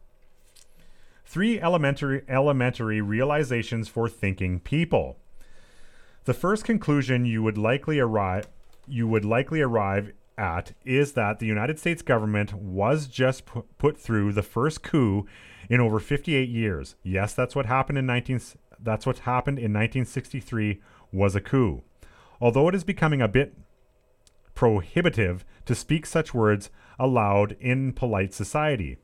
Three 1.29 1.61
elementary 1.61 2.23
elementary 2.27 3.03
realizations 3.03 3.87
for 3.87 4.09
thinking 4.09 4.61
people. 4.61 5.19
The 6.25 6.33
first 6.33 6.65
conclusion 6.65 7.27
you 7.27 7.43
would 7.43 7.59
likely 7.59 8.01
arrive 8.01 8.49
you 8.87 9.07
would 9.07 9.27
likely 9.27 9.61
arrive 9.61 10.13
at 10.39 10.73
is 10.87 11.13
that 11.13 11.39
the 11.39 11.45
United 11.45 11.79
States 11.79 12.01
government 12.01 12.55
was 12.55 13.09
just 13.09 13.45
pu- 13.45 13.67
put 13.77 13.99
through 13.99 14.33
the 14.33 14.43
first 14.43 14.83
coup 14.83 15.27
in 15.69 15.83
over 15.83 16.01
58 16.01 16.49
years. 16.49 16.95
Yes, 17.03 17.35
that's 17.35 17.55
what 17.55 17.67
happened 17.67 17.99
in 17.99 18.07
19 18.07 18.41
that's 18.81 19.05
what 19.05 19.19
happened 19.19 19.59
in 19.59 19.75
1963 19.75 20.81
was 21.13 21.37
a 21.37 21.43
coup. 21.43 21.83
Although 22.41 22.69
it 22.69 22.75
is 22.75 22.85
becoming 22.85 23.21
a 23.21 23.29
bit 23.29 23.55
prohibitive 24.55 25.45
to 25.67 25.75
speak 25.75 26.07
such 26.07 26.33
words, 26.33 26.71
aloud 26.99 27.55
in 27.61 27.93
polite 27.93 28.33
society. 28.33 28.97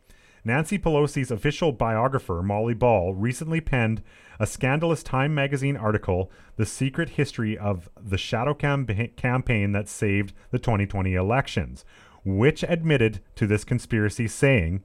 Nancy 0.47 0.79
Pelosi's 0.79 1.31
official 1.31 1.73
biographer, 1.73 2.43
Molly 2.43 2.75
Ball, 2.75 3.15
recently 3.15 3.63
penned 3.63 4.03
a 4.39 4.47
scandalous 4.47 5.03
Time 5.03 5.35
magazine 5.35 5.77
article, 5.77 6.31
The 6.57 6.67
Secret 6.67 7.11
History 7.11 7.57
of 7.57 7.89
the 7.99 8.19
Shadow 8.19 8.53
cam- 8.53 8.87
Campaign 9.17 9.73
That 9.73 9.89
Saved 9.89 10.35
the 10.51 10.59
2020 10.59 11.15
Elections, 11.15 11.87
which 12.27 12.63
admitted 12.63 13.21
to 13.37 13.47
this 13.47 13.65
conspiracy, 13.65 14.29
saying, 14.29 14.85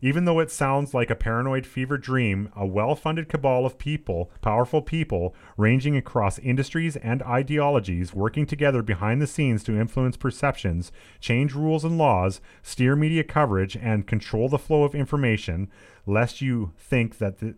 even 0.00 0.24
though 0.24 0.40
it 0.40 0.50
sounds 0.50 0.94
like 0.94 1.10
a 1.10 1.16
paranoid 1.16 1.66
fever 1.66 1.98
dream, 1.98 2.50
a 2.56 2.66
well 2.66 2.94
funded 2.94 3.28
cabal 3.28 3.66
of 3.66 3.78
people, 3.78 4.30
powerful 4.40 4.82
people, 4.82 5.34
ranging 5.56 5.96
across 5.96 6.38
industries 6.38 6.96
and 6.96 7.22
ideologies, 7.22 8.14
working 8.14 8.46
together 8.46 8.82
behind 8.82 9.20
the 9.20 9.26
scenes 9.26 9.62
to 9.64 9.78
influence 9.78 10.16
perceptions, 10.16 10.92
change 11.20 11.54
rules 11.54 11.84
and 11.84 11.98
laws, 11.98 12.40
steer 12.62 12.96
media 12.96 13.24
coverage, 13.24 13.76
and 13.76 14.06
control 14.06 14.48
the 14.48 14.58
flow 14.58 14.84
of 14.84 14.94
information, 14.94 15.70
lest 16.06 16.40
you 16.40 16.72
think 16.78 17.18
that 17.18 17.38
the, 17.38 17.54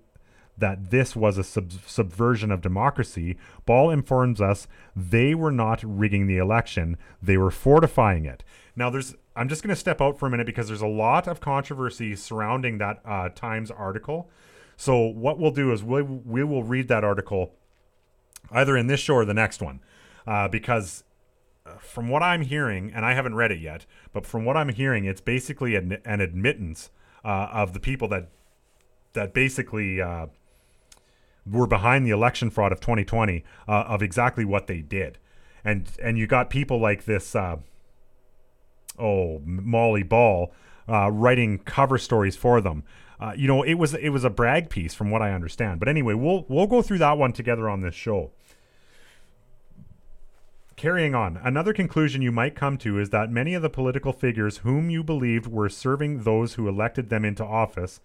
that 0.61 0.91
this 0.91 1.17
was 1.17 1.39
a 1.39 1.45
sub- 1.45 1.73
subversion 1.87 2.51
of 2.51 2.61
democracy, 2.61 3.37
Ball 3.67 3.91
informs 3.91 4.41
us 4.41 4.69
they 4.95 5.35
were 5.35 5.51
not 5.51 5.83
rigging 5.83 6.27
the 6.27 6.39
election, 6.39 6.97
they 7.23 7.37
were 7.37 7.51
fortifying 7.51 8.25
it. 8.25 8.45
Now, 8.81 8.89
there's 8.89 9.15
I'm 9.37 9.51
just 9.51 9.63
going 9.63 9.75
to 9.75 9.79
step 9.79 10.01
out 10.01 10.19
for 10.19 10.25
a 10.25 10.31
minute 10.31 10.47
because 10.47 10.67
there's 10.67 10.81
a 10.81 10.87
lot 10.87 11.29
of 11.29 11.39
controversy 11.39 12.17
surrounding 12.17 12.79
that 12.79 13.03
uh, 13.05 13.29
Times 13.29 13.71
article. 13.71 14.31
So 14.79 14.99
what 15.05 15.39
we'll 15.39 15.51
do 15.51 15.71
is 15.71 15.85
we 15.85 16.01
we 16.01 16.43
will 16.43 16.65
read 16.65 16.89
that 16.89 17.05
article 17.05 17.53
either 18.51 18.79
in 18.79 18.87
this 18.87 18.99
show 18.99 19.17
or 19.17 19.27
the 19.27 19.35
next 19.35 19.61
one, 19.61 19.81
uh, 20.27 20.49
because 20.49 21.05
uh, 21.67 21.75
from 21.75 22.09
what 22.09 22.23
I'm 22.23 22.41
hearing, 22.41 22.91
and 22.91 23.05
I 23.05 23.13
haven't 23.13 23.35
read 23.35 23.53
it 23.53 23.61
yet, 23.61 23.85
but 24.15 24.25
from 24.25 24.47
what 24.47 24.57
I'm 24.57 24.71
hearing, 24.71 25.05
it's 25.05 25.21
basically 25.21 25.75
an, 25.75 25.99
an 26.07 26.23
admittance 26.23 26.89
uh, 27.23 27.49
of 27.53 27.75
the 27.75 27.81
people 27.81 28.09
that 28.09 28.31
that 29.13 29.35
basically 29.35 30.01
uh, 30.01 30.29
were 31.45 31.67
behind 31.67 32.07
the 32.07 32.13
election 32.13 32.49
fraud 32.49 32.73
of 32.73 32.81
2020 32.81 33.45
uh, 33.69 33.73
of 33.73 34.03
exactly 34.03 34.47
what 34.47 34.69
they 34.69 34.81
did, 34.81 35.19
and 35.63 35.91
and 36.03 36.17
you 36.17 36.27
got 36.27 36.49
people 36.49 36.81
like 36.81 37.05
this 37.05 37.37
oh 39.01 39.41
Molly 39.45 40.03
Ball 40.03 40.53
uh, 40.89 41.11
writing 41.11 41.59
cover 41.59 41.99
stories 41.99 42.37
for 42.37 42.61
them. 42.61 42.85
Uh, 43.21 43.33
you 43.37 43.47
know, 43.47 43.63
it 43.63 43.75
was 43.75 43.95
it 43.95 44.09
was 44.11 44.25
a 44.25 44.31
brag 44.31 44.71
piece 44.71 44.95
from 44.95 45.11
what 45.11 45.23
I 45.23 45.33
understand. 45.33 45.79
But 45.79 45.89
anyway, 45.89 46.15
we'll 46.15 46.47
we'll 46.49 46.67
go 46.67 46.83
through 46.83 46.99
that 46.99 47.19
one 47.19 47.33
together 47.33 47.69
on 47.69 47.81
this 47.81 47.95
show. 47.95 48.31
Carrying 50.77 51.15
on, 51.15 51.39
another 51.45 51.75
conclusion 51.75 52.23
you 52.23 52.33
might 52.33 52.55
come 52.55 52.79
to 52.79 52.99
is 52.99 53.11
that 53.11 53.31
many 53.31 53.53
of 53.53 53.61
the 53.61 53.69
political 53.69 54.15
figures 54.15 54.59
whom 54.59 54.89
you 54.89 55.05
believed 55.05 55.47
were 55.47 55.69
serving 55.69 56.23
those 56.23 56.55
who 56.55 56.67
elected 56.67 57.11
them 57.11 57.23
into 57.23 57.45
office 57.45 58.01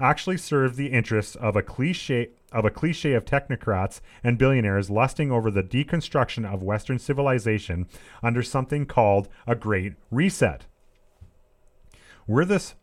actually 0.00 0.38
served 0.38 0.76
the 0.76 0.86
interests 0.86 1.36
of 1.36 1.54
a 1.54 1.62
cliche 1.62 2.30
of 2.54 2.64
a 2.64 2.70
cliche 2.70 3.12
of 3.12 3.24
technocrats 3.24 4.00
and 4.22 4.38
billionaires 4.38 4.88
lusting 4.88 5.30
over 5.30 5.50
the 5.50 5.62
deconstruction 5.62 6.50
of 6.50 6.62
Western 6.62 6.98
civilization 6.98 7.86
under 8.22 8.42
something 8.42 8.86
called 8.86 9.28
a 9.46 9.54
Great 9.54 9.94
Reset. 10.10 10.64
Where 12.26 12.44
this 12.44 12.74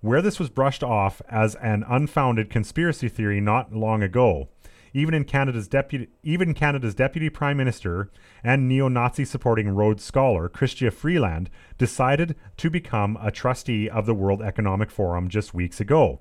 where 0.00 0.20
this 0.20 0.38
was 0.38 0.50
brushed 0.50 0.82
off 0.82 1.22
as 1.30 1.54
an 1.54 1.82
unfounded 1.88 2.50
conspiracy 2.50 3.08
theory 3.08 3.40
not 3.40 3.72
long 3.72 4.02
ago, 4.02 4.50
even 4.92 5.14
in 5.14 5.24
Canada's 5.24 5.66
deputy 5.66 6.08
even 6.22 6.52
Canada's 6.52 6.94
deputy 6.94 7.30
prime 7.30 7.56
minister 7.56 8.10
and 8.42 8.68
neo-Nazi 8.68 9.24
supporting 9.24 9.70
Rhodes 9.70 10.04
scholar 10.04 10.48
Chrystia 10.48 10.92
Freeland 10.92 11.48
decided 11.78 12.36
to 12.58 12.70
become 12.70 13.16
a 13.20 13.30
trustee 13.30 13.88
of 13.88 14.04
the 14.06 14.14
World 14.14 14.42
Economic 14.42 14.90
Forum 14.90 15.28
just 15.28 15.54
weeks 15.54 15.80
ago. 15.80 16.20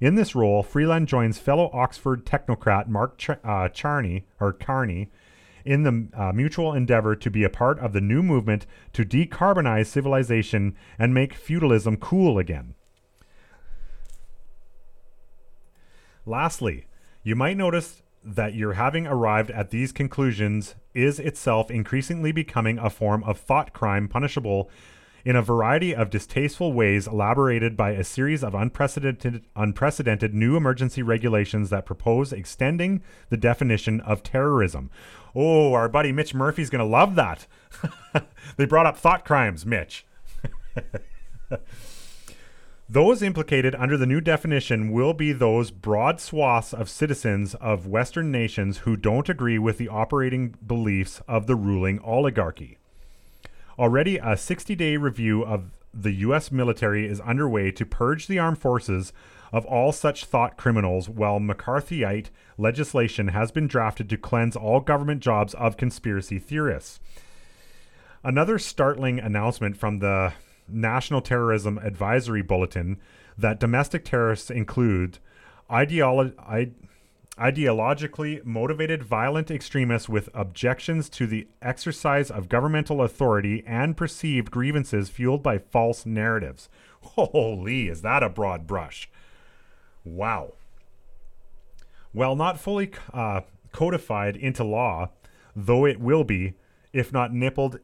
In 0.00 0.14
this 0.14 0.34
role, 0.34 0.62
Freeland 0.62 1.08
joins 1.08 1.38
fellow 1.38 1.70
Oxford 1.72 2.26
technocrat 2.26 2.88
Mark 2.88 3.18
Ch- 3.18 3.30
uh, 3.44 3.68
Charney 3.68 4.26
or 4.40 4.52
Carney 4.52 5.10
in 5.64 5.82
the 5.82 6.08
uh, 6.14 6.32
mutual 6.32 6.74
endeavor 6.74 7.16
to 7.16 7.30
be 7.30 7.44
a 7.44 7.48
part 7.48 7.78
of 7.78 7.92
the 7.92 8.00
new 8.00 8.22
movement 8.22 8.66
to 8.92 9.04
decarbonize 9.04 9.86
civilization 9.86 10.76
and 10.98 11.14
make 11.14 11.34
feudalism 11.34 11.96
cool 11.96 12.38
again. 12.38 12.74
Lastly, 16.26 16.86
you 17.22 17.34
might 17.34 17.56
notice 17.56 18.02
that 18.22 18.54
your 18.54 18.74
having 18.74 19.06
arrived 19.06 19.50
at 19.50 19.70
these 19.70 19.92
conclusions 19.92 20.74
is 20.94 21.18
itself 21.18 21.70
increasingly 21.70 22.32
becoming 22.32 22.78
a 22.78 22.88
form 22.88 23.22
of 23.24 23.38
thought 23.38 23.72
crime 23.72 24.08
punishable 24.08 24.70
in 25.24 25.36
a 25.36 25.42
variety 25.42 25.94
of 25.94 26.10
distasteful 26.10 26.72
ways 26.72 27.06
elaborated 27.06 27.76
by 27.76 27.90
a 27.90 28.04
series 28.04 28.44
of 28.44 28.54
unprecedented, 28.54 29.44
unprecedented 29.56 30.34
new 30.34 30.56
emergency 30.56 31.02
regulations 31.02 31.70
that 31.70 31.86
propose 31.86 32.32
extending 32.32 33.02
the 33.30 33.36
definition 33.36 34.00
of 34.00 34.22
terrorism. 34.22 34.90
Oh, 35.34 35.72
our 35.72 35.88
buddy 35.88 36.12
Mitch 36.12 36.34
Murphy's 36.34 36.70
going 36.70 36.84
to 36.84 36.84
love 36.84 37.14
that. 37.14 37.46
they 38.56 38.66
brought 38.66 38.86
up 38.86 38.96
thought 38.96 39.24
crimes, 39.24 39.64
Mitch. 39.64 40.06
Those 42.86 43.22
implicated 43.22 43.74
under 43.74 43.96
the 43.96 44.06
new 44.06 44.20
definition 44.20 44.92
will 44.92 45.14
be 45.14 45.32
those 45.32 45.70
broad 45.70 46.20
swaths 46.20 46.74
of 46.74 46.90
citizens 46.90 47.54
of 47.54 47.86
Western 47.86 48.30
nations 48.30 48.78
who 48.78 48.94
don't 48.94 49.28
agree 49.30 49.58
with 49.58 49.78
the 49.78 49.88
operating 49.88 50.54
beliefs 50.64 51.22
of 51.26 51.46
the 51.46 51.56
ruling 51.56 51.98
oligarchy. 52.00 52.76
Already, 53.78 54.18
a 54.18 54.36
60 54.36 54.74
day 54.74 54.96
review 54.96 55.44
of 55.44 55.70
the 55.92 56.12
U.S. 56.12 56.50
military 56.50 57.06
is 57.06 57.20
underway 57.20 57.70
to 57.72 57.86
purge 57.86 58.26
the 58.26 58.38
armed 58.38 58.58
forces 58.58 59.12
of 59.52 59.64
all 59.66 59.92
such 59.92 60.24
thought 60.24 60.56
criminals, 60.56 61.08
while 61.08 61.38
McCarthyite 61.38 62.26
legislation 62.58 63.28
has 63.28 63.52
been 63.52 63.68
drafted 63.68 64.08
to 64.10 64.16
cleanse 64.16 64.56
all 64.56 64.80
government 64.80 65.22
jobs 65.22 65.54
of 65.54 65.76
conspiracy 65.76 66.38
theorists. 66.38 66.98
Another 68.24 68.58
startling 68.58 69.20
announcement 69.20 69.76
from 69.76 70.00
the 70.00 70.32
National 70.66 71.20
Terrorism 71.20 71.78
Advisory 71.78 72.42
Bulletin 72.42 72.98
that 73.36 73.60
domestic 73.60 74.04
terrorists 74.04 74.50
include 74.50 75.18
ideolo- 75.70 76.32
I- 76.38 76.72
ideologically 77.38 78.44
motivated 78.44 79.02
violent 79.02 79.50
extremists 79.50 80.08
with 80.08 80.28
objections 80.34 81.08
to 81.10 81.26
the 81.26 81.48
exercise 81.60 82.30
of 82.30 82.48
governmental 82.48 83.02
authority 83.02 83.64
and 83.66 83.96
perceived 83.96 84.50
grievances 84.50 85.08
fueled 85.08 85.42
by 85.42 85.58
false 85.58 86.06
narratives. 86.06 86.68
Holy, 87.02 87.88
is 87.88 88.02
that 88.02 88.22
a 88.22 88.28
broad 88.28 88.66
brush? 88.66 89.08
Wow. 90.04 90.52
While 92.12 92.36
not 92.36 92.60
fully 92.60 92.92
uh, 93.12 93.40
codified 93.72 94.36
into 94.36 94.62
law, 94.62 95.10
though 95.56 95.84
it 95.84 95.98
will 95.98 96.24
be, 96.24 96.54
if 96.92 97.12
not 97.12 97.32
nippled, 97.32 97.80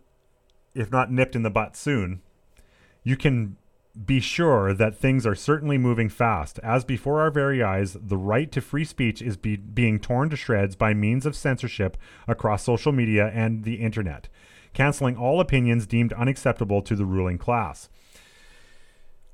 if 0.74 0.92
not 0.92 1.10
nipped 1.10 1.34
in 1.34 1.42
the 1.42 1.50
butt 1.50 1.76
soon, 1.76 2.22
you 3.02 3.16
can 3.16 3.56
be 4.06 4.20
sure 4.20 4.72
that 4.72 4.96
things 4.96 5.26
are 5.26 5.34
certainly 5.34 5.76
moving 5.76 6.08
fast. 6.08 6.58
As 6.60 6.84
before 6.84 7.20
our 7.20 7.30
very 7.30 7.62
eyes, 7.62 7.96
the 8.00 8.16
right 8.16 8.50
to 8.52 8.60
free 8.60 8.84
speech 8.84 9.20
is 9.20 9.36
be- 9.36 9.56
being 9.56 9.98
torn 9.98 10.30
to 10.30 10.36
shreds 10.36 10.76
by 10.76 10.94
means 10.94 11.26
of 11.26 11.34
censorship 11.34 11.96
across 12.28 12.62
social 12.62 12.92
media 12.92 13.30
and 13.34 13.64
the 13.64 13.76
internet, 13.76 14.28
canceling 14.74 15.16
all 15.16 15.40
opinions 15.40 15.86
deemed 15.86 16.12
unacceptable 16.12 16.82
to 16.82 16.94
the 16.94 17.04
ruling 17.04 17.38
class. 17.38 17.88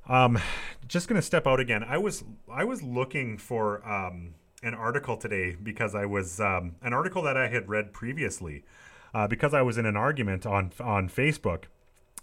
Um, 0.09 0.39
just 0.87 1.07
going 1.07 1.19
to 1.19 1.25
step 1.25 1.45
out 1.45 1.59
again. 1.59 1.83
I 1.83 1.97
was 1.97 2.23
I 2.51 2.63
was 2.63 2.81
looking 2.81 3.37
for 3.37 3.87
um, 3.87 4.35
an 4.63 4.73
article 4.73 5.17
today 5.17 5.55
because 5.61 5.93
I 5.93 6.05
was 6.05 6.39
um, 6.39 6.75
an 6.81 6.93
article 6.93 7.21
that 7.23 7.37
I 7.37 7.49
had 7.49 7.69
read 7.69 7.93
previously 7.93 8.63
uh, 9.13 9.27
because 9.27 9.53
I 9.53 9.61
was 9.61 9.77
in 9.77 9.85
an 9.85 9.97
argument 9.97 10.45
on 10.45 10.71
on 10.79 11.09
Facebook, 11.09 11.65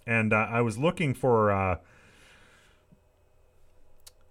and 0.05 0.33
uh, 0.33 0.47
I 0.49 0.61
was 0.61 0.77
looking 0.77 1.13
for. 1.13 1.51
Uh, 1.51 1.77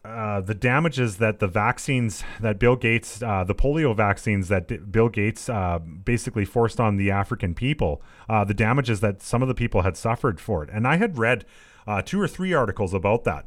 uh, 0.04 0.40
the 0.42 0.54
damages 0.54 1.16
that 1.16 1.38
the 1.38 1.46
vaccines 1.46 2.22
that 2.40 2.58
Bill 2.58 2.76
Gates, 2.76 3.22
uh, 3.22 3.42
the 3.42 3.54
polio 3.54 3.96
vaccines 3.96 4.48
that 4.48 4.68
D- 4.68 4.76
Bill 4.76 5.08
Gates 5.08 5.48
uh, 5.48 5.78
basically 5.78 6.44
forced 6.44 6.78
on 6.78 6.96
the 6.96 7.10
African 7.10 7.54
people, 7.54 8.02
uh, 8.28 8.44
the 8.44 8.52
damages 8.52 9.00
that 9.00 9.22
some 9.22 9.40
of 9.40 9.48
the 9.48 9.54
people 9.54 9.80
had 9.80 9.96
suffered 9.96 10.40
for 10.40 10.62
it. 10.62 10.68
And 10.70 10.86
I 10.86 10.96
had 10.96 11.16
read 11.16 11.46
uh, 11.86 12.02
two 12.02 12.20
or 12.20 12.28
three 12.28 12.52
articles 12.52 12.92
about 12.92 13.24
that. 13.24 13.46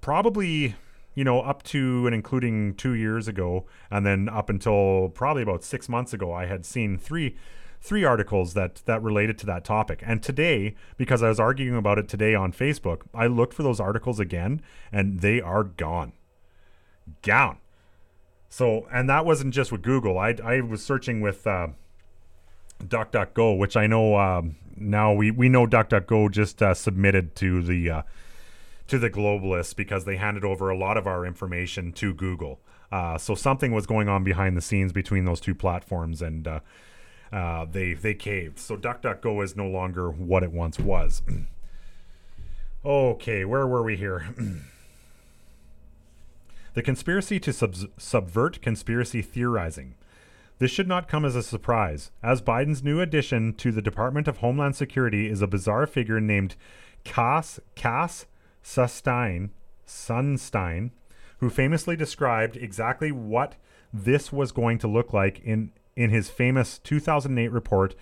probably, 0.00 0.74
you 1.14 1.24
know, 1.24 1.40
up 1.42 1.62
to 1.64 2.06
and 2.06 2.14
including 2.14 2.74
two 2.74 2.94
years 2.94 3.28
ago, 3.28 3.66
and 3.90 4.06
then 4.06 4.30
up 4.30 4.48
until 4.48 5.10
probably 5.10 5.42
about 5.42 5.64
six 5.64 5.86
months 5.86 6.14
ago, 6.14 6.32
I 6.32 6.46
had 6.46 6.64
seen 6.64 6.96
three 6.96 7.36
three 7.82 8.04
articles 8.04 8.54
that 8.54 8.76
that 8.86 9.02
related 9.02 9.36
to 9.38 9.46
that 9.46 9.64
topic. 9.64 10.02
And 10.06 10.22
today, 10.22 10.74
because 10.96 11.22
I 11.22 11.28
was 11.28 11.40
arguing 11.40 11.76
about 11.76 11.98
it 11.98 12.08
today 12.08 12.34
on 12.34 12.52
Facebook, 12.52 13.02
I 13.12 13.26
looked 13.26 13.52
for 13.52 13.64
those 13.64 13.80
articles 13.80 14.20
again 14.20 14.62
and 14.92 15.20
they 15.20 15.40
are 15.40 15.64
gone. 15.64 16.12
Gone. 17.22 17.58
So, 18.48 18.86
and 18.92 19.08
that 19.10 19.26
wasn't 19.26 19.52
just 19.52 19.72
with 19.72 19.82
Google. 19.82 20.18
I, 20.18 20.36
I 20.44 20.60
was 20.60 20.84
searching 20.84 21.20
with 21.20 21.46
uh, 21.46 21.68
DuckDuckGo, 22.82 23.58
which 23.58 23.76
I 23.76 23.86
know 23.86 24.16
um, 24.16 24.56
now 24.76 25.12
we 25.12 25.30
we 25.30 25.48
know 25.48 25.66
DuckDuckGo 25.66 26.30
just 26.30 26.62
uh, 26.62 26.74
submitted 26.74 27.34
to 27.36 27.62
the 27.62 27.90
uh, 27.90 28.02
to 28.86 28.98
the 28.98 29.10
globalists 29.10 29.74
because 29.74 30.04
they 30.04 30.16
handed 30.16 30.44
over 30.44 30.70
a 30.70 30.76
lot 30.76 30.96
of 30.96 31.06
our 31.06 31.26
information 31.26 31.92
to 31.94 32.14
Google. 32.14 32.60
Uh, 32.92 33.16
so 33.16 33.34
something 33.34 33.72
was 33.72 33.86
going 33.86 34.08
on 34.08 34.22
behind 34.22 34.56
the 34.56 34.60
scenes 34.60 34.92
between 34.92 35.24
those 35.24 35.40
two 35.40 35.54
platforms, 35.54 36.20
and 36.20 36.46
uh, 37.32 37.64
they 37.64 37.94
they 37.94 38.14
caved. 38.14 38.58
So 38.58 38.76
DuckDuckGo 38.76 39.42
is 39.42 39.56
no 39.56 39.66
longer 39.66 40.10
what 40.10 40.42
it 40.42 40.52
once 40.52 40.78
was. 40.78 41.22
okay, 42.84 43.44
where 43.44 43.66
were 43.66 43.82
we 43.82 43.96
here? 43.96 44.34
the 46.74 46.82
conspiracy 46.82 47.40
to 47.40 47.52
subs- 47.52 47.86
subvert 47.96 48.60
conspiracy 48.60 49.22
theorizing. 49.22 49.94
This 50.58 50.70
should 50.70 50.86
not 50.86 51.08
come 51.08 51.24
as 51.24 51.34
a 51.34 51.42
surprise, 51.42 52.12
as 52.22 52.40
Biden's 52.40 52.84
new 52.84 53.00
addition 53.00 53.54
to 53.54 53.72
the 53.72 53.82
Department 53.82 54.28
of 54.28 54.36
Homeland 54.38 54.76
Security 54.76 55.28
is 55.28 55.42
a 55.42 55.48
bizarre 55.48 55.86
figure 55.86 56.20
named 56.20 56.54
Cass 57.02 57.58
Cass 57.74 58.26
Sunstein, 58.62 59.50
Sunstein, 59.86 60.90
who 61.38 61.50
famously 61.50 61.96
described 61.96 62.56
exactly 62.56 63.10
what 63.10 63.56
this 63.92 64.32
was 64.32 64.52
going 64.52 64.78
to 64.78 64.86
look 64.86 65.12
like 65.12 65.40
in 65.40 65.72
in 65.96 66.10
his 66.10 66.28
famous 66.30 66.78
2008 66.78 67.48
report, 67.48 67.94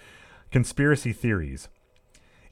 Conspiracy 0.51 1.13
Theories. 1.13 1.69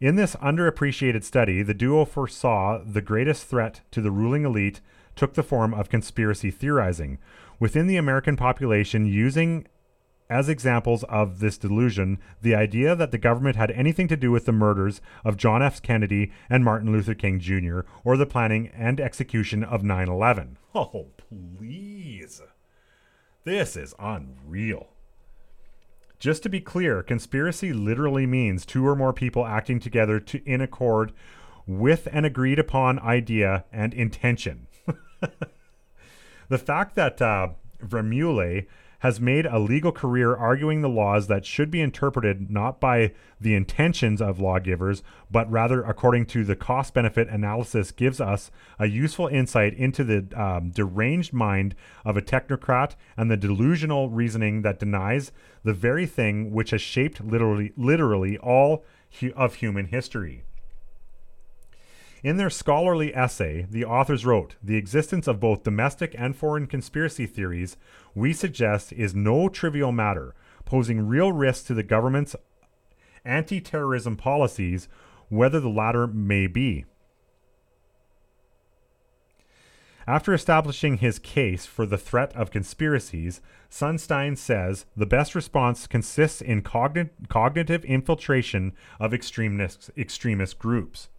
In 0.01 0.15
this 0.15 0.37
underappreciated 0.37 1.25
study, 1.25 1.63
the 1.63 1.75
duo 1.75 2.05
foresaw 2.05 2.81
the 2.85 3.03
greatest 3.03 3.47
threat 3.47 3.81
to 3.91 4.01
the 4.01 4.13
ruling 4.13 4.45
elite 4.45 4.81
took 5.17 5.35
the 5.35 5.43
form 5.43 5.75
of 5.75 5.89
conspiracy 5.89 6.51
theorizing 6.53 7.19
within 7.59 7.89
the 7.89 7.97
American 7.97 8.37
population 8.37 9.05
using 9.05 9.67
as 10.31 10.49
examples 10.49 11.03
of 11.05 11.41
this 11.41 11.59
delusion 11.59 12.19
the 12.43 12.55
idea 12.55 12.95
that 12.95 13.11
the 13.11 13.19
government 13.19 13.57
had 13.57 13.71
anything 13.73 14.07
to 14.07 14.17
do 14.17 14.31
with 14.31 14.45
the 14.45 14.53
murders 14.53 15.01
of 15.25 15.37
John 15.37 15.63
F. 15.63 15.83
Kennedy 15.83 16.31
and 16.49 16.65
Martin 16.65 16.93
Luther 16.93 17.15
King 17.15 17.41
Jr. 17.41 17.81
or 18.05 18.17
the 18.17 18.27
planning 18.27 18.69
and 18.69 19.01
execution 19.01 19.65
of 19.65 19.83
9 19.83 20.09
11. 20.09 20.59
Oh, 20.75 21.09
please. 21.17 22.43
This 23.45 23.77
is 23.77 23.95
unreal. 23.99 24.89
Just 26.19 26.43
to 26.43 26.49
be 26.49 26.61
clear, 26.61 27.03
conspiracy 27.03 27.73
literally 27.73 28.27
means 28.27 28.67
two 28.67 28.87
or 28.87 28.97
more 28.97 29.13
people 29.13 29.47
acting 29.47 29.79
together 29.79 30.19
to 30.21 30.43
in 30.45 30.61
accord 30.61 31.13
with 31.67 32.09
an 32.13 32.25
agreed 32.25 32.59
upon 32.59 32.99
idea 32.99 33.65
and 33.73 33.95
intention. 33.95 34.67
the 36.49 36.59
fact 36.59 36.97
that 36.97 37.23
uh, 37.23 37.49
has 39.01 39.21
made 39.21 39.47
a 39.47 39.59
legal 39.59 39.93
career 39.93 40.35
arguing 40.35 40.81
the 40.81 40.89
laws 40.89 41.29
that 41.29 41.45
should 41.45 41.71
be 41.71 41.81
interpreted 41.81 42.51
not 42.51 42.81
by 42.81 43.13
the 43.41 43.55
intentions 43.55 44.21
of 44.21 44.41
lawgivers, 44.41 45.03
but 45.31 45.51
rather 45.51 45.83
according 45.83 46.27
to 46.27 46.45
the 46.45 46.57
cost 46.57 46.95
benefit 46.95 47.29
analysis, 47.29 47.93
gives 47.93 48.21
us 48.21 48.51
a 48.79 48.87
useful 48.87 49.29
insight 49.29 49.75
into 49.75 50.03
the 50.03 50.27
um, 50.41 50.71
deranged 50.71 51.33
mind 51.33 51.75
of 52.05 52.17
a 52.17 52.23
technocrat 52.23 52.97
and 53.17 53.31
the 53.31 53.37
delusional 53.37 54.09
reasoning 54.11 54.63
that 54.63 54.81
denies 54.81 55.31
the 55.63 55.73
very 55.73 56.07
thing 56.07 56.51
which 56.51 56.71
has 56.71 56.83
shaped 56.83 57.21
literally, 57.21 57.73
literally 57.77 58.37
all 58.39 58.85
hu- 59.21 59.33
of 59.37 59.57
human 59.57 59.87
history. 59.87 60.45
In 62.23 62.37
their 62.37 62.51
scholarly 62.51 63.15
essay, 63.15 63.67
the 63.71 63.85
authors 63.85 64.27
wrote 64.27 64.57
The 64.63 64.77
existence 64.77 65.29
of 65.29 65.39
both 65.39 65.63
domestic 65.63 66.15
and 66.19 66.35
foreign 66.35 66.67
conspiracy 66.67 67.27
theories, 67.27 67.77
we 68.15 68.33
suggest, 68.33 68.93
is 68.93 69.15
no 69.15 69.49
trivial 69.49 69.93
matter, 69.93 70.35
posing 70.65 71.07
real 71.07 71.33
risks 71.33 71.65
to 71.69 71.75
the 71.75 71.85
government's 71.85 72.35
anti 73.25 73.61
terrorism 73.61 74.17
policies, 74.17 74.89
whether 75.29 75.61
the 75.61 75.69
latter 75.69 76.07
may 76.07 76.47
be. 76.47 76.85
After 80.09 80.33
establishing 80.33 80.97
his 80.97 81.19
case 81.19 81.67
for 81.67 81.85
the 81.85 81.99
threat 81.99 82.35
of 82.35 82.51
conspiracies, 82.51 83.43
Sunstein 83.71 84.39
says 84.39 84.87
the 84.97 85.05
best 85.05 85.35
response 85.35 85.87
consists 85.87 86.41
in 86.41 86.63
cogni- 86.63 87.11
cognitive 87.29 87.85
infiltration 87.85 88.73
of 88.99 89.13
extremist, 89.13 89.91
extremist 89.99 90.59
groups. 90.59 91.11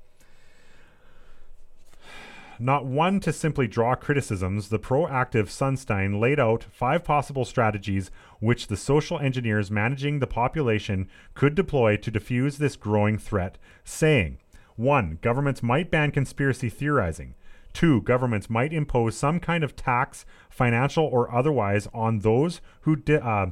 Not 2.61 2.85
one 2.85 3.21
to 3.21 3.31
simply 3.31 3.67
draw 3.67 3.95
criticisms, 3.95 4.67
the 4.67 4.79
proactive 4.79 5.47
Sunstein 5.47 6.19
laid 6.19 6.41
out 6.41 6.65
five 6.69 7.05
possible 7.05 7.45
strategies 7.45 8.11
which 8.41 8.67
the 8.67 8.75
social 8.75 9.17
engineers 9.17 9.71
managing 9.71 10.19
the 10.19 10.27
population 10.27 11.07
could 11.35 11.55
deploy 11.55 11.95
to 11.95 12.11
defuse 12.11 12.57
this 12.57 12.75
growing 12.75 13.17
threat, 13.17 13.57
saying 13.85 14.39
1. 14.75 15.19
Governments 15.21 15.63
might 15.63 15.89
ban 15.89 16.11
conspiracy 16.11 16.69
theorizing. 16.69 17.35
2. 17.71 18.01
Governments 18.01 18.49
might 18.49 18.73
impose 18.73 19.15
some 19.15 19.39
kind 19.39 19.63
of 19.63 19.77
tax, 19.77 20.25
financial 20.49 21.05
or 21.05 21.33
otherwise, 21.33 21.87
on 21.93 22.19
those 22.19 22.59
who 22.81 22.97
di- 22.97 23.15
uh, 23.15 23.47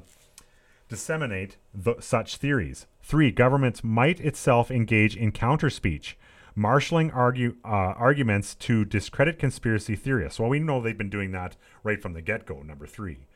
disseminate 0.89 1.55
such 2.01 2.36
theories. 2.36 2.88
3. 3.03 3.32
Governments 3.32 3.86
might 3.86 4.20
itself 4.20 4.70
engage 4.70 5.16
in 5.16 5.32
counter 5.32 5.70
speech 5.70 6.18
marshaling 6.58 7.12
argue, 7.12 7.55
uh, 7.64 7.93
arguments 7.97 8.55
to 8.55 8.84
discredit 8.84 9.39
conspiracy 9.39 9.95
theorists. 9.95 10.39
Well, 10.39 10.49
we 10.49 10.60
know 10.60 10.82
they've 10.82 10.97
been 10.97 11.10
doing 11.10 11.32
that 11.32 11.55
right 11.84 12.01
from 12.01 12.14
the 12.14 12.22
get 12.22 12.45
go, 12.45 12.62
number 12.62 12.88
three. 12.88 13.28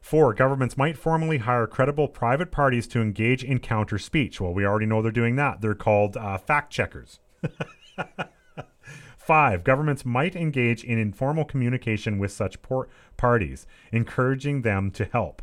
Four, 0.00 0.34
governments 0.34 0.76
might 0.76 0.96
formally 0.96 1.38
hire 1.38 1.66
credible 1.66 2.06
private 2.06 2.52
parties 2.52 2.86
to 2.88 3.02
engage 3.02 3.42
in 3.42 3.58
counter 3.58 3.98
speech. 3.98 4.40
Well, 4.40 4.54
we 4.54 4.64
already 4.64 4.86
know 4.86 5.02
they're 5.02 5.10
doing 5.10 5.34
that. 5.36 5.60
They're 5.60 5.74
called 5.74 6.16
uh, 6.16 6.38
fact 6.38 6.72
checkers. 6.72 7.18
Five, 9.18 9.64
governments 9.64 10.04
might 10.04 10.36
engage 10.36 10.84
in 10.84 11.00
informal 11.00 11.44
communication 11.44 12.18
with 12.20 12.30
such 12.30 12.58
parties, 13.16 13.66
encouraging 13.90 14.62
them 14.62 14.92
to 14.92 15.04
help. 15.06 15.42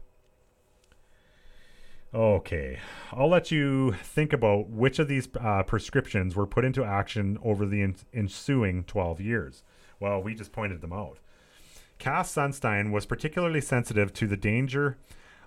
Okay, 2.14 2.78
I'll 3.12 3.30
let 3.30 3.50
you 3.50 3.94
think 3.94 4.34
about 4.34 4.70
which 4.70 5.00
of 5.00 5.08
these 5.08 5.28
uh, 5.40 5.64
prescriptions 5.64 6.36
were 6.36 6.46
put 6.46 6.64
into 6.64 6.84
action 6.84 7.40
over 7.44 7.66
the 7.66 7.82
en- 7.82 7.96
ensuing 8.14 8.84
12 8.84 9.20
years. 9.20 9.64
Well, 10.00 10.22
we 10.22 10.36
just 10.36 10.52
pointed 10.52 10.82
them 10.82 10.94
out. 10.94 11.18
Cass 11.98 12.32
Sunstein 12.32 12.92
was 12.92 13.08
particularly 13.08 13.62
sensitive 13.62 14.14
to 14.14 14.28
the 14.28 14.38
danger, 14.38 14.98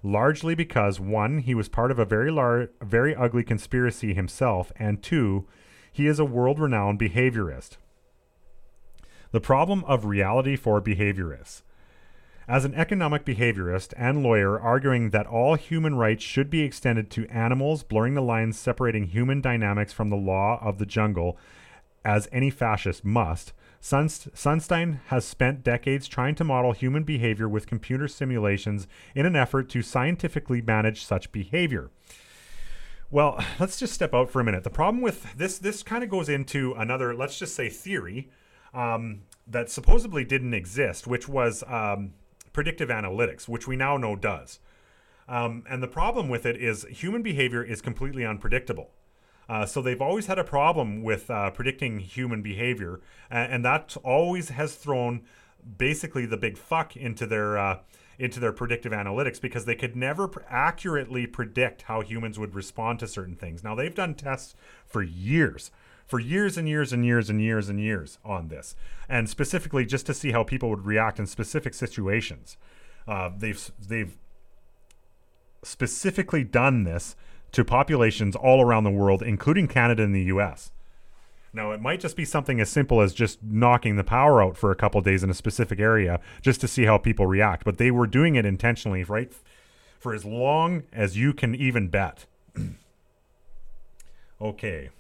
largely 0.02 0.56
because 0.56 0.98
one, 0.98 1.38
he 1.38 1.54
was 1.54 1.68
part 1.68 1.92
of 1.92 2.00
a 2.00 2.04
very 2.04 2.32
large, 2.32 2.70
very 2.82 3.14
ugly 3.14 3.44
conspiracy 3.44 4.12
himself, 4.12 4.72
and 4.76 5.04
two, 5.04 5.46
he 5.92 6.08
is 6.08 6.18
a 6.18 6.24
world-renowned 6.24 6.98
behaviorist. 6.98 7.76
The 9.30 9.40
problem 9.40 9.84
of 9.84 10.04
reality 10.04 10.56
for 10.56 10.82
behaviorists. 10.82 11.62
As 12.49 12.64
an 12.64 12.74
economic 12.74 13.24
behaviorist 13.24 13.92
and 13.97 14.22
lawyer 14.22 14.59
arguing 14.59 15.11
that 15.11 15.26
all 15.26 15.57
human 15.57 15.97
rights 15.97 16.22
should 16.22 16.49
be 16.49 16.62
extended 16.62 17.11
to 17.11 17.26
animals, 17.26 17.82
blurring 17.82 18.14
the 18.14 18.22
lines 18.22 18.57
separating 18.57 19.07
human 19.09 19.40
dynamics 19.40 19.92
from 19.92 20.11
the 20.11 20.16
law 20.16 20.61
of 20.62 20.78
the 20.78 20.86
jungle, 20.86 21.36
as 22.05 22.28
any 22.30 22.51
fascist 22.51 23.05
must, 23.05 23.53
Sunst- 23.80 24.32
Sunstein 24.34 25.01
has 25.07 25.24
spent 25.24 25.62
decades 25.62 26.09
trying 26.09 26.34
to 26.36 26.44
model 26.44 26.72
human 26.72 27.05
behavior 27.05 27.49
with 27.49 27.66
computer 27.66 28.09
simulations 28.09 28.86
in 29.14 29.26
an 29.26 29.36
effort 29.36 29.68
to 29.70 29.82
scientifically 29.82 30.62
manage 30.62 31.05
such 31.05 31.32
behavior. 31.32 31.90
Well, 33.11 33.38
let's 33.61 33.78
just 33.78 33.92
step 33.92 34.14
out 34.14 34.30
for 34.30 34.40
a 34.40 34.44
minute. 34.44 34.64
The 34.64 34.70
problem 34.70 35.03
with 35.03 35.36
this, 35.36 35.59
this 35.59 35.82
kind 35.82 36.03
of 36.03 36.11
goes 36.11 36.28
into 36.28 36.74
another, 36.74 37.14
let's 37.14 37.38
just 37.38 37.55
say, 37.55 37.68
theory 37.68 38.30
um, 38.74 39.22
that 39.47 39.70
supposedly 39.70 40.24
didn't 40.24 40.55
exist, 40.55 41.07
which 41.07 41.28
was 41.28 41.62
um, 41.68 42.14
predictive 42.57 42.88
analytics, 42.88 43.46
which 43.46 43.68
we 43.68 43.76
now 43.76 43.98
know 43.98 44.16
does. 44.16 44.61
Um, 45.28 45.62
and 45.68 45.82
the 45.82 45.86
problem 45.86 46.30
with 46.30 46.46
it 46.46 46.57
is 46.57 46.84
human 46.84 47.20
behavior 47.22 47.62
is 47.62 47.82
completely 47.82 48.24
unpredictable. 48.24 48.92
Uh, 49.46 49.66
so 49.66 49.82
they've 49.82 50.00
always 50.00 50.24
had 50.24 50.38
a 50.38 50.42
problem 50.44 51.02
with 51.02 51.30
uh, 51.30 51.50
predicting 51.50 51.98
human 51.98 52.40
behavior, 52.40 53.02
and, 53.28 53.52
and 53.52 53.64
that 53.66 53.94
always 54.02 54.48
has 54.48 54.74
thrown 54.74 55.20
basically 55.76 56.24
the 56.24 56.38
big 56.38 56.57
fuck 56.57 56.96
into 56.96 57.26
their 57.26 57.59
uh, 57.59 57.80
into 58.18 58.40
their 58.40 58.52
predictive 58.52 58.92
analytics 58.92 59.38
because 59.38 59.66
they 59.66 59.74
could 59.74 59.94
never 59.94 60.26
pr- 60.26 60.40
accurately 60.48 61.26
predict 61.26 61.82
how 61.82 62.00
humans 62.00 62.38
would 62.38 62.54
respond 62.54 62.98
to 62.98 63.07
certain 63.07 63.36
things. 63.36 63.62
Now 63.62 63.74
they've 63.74 63.94
done 63.94 64.14
tests 64.14 64.54
for 64.86 65.02
years, 65.02 65.70
for 66.07 66.20
years 66.20 66.57
and 66.57 66.68
years 66.68 66.92
and 66.92 67.04
years 67.04 67.28
and 67.28 67.42
years 67.42 67.68
and 67.68 67.80
years 67.80 68.18
on 68.24 68.48
this, 68.48 68.74
and 69.09 69.28
specifically 69.28 69.84
just 69.84 70.07
to 70.07 70.14
see 70.14 70.32
how 70.32 70.44
people 70.44 70.70
would 70.70 70.86
react 70.86 71.18
in 71.18 71.26
specific 71.26 71.74
situations. 71.74 72.57
Uh, 73.07 73.30
they've 73.36 73.70
they've 73.88 74.16
specifically 75.62 76.44
done 76.44 76.84
this 76.84 77.16
to 77.52 77.64
populations 77.64 78.36
all 78.36 78.61
around 78.61 78.84
the 78.84 78.90
world, 78.90 79.22
including 79.22 79.66
Canada 79.68 80.02
and 80.02 80.14
the 80.14 80.24
U.S. 80.24 80.72
Now, 81.52 81.72
it 81.72 81.80
might 81.80 82.00
just 82.00 82.16
be 82.16 82.24
something 82.26 82.61
as 82.61 82.68
simple 82.68 83.00
as 83.00 83.14
just 83.14 83.42
knocking 83.42 83.96
the 83.96 84.04
power 84.04 84.42
out 84.42 84.59
for 84.59 84.70
a 84.70 84.76
couple 84.76 85.00
days 85.00 85.24
in 85.24 85.30
a 85.30 85.34
specific 85.34 85.80
area 85.80 86.20
just 86.42 86.61
to 86.61 86.68
see 86.68 86.84
how 86.84 86.98
people 86.98 87.26
react, 87.26 87.64
but 87.64 87.78
they 87.78 87.90
were 87.90 88.07
doing 88.07 88.34
it 88.34 88.44
intentionally, 88.44 89.04
right? 89.04 89.32
For 89.98 90.14
as 90.14 90.24
long 90.24 90.82
as 90.92 91.16
you 91.16 91.32
can 91.32 91.54
even 91.54 91.88
bet. 91.88 92.26
Okay. 94.38 94.90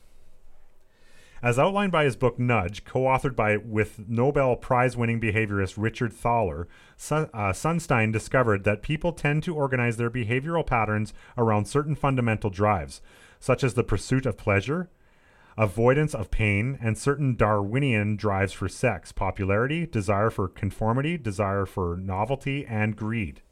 As 1.42 1.58
outlined 1.58 1.92
by 1.92 2.04
his 2.04 2.16
book 2.16 2.38
Nudge, 2.38 2.84
co-authored 2.84 3.36
by 3.36 3.58
with 3.58 4.08
Nobel 4.08 4.56
Prize-winning 4.56 5.20
behaviorist 5.20 5.74
Richard 5.76 6.12
Thaler, 6.12 6.66
Sun, 6.96 7.28
uh, 7.34 7.52
Sunstein 7.52 8.10
discovered 8.10 8.64
that 8.64 8.82
people 8.82 9.12
tend 9.12 9.42
to 9.42 9.54
organize 9.54 9.98
their 9.98 10.10
behavioral 10.10 10.66
patterns 10.66 11.12
around 11.36 11.66
certain 11.66 11.94
fundamental 11.94 12.48
drives, 12.48 13.02
such 13.38 13.62
as 13.62 13.74
the 13.74 13.84
pursuit 13.84 14.24
of 14.24 14.38
pleasure, 14.38 14.88
avoidance 15.58 16.14
of 16.14 16.30
pain, 16.30 16.78
and 16.80 16.96
certain 16.96 17.36
Darwinian 17.36 18.16
drives 18.16 18.54
for 18.54 18.68
sex, 18.68 19.12
popularity, 19.12 19.86
desire 19.86 20.30
for 20.30 20.48
conformity, 20.48 21.18
desire 21.18 21.66
for 21.66 21.96
novelty, 21.96 22.64
and 22.66 22.96
greed. 22.96 23.42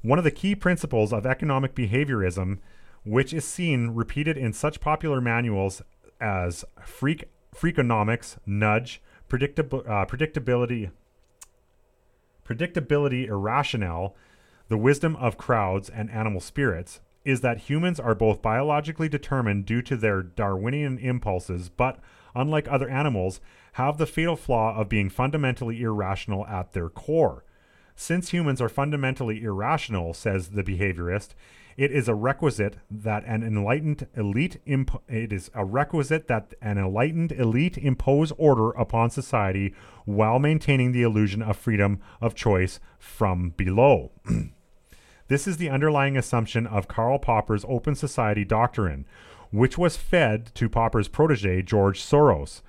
One 0.00 0.18
of 0.18 0.24
the 0.24 0.30
key 0.30 0.54
principles 0.54 1.12
of 1.12 1.26
economic 1.26 1.74
behaviorism, 1.74 2.60
which 3.04 3.34
is 3.34 3.44
seen 3.44 3.88
repeated 3.90 4.38
in 4.38 4.54
such 4.54 4.80
popular 4.80 5.20
manuals 5.20 5.82
as 6.20 6.64
Freak, 6.84 7.24
Freakonomics, 7.54 8.36
Nudge, 8.46 9.00
predictab- 9.28 9.88
uh, 9.88 10.06
Predictability, 10.06 10.90
Predictability 12.46 13.26
Irrational, 13.28 14.16
The 14.68 14.78
Wisdom 14.78 15.16
of 15.16 15.36
Crowds, 15.36 15.88
and 15.88 16.10
Animal 16.10 16.40
Spirits, 16.40 17.00
is 17.24 17.40
that 17.42 17.58
humans 17.58 18.00
are 18.00 18.14
both 18.14 18.40
biologically 18.40 19.08
determined 19.08 19.66
due 19.66 19.82
to 19.82 19.96
their 19.96 20.22
Darwinian 20.22 20.98
impulses, 20.98 21.68
but, 21.68 21.98
unlike 22.34 22.66
other 22.68 22.88
animals, 22.88 23.40
have 23.72 23.98
the 23.98 24.06
fatal 24.06 24.36
flaw 24.36 24.74
of 24.76 24.88
being 24.88 25.10
fundamentally 25.10 25.82
irrational 25.82 26.46
at 26.46 26.72
their 26.72 26.88
core. 26.88 27.44
Since 27.94 28.30
humans 28.30 28.62
are 28.62 28.68
fundamentally 28.68 29.42
irrational, 29.42 30.14
says 30.14 30.50
the 30.50 30.62
behaviorist, 30.62 31.34
it 31.78 31.92
is 31.92 32.08
a 32.08 32.14
requisite 32.14 32.76
that 32.90 33.24
an 33.24 33.44
enlightened 33.44 34.08
elite 34.16 34.60
imp- 34.66 35.00
it 35.08 35.32
is 35.32 35.48
a 35.54 35.64
requisite 35.64 36.26
that 36.26 36.52
an 36.60 36.76
enlightened 36.76 37.30
elite 37.30 37.78
impose 37.78 38.32
order 38.32 38.70
upon 38.70 39.10
society 39.10 39.72
while 40.04 40.40
maintaining 40.40 40.90
the 40.90 41.04
illusion 41.04 41.40
of 41.40 41.56
freedom 41.56 42.00
of 42.20 42.34
choice 42.34 42.80
from 42.98 43.50
below. 43.50 44.10
this 45.28 45.46
is 45.46 45.56
the 45.56 45.70
underlying 45.70 46.16
assumption 46.16 46.66
of 46.66 46.88
Karl 46.88 47.20
Popper's 47.20 47.64
open 47.68 47.94
society 47.94 48.44
doctrine, 48.44 49.06
which 49.52 49.78
was 49.78 49.96
fed 49.96 50.50
to 50.56 50.68
Popper's 50.68 51.06
protege 51.06 51.62
George 51.62 52.02
Soros 52.02 52.60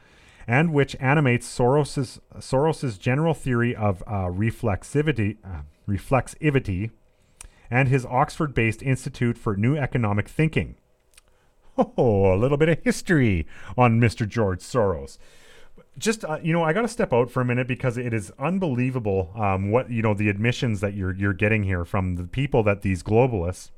and 0.48 0.72
which 0.72 0.96
animates 1.00 1.48
Soros's 1.48 2.20
Soros's 2.38 3.00
general 3.00 3.34
theory 3.34 3.76
of 3.76 4.04
uh, 4.06 4.26
reflexivity, 4.30 5.38
uh, 5.44 5.62
reflexivity, 5.88 6.92
and 7.72 7.88
his 7.88 8.06
Oxford-based 8.06 8.82
Institute 8.82 9.38
for 9.38 9.56
New 9.56 9.76
Economic 9.76 10.28
Thinking. 10.28 10.76
Oh, 11.98 12.34
a 12.34 12.36
little 12.36 12.58
bit 12.58 12.68
of 12.68 12.84
history 12.84 13.48
on 13.78 14.02
Mr. 14.02 14.28
George 14.28 14.60
Soros. 14.60 15.18
Just 15.98 16.26
uh, 16.26 16.38
you 16.44 16.52
know, 16.52 16.64
I 16.64 16.74
got 16.74 16.82
to 16.82 16.90
step 16.90 17.14
out 17.14 17.32
for 17.32 17.40
a 17.40 17.46
minute 17.46 17.68
because 17.68 17.98
it 17.98 18.14
is 18.14 18.34
unbelievable 18.38 19.32
um, 19.36 19.72
what 19.72 19.90
you 19.90 20.02
know 20.02 20.14
the 20.14 20.28
admissions 20.28 20.82
that 20.82 20.94
you're 20.94 21.14
you're 21.14 21.34
getting 21.34 21.64
here 21.64 21.86
from 21.86 22.16
the 22.16 22.26
people 22.26 22.64
that 22.64 22.82
these 22.82 23.02
globalists 23.02 23.72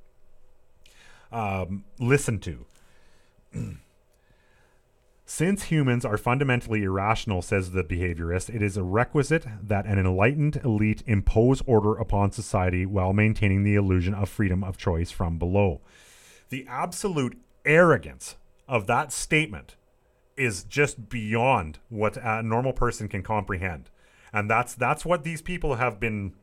um, 1.31 1.83
listen 1.99 2.39
to. 2.39 2.65
Since 5.33 5.63
humans 5.63 6.03
are 6.03 6.17
fundamentally 6.17 6.83
irrational, 6.83 7.41
says 7.41 7.71
the 7.71 7.85
behaviorist, 7.85 8.53
it 8.53 8.61
is 8.61 8.75
a 8.75 8.83
requisite 8.83 9.45
that 9.63 9.85
an 9.85 9.97
enlightened 9.97 10.57
elite 10.57 11.03
impose 11.07 11.61
order 11.65 11.95
upon 11.95 12.33
society 12.33 12.85
while 12.85 13.13
maintaining 13.13 13.63
the 13.63 13.75
illusion 13.75 14.13
of 14.13 14.27
freedom 14.27 14.61
of 14.61 14.75
choice 14.75 15.09
from 15.09 15.39
below. 15.39 15.79
The 16.49 16.65
absolute 16.67 17.39
arrogance 17.63 18.35
of 18.67 18.87
that 18.87 19.13
statement 19.13 19.77
is 20.35 20.65
just 20.65 21.07
beyond 21.07 21.79
what 21.87 22.17
a 22.17 22.43
normal 22.43 22.73
person 22.73 23.07
can 23.07 23.23
comprehend. 23.23 23.89
And 24.33 24.49
that's 24.49 24.75
that's 24.75 25.05
what 25.05 25.23
these 25.23 25.41
people 25.41 25.75
have 25.75 25.97
been 25.97 26.33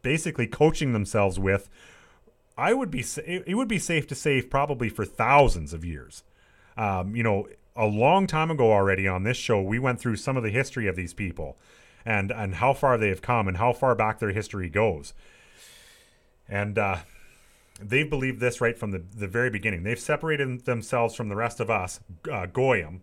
basically 0.00 0.46
coaching 0.46 0.94
themselves 0.94 1.38
with. 1.38 1.68
I 2.56 2.72
would 2.72 2.90
be 2.90 3.04
it 3.26 3.56
would 3.58 3.68
be 3.68 3.78
safe 3.78 4.06
to 4.06 4.14
say 4.14 4.40
probably 4.40 4.88
for 4.88 5.04
thousands 5.04 5.74
of 5.74 5.84
years. 5.84 6.24
Um, 6.78 7.14
you 7.14 7.22
know, 7.22 7.48
a 7.76 7.86
long 7.86 8.26
time 8.26 8.50
ago 8.50 8.72
already 8.72 9.06
on 9.06 9.24
this 9.24 9.36
show, 9.36 9.60
we 9.60 9.78
went 9.78 10.00
through 10.00 10.16
some 10.16 10.36
of 10.36 10.42
the 10.42 10.50
history 10.50 10.86
of 10.86 10.96
these 10.96 11.12
people 11.12 11.58
and 12.06 12.30
and 12.30 12.54
how 12.54 12.72
far 12.72 12.96
they 12.96 13.08
have 13.08 13.20
come 13.20 13.48
and 13.48 13.56
how 13.56 13.72
far 13.72 13.94
back 13.94 14.18
their 14.18 14.32
history 14.32 14.68
goes. 14.68 15.12
And 16.48 16.78
uh, 16.78 16.98
they've 17.80 18.08
believed 18.08 18.40
this 18.40 18.60
right 18.60 18.76
from 18.76 18.92
the, 18.92 19.02
the 19.14 19.28
very 19.28 19.50
beginning. 19.50 19.82
They've 19.82 19.98
separated 19.98 20.64
themselves 20.64 21.14
from 21.14 21.28
the 21.28 21.36
rest 21.36 21.60
of 21.60 21.68
us, 21.68 22.00
uh, 22.30 22.46
Goyim, 22.46 23.02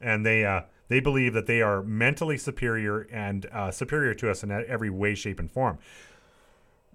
and 0.00 0.24
they 0.24 0.44
uh, 0.44 0.62
they 0.88 1.00
believe 1.00 1.32
that 1.34 1.46
they 1.46 1.62
are 1.62 1.82
mentally 1.82 2.38
superior 2.38 3.02
and 3.12 3.46
uh, 3.52 3.70
superior 3.70 4.14
to 4.14 4.30
us 4.30 4.42
in 4.42 4.50
every 4.50 4.90
way, 4.90 5.14
shape, 5.14 5.40
and 5.40 5.50
form. 5.50 5.78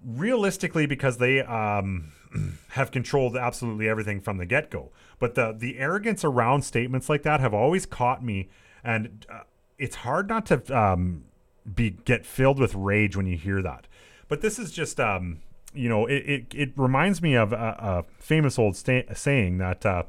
Realistically, 0.04 0.86
because 0.86 1.18
they 1.18 1.40
um, 1.40 2.12
have 2.70 2.90
controlled 2.90 3.36
absolutely 3.36 3.88
everything 3.88 4.20
from 4.20 4.38
the 4.38 4.46
get 4.46 4.70
go. 4.70 4.90
But 5.22 5.36
the 5.36 5.54
the 5.56 5.78
arrogance 5.78 6.24
around 6.24 6.62
statements 6.62 7.08
like 7.08 7.22
that 7.22 7.38
have 7.38 7.54
always 7.54 7.86
caught 7.86 8.24
me, 8.24 8.48
and 8.82 9.24
uh, 9.30 9.42
it's 9.78 9.94
hard 9.94 10.28
not 10.28 10.46
to 10.46 10.76
um, 10.76 11.26
be 11.72 11.90
get 11.90 12.26
filled 12.26 12.58
with 12.58 12.74
rage 12.74 13.16
when 13.16 13.28
you 13.28 13.36
hear 13.36 13.62
that. 13.62 13.86
But 14.26 14.40
this 14.40 14.58
is 14.58 14.72
just 14.72 14.98
um, 14.98 15.38
you 15.72 15.88
know 15.88 16.06
it, 16.06 16.24
it, 16.26 16.46
it 16.52 16.72
reminds 16.74 17.22
me 17.22 17.36
of 17.36 17.52
a, 17.52 17.56
a 17.56 18.04
famous 18.18 18.58
old 18.58 18.74
sta- 18.74 19.14
saying 19.14 19.58
that. 19.58 19.86
Uh, 19.86 20.02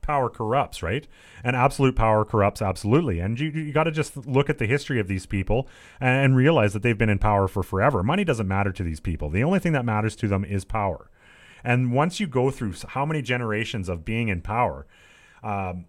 power 0.00 0.30
corrupts, 0.30 0.84
right? 0.84 1.08
And 1.42 1.56
absolute 1.56 1.96
power 1.96 2.24
corrupts 2.24 2.62
absolutely. 2.62 3.18
And 3.18 3.40
you, 3.40 3.48
you 3.48 3.72
got 3.72 3.84
to 3.84 3.90
just 3.90 4.16
look 4.24 4.48
at 4.48 4.58
the 4.58 4.66
history 4.66 5.00
of 5.00 5.08
these 5.08 5.26
people 5.26 5.66
and, 6.00 6.24
and, 6.24 6.36
realize 6.36 6.74
that 6.74 6.82
they've 6.84 6.96
been 6.96 7.08
in 7.08 7.18
power 7.18 7.48
for 7.48 7.64
forever. 7.64 8.04
Money 8.04 8.22
doesn't 8.22 8.46
matter 8.46 8.70
to 8.70 8.84
these 8.84 9.00
people. 9.00 9.30
The 9.30 9.42
only 9.42 9.58
thing 9.58 9.72
that 9.72 9.84
matters 9.84 10.14
to 10.16 10.28
them 10.28 10.44
is 10.44 10.64
power. 10.64 11.10
And 11.66 11.92
once 11.92 12.20
you 12.20 12.28
go 12.28 12.52
through 12.52 12.74
how 12.90 13.04
many 13.04 13.20
generations 13.22 13.88
of 13.88 14.04
being 14.04 14.28
in 14.28 14.40
power, 14.40 14.86
um, 15.42 15.86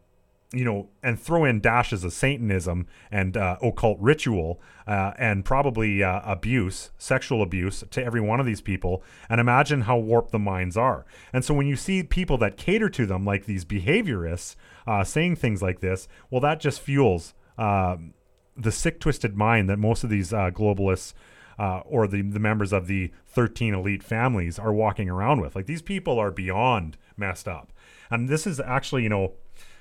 you 0.52 0.66
know, 0.66 0.90
and 1.04 1.20
throw 1.20 1.46
in 1.46 1.60
dashes 1.62 2.04
of 2.04 2.14
Satanism 2.14 2.88
and 3.12 3.38
uh, 3.38 3.58
occult 3.62 4.00
ritual 4.00 4.60
uh, 4.88 5.12
and 5.20 5.46
probably 5.46 6.02
uh, 6.02 6.22
abuse, 6.24 6.90
sexual 6.98 7.44
abuse 7.44 7.84
to 7.92 8.04
every 8.04 8.22
one 8.22 8.40
of 8.40 8.46
these 8.48 8.62
people, 8.62 9.04
and 9.30 9.40
imagine 9.40 9.82
how 9.82 10.00
warped 10.00 10.32
the 10.32 10.40
minds 10.40 10.78
are. 10.78 11.06
And 11.32 11.46
so 11.46 11.54
when 11.54 11.68
you 11.68 11.76
see 11.76 12.02
people 12.02 12.40
that 12.40 12.58
cater 12.58 12.90
to 12.90 13.06
them, 13.06 13.24
like 13.24 13.46
these 13.46 13.64
behaviorists, 13.64 14.56
uh, 14.88 15.04
saying 15.04 15.36
things 15.36 15.62
like 15.62 15.80
this, 15.80 16.08
well, 16.32 16.42
that 16.42 16.60
just 16.60 16.82
fuels 16.82 17.36
um, 17.60 18.16
the 18.56 18.72
sick, 18.72 19.00
twisted 19.00 19.38
mind 19.38 19.70
that 19.70 19.78
most 19.78 20.04
of 20.04 20.10
these 20.10 20.34
uh, 20.34 20.50
globalists. 20.50 21.14
Uh, 21.60 21.80
or 21.86 22.08
the, 22.08 22.22
the 22.22 22.39
members 22.39 22.72
of 22.72 22.86
the 22.86 23.12
13 23.26 23.74
elite 23.74 24.03
families 24.03 24.60
are 24.60 24.72
walking 24.72 25.10
around 25.10 25.41
with. 25.41 25.55
Like 25.55 25.66
these 25.66 25.82
people 25.82 26.20
are 26.20 26.30
beyond 26.30 26.97
messed 27.16 27.47
up. 27.47 27.74
And 28.12 28.30
this 28.30 28.45
is 28.45 28.60
actually, 28.60 29.03
you 29.03 29.10
know, 29.10 29.34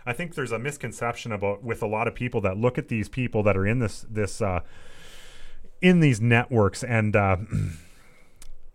I 0.07 0.13
think 0.13 0.35
there's 0.35 0.53
a 0.53 0.59
misconception 0.59 1.33
about 1.33 1.63
with 1.63 1.83
a 1.83 1.87
lot 1.87 2.09
of 2.09 2.15
people 2.15 2.41
that 2.43 2.57
look 2.57 2.79
at 2.79 2.89
these 2.89 3.09
people 3.09 3.43
that 3.43 3.57
are 3.57 3.67
in 3.67 3.81
this 3.81 4.07
this 4.09 4.41
uh, 4.41 4.61
in 5.81 6.01
these 6.01 6.21
networks 6.21 6.83
and. 6.83 7.15
Uh, 7.15 7.37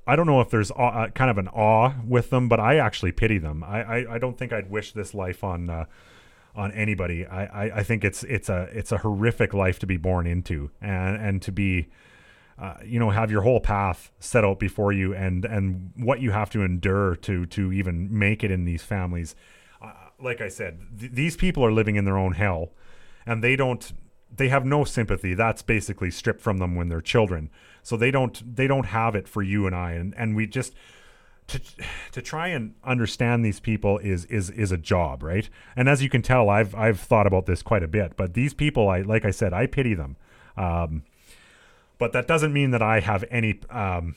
I 0.08 0.16
don't 0.16 0.26
know 0.26 0.42
if 0.42 0.50
there's 0.50 0.72
awe, 0.72 1.04
uh, 1.04 1.08
kind 1.10 1.30
of 1.30 1.38
an 1.38 1.48
awe 1.50 1.94
with 2.06 2.32
them, 2.32 2.50
but 2.50 2.60
I 2.60 2.78
actually 2.78 3.12
pity 3.12 3.38
them. 3.38 3.64
I, 3.64 3.84
I, 3.84 4.16
I 4.16 4.18
don't 4.18 4.38
think 4.38 4.52
I'd 4.52 4.70
wish 4.70 4.94
this 4.94 5.14
life 5.14 5.44
on 5.44 5.70
uh, 5.70 5.86
on 6.56 6.72
anybody. 6.72 7.26
I, 7.26 7.46
I, 7.46 7.78
I, 7.78 7.84
think 7.84 8.04
it's 8.04 8.24
it's 8.24 8.50
a 8.50 8.68
it's 8.74 8.92
a 8.92 8.98
horrific 8.98 9.54
life 9.54 9.80
to 9.80 9.86
be 9.86 9.98
born 9.98 10.28
into, 10.28 10.72
and 10.82 11.16
and 11.18 11.42
to 11.44 11.52
be, 11.52 11.88
uh, 12.60 12.76
you 12.86 13.00
know, 13.00 13.10
have 13.10 13.32
your 13.32 13.42
whole 13.42 13.60
path 13.60 14.12
set 14.20 14.44
out 14.44 14.60
before 14.60 14.92
you, 14.92 15.14
and 15.14 15.46
and 15.46 15.92
what 15.96 16.22
you 16.22 16.32
have 16.32 16.50
to 16.52 16.62
endure 16.62 17.16
to 17.18 17.46
to 17.48 17.72
even 17.72 18.08
make 18.18 18.44
it 18.44 18.52
in 18.52 18.66
these 18.66 18.84
families 18.84 19.36
like 20.24 20.42
I 20.42 20.48
said, 20.48 20.80
th- 21.00 21.12
these 21.12 21.36
people 21.36 21.66
are 21.66 21.72
living 21.72 21.96
in 21.96 22.06
their 22.06 22.18
own 22.18 22.34
hell, 22.34 22.72
and 23.26 23.44
they 23.44 23.56
don't. 23.56 23.94
They 24.34 24.48
have 24.48 24.66
no 24.66 24.86
sympathy. 24.86 25.34
That's 25.34 25.62
basically 25.62 26.10
stripped 26.10 26.40
from 26.40 26.58
them 26.58 26.76
when 26.76 26.88
they're 26.88 27.02
children. 27.02 27.50
So 27.84 27.98
they 27.98 28.12
don't. 28.12 28.56
They 28.56 28.68
don't 28.68 28.88
have 28.88 29.16
it 29.16 29.28
for 29.28 29.42
you 29.42 29.68
and 29.68 29.76
I. 29.76 29.92
And 29.94 30.14
and 30.18 30.36
we 30.36 30.48
just 30.48 30.74
to 31.48 31.60
to 32.12 32.22
try 32.22 32.48
and 32.48 32.76
understand 32.84 33.44
these 33.44 33.60
people 33.60 33.98
is 34.00 34.26
is 34.26 34.50
is 34.50 34.72
a 34.72 34.78
job, 34.78 35.24
right? 35.24 35.50
And 35.76 35.90
as 35.90 36.02
you 36.02 36.10
can 36.10 36.22
tell, 36.22 36.50
I've 36.50 36.74
I've 36.76 37.00
thought 37.00 37.28
about 37.28 37.46
this 37.46 37.62
quite 37.62 37.84
a 37.84 37.88
bit. 37.88 38.16
But 38.16 38.34
these 38.34 38.54
people, 38.54 38.88
I 38.90 39.02
like 39.02 39.26
I 39.26 39.32
said, 39.32 39.54
I 39.54 39.68
pity 39.68 39.94
them. 39.94 40.18
Um, 40.58 41.04
but 42.02 42.14
that 42.14 42.28
doesn't 42.28 42.52
mean 42.52 42.72
that 42.72 42.82
I 42.82 43.00
have 43.00 43.24
any 43.30 43.60
um, 43.70 44.16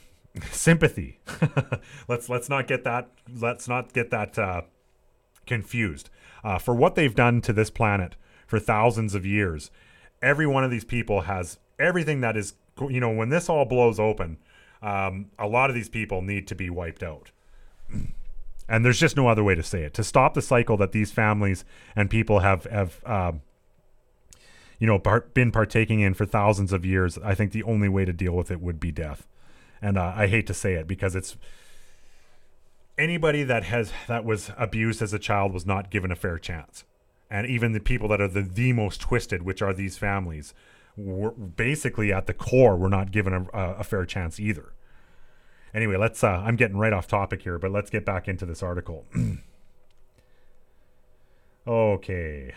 sympathy. 0.51 1.21
let's 2.09 2.31
let's 2.31 2.49
not 2.49 2.67
get 2.67 2.83
that. 2.85 3.11
Let's 3.31 3.69
not 3.69 3.93
get 3.93 4.11
that. 4.11 4.39
Uh, 4.39 4.63
confused 5.47 6.11
uh, 6.43 6.59
for 6.59 6.75
what 6.75 6.95
they've 6.95 7.15
done 7.15 7.41
to 7.43 7.53
this 7.53 7.71
planet 7.71 8.17
for 8.47 8.59
thousands 8.59 9.15
of 9.15 9.25
years. 9.25 9.71
Every 10.23 10.47
one 10.47 10.65
of 10.65 10.71
these 10.71 10.85
people 10.85 11.23
has 11.23 11.59
everything 11.79 12.21
that 12.21 12.37
is, 12.37 12.55
you 12.89 13.01
know, 13.01 13.11
when 13.11 13.29
this 13.29 13.49
all 13.49 13.65
blows 13.65 14.01
open, 14.01 14.39
um, 14.83 15.27
a 15.39 15.47
lot 15.47 15.71
of 15.71 15.77
these 15.77 15.89
people 15.89 16.23
need 16.23 16.47
to 16.49 16.55
be 16.55 16.71
wiped 16.71 17.03
out. 17.03 17.31
And 18.69 18.85
there's 18.85 18.99
just 18.99 19.17
no 19.17 19.29
other 19.29 19.45
way 19.45 19.55
to 19.55 19.63
say 19.63 19.83
it. 19.83 19.95
To 19.95 20.05
stop 20.05 20.35
the 20.35 20.43
cycle 20.43 20.77
that 20.79 20.93
these 20.93 21.13
families 21.13 21.65
and 21.95 22.09
people 22.09 22.41
have 22.41 22.65
have 22.65 23.05
um, 23.05 23.43
you 24.85 24.87
know 24.87 25.23
been 25.33 25.51
partaking 25.51 26.01
in 26.01 26.13
for 26.13 26.27
thousands 26.27 26.71
of 26.71 26.85
years, 26.85 27.17
I 27.25 27.35
think 27.35 27.53
the 27.53 27.63
only 27.63 27.89
way 27.89 28.05
to 28.05 28.13
deal 28.13 28.35
with 28.35 28.51
it 28.51 28.61
would 28.61 28.79
be 28.79 28.93
death. 28.93 29.27
And 29.81 29.97
uh, 29.97 30.13
I 30.15 30.27
hate 30.27 30.47
to 30.49 30.53
say 30.53 30.75
it 30.75 30.87
because 30.87 31.17
it's 31.17 31.39
anybody 32.99 33.45
that 33.45 33.65
has 33.65 33.95
that 34.09 34.27
was 34.27 34.51
abused 34.59 35.01
as 35.01 35.15
a 35.15 35.19
child 35.19 35.55
was 35.55 35.65
not 35.65 35.89
given 35.91 36.13
a 36.13 36.15
fair 36.15 36.39
chance. 36.39 36.85
And 37.31 37.47
even 37.47 37.73
the 37.73 37.81
people 37.81 38.09
that 38.09 38.21
are 38.21 38.29
the, 38.29 38.43
the 38.43 38.75
most 38.75 39.01
twisted 39.01 39.41
which 39.41 39.63
are 39.63 39.73
these 39.73 39.97
families 39.97 40.53
were 40.99 41.31
basically 41.31 42.13
at 42.13 42.27
the 42.27 42.35
core 42.35 42.77
were 42.77 42.91
not 42.91 43.11
given 43.11 43.33
a, 43.33 43.45
a, 43.55 43.75
a 43.77 43.85
fair 43.85 44.05
chance 44.05 44.39
either. 44.39 44.75
Anyway 45.73 45.97
let's 45.97 46.23
uh, 46.23 46.43
i'm 46.45 46.57
getting 46.57 46.77
right 46.77 46.93
off 46.93 47.09
topic 47.09 47.41
here 47.41 47.59
but 47.59 47.71
let's 47.71 47.89
get 47.89 48.05
back 48.05 48.29
into 48.29 48.45
this 48.45 48.63
article. 48.63 49.07
Okay 51.67 52.53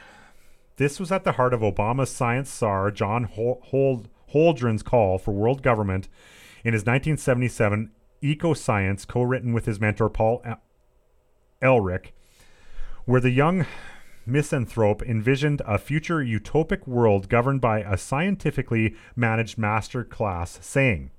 this 0.78 1.00
was 1.00 1.12
at 1.12 1.24
the 1.24 1.34
heart 1.34 1.54
of 1.54 1.62
obama's 1.62 2.10
science 2.10 2.50
czar 2.50 2.90
john 2.92 3.26
Hol- 3.26 3.62
Hold- 3.66 4.10
holdren's 4.30 4.84
call 4.84 5.18
for 5.18 5.32
world 5.32 5.62
government 5.62 6.08
in 6.64 6.74
his 6.74 6.82
1977 6.82 7.92
Eco 8.22 8.54
Science, 8.54 9.06
co 9.06 9.22
written 9.22 9.54
with 9.54 9.66
his 9.66 9.80
mentor 9.80 10.10
Paul 10.10 10.42
El- 10.44 10.62
Ehrlich, 11.62 12.14
where 13.06 13.22
the 13.22 13.30
young 13.30 13.66
misanthrope 14.26 15.02
envisioned 15.04 15.62
a 15.66 15.78
future 15.78 16.18
utopic 16.18 16.88
world 16.88 17.30
governed 17.30 17.62
by 17.62 17.80
a 17.80 17.98
scientifically 17.98 18.96
managed 19.16 19.58
master 19.58 20.04
class, 20.04 20.60
saying, 20.62 21.12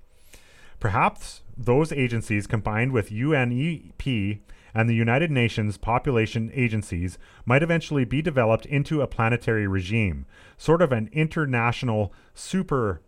Perhaps 0.81 1.43
those 1.57 1.93
agencies 1.93 2.47
combined 2.47 2.93
with 2.93 3.11
UNEP 3.11 4.41
and 4.79 4.89
the 4.89 4.95
United 4.95 5.29
Nations 5.29 5.77
population 5.77 6.53
agencies 6.55 7.19
might 7.45 7.65
eventually 7.65 8.05
be 8.05 8.23
developed 8.23 8.65
into 8.65 9.01
a 9.01 9.09
planetary 9.09 9.67
regime, 9.67 10.25
sort 10.57 10.81
of 10.81 10.93
an 10.93 11.11
international 11.13 12.13
super 12.33 13.03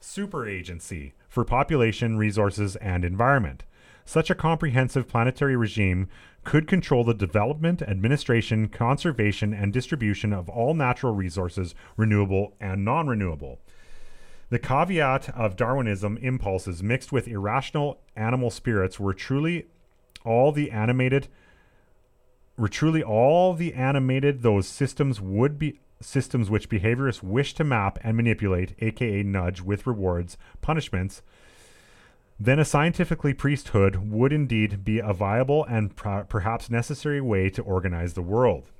super 0.00 0.44
agency 0.44 1.14
for 1.28 1.44
population, 1.44 2.18
resources, 2.18 2.74
and 2.76 3.04
environment. 3.04 3.62
Such 4.04 4.28
a 4.28 4.34
comprehensive 4.34 5.06
planetary 5.06 5.54
regime 5.54 6.08
could 6.42 6.66
control 6.66 7.04
the 7.04 7.14
development, 7.14 7.80
administration, 7.80 8.66
conservation, 8.66 9.54
and 9.54 9.72
distribution 9.72 10.32
of 10.32 10.48
all 10.48 10.74
natural 10.74 11.14
resources, 11.14 11.76
renewable 11.96 12.56
and 12.60 12.84
non 12.84 13.06
renewable. 13.06 13.60
The 14.50 14.58
caveat 14.58 15.28
of 15.28 15.54
Darwinism 15.54 16.16
impulses 16.16 16.82
mixed 16.82 17.12
with 17.12 17.28
irrational 17.28 18.00
animal 18.16 18.50
spirits 18.50 18.98
were 18.98 19.14
truly 19.14 19.68
all 20.24 20.52
the 20.52 20.70
animated 20.70 21.28
truly 22.66 23.04
all 23.04 23.54
the 23.54 23.74
animated 23.74 24.42
those 24.42 24.66
systems 24.66 25.20
would 25.20 25.58
be 25.58 25.78
systems 26.00 26.50
which 26.50 26.68
behaviorists 26.68 27.22
wish 27.22 27.54
to 27.54 27.64
map 27.64 27.98
and 28.02 28.16
manipulate, 28.16 28.74
aka 28.80 29.22
nudge 29.22 29.60
with 29.60 29.86
rewards, 29.86 30.36
punishments, 30.60 31.22
then 32.40 32.58
a 32.58 32.64
scientifically 32.64 33.34
priesthood 33.34 33.96
would 33.96 34.32
indeed 34.32 34.84
be 34.84 35.00
a 35.00 35.12
viable 35.12 35.64
and 35.64 35.96
per- 35.96 36.24
perhaps 36.24 36.70
necessary 36.70 37.20
way 37.20 37.50
to 37.50 37.62
organize 37.62 38.14
the 38.14 38.22
world. 38.22 38.70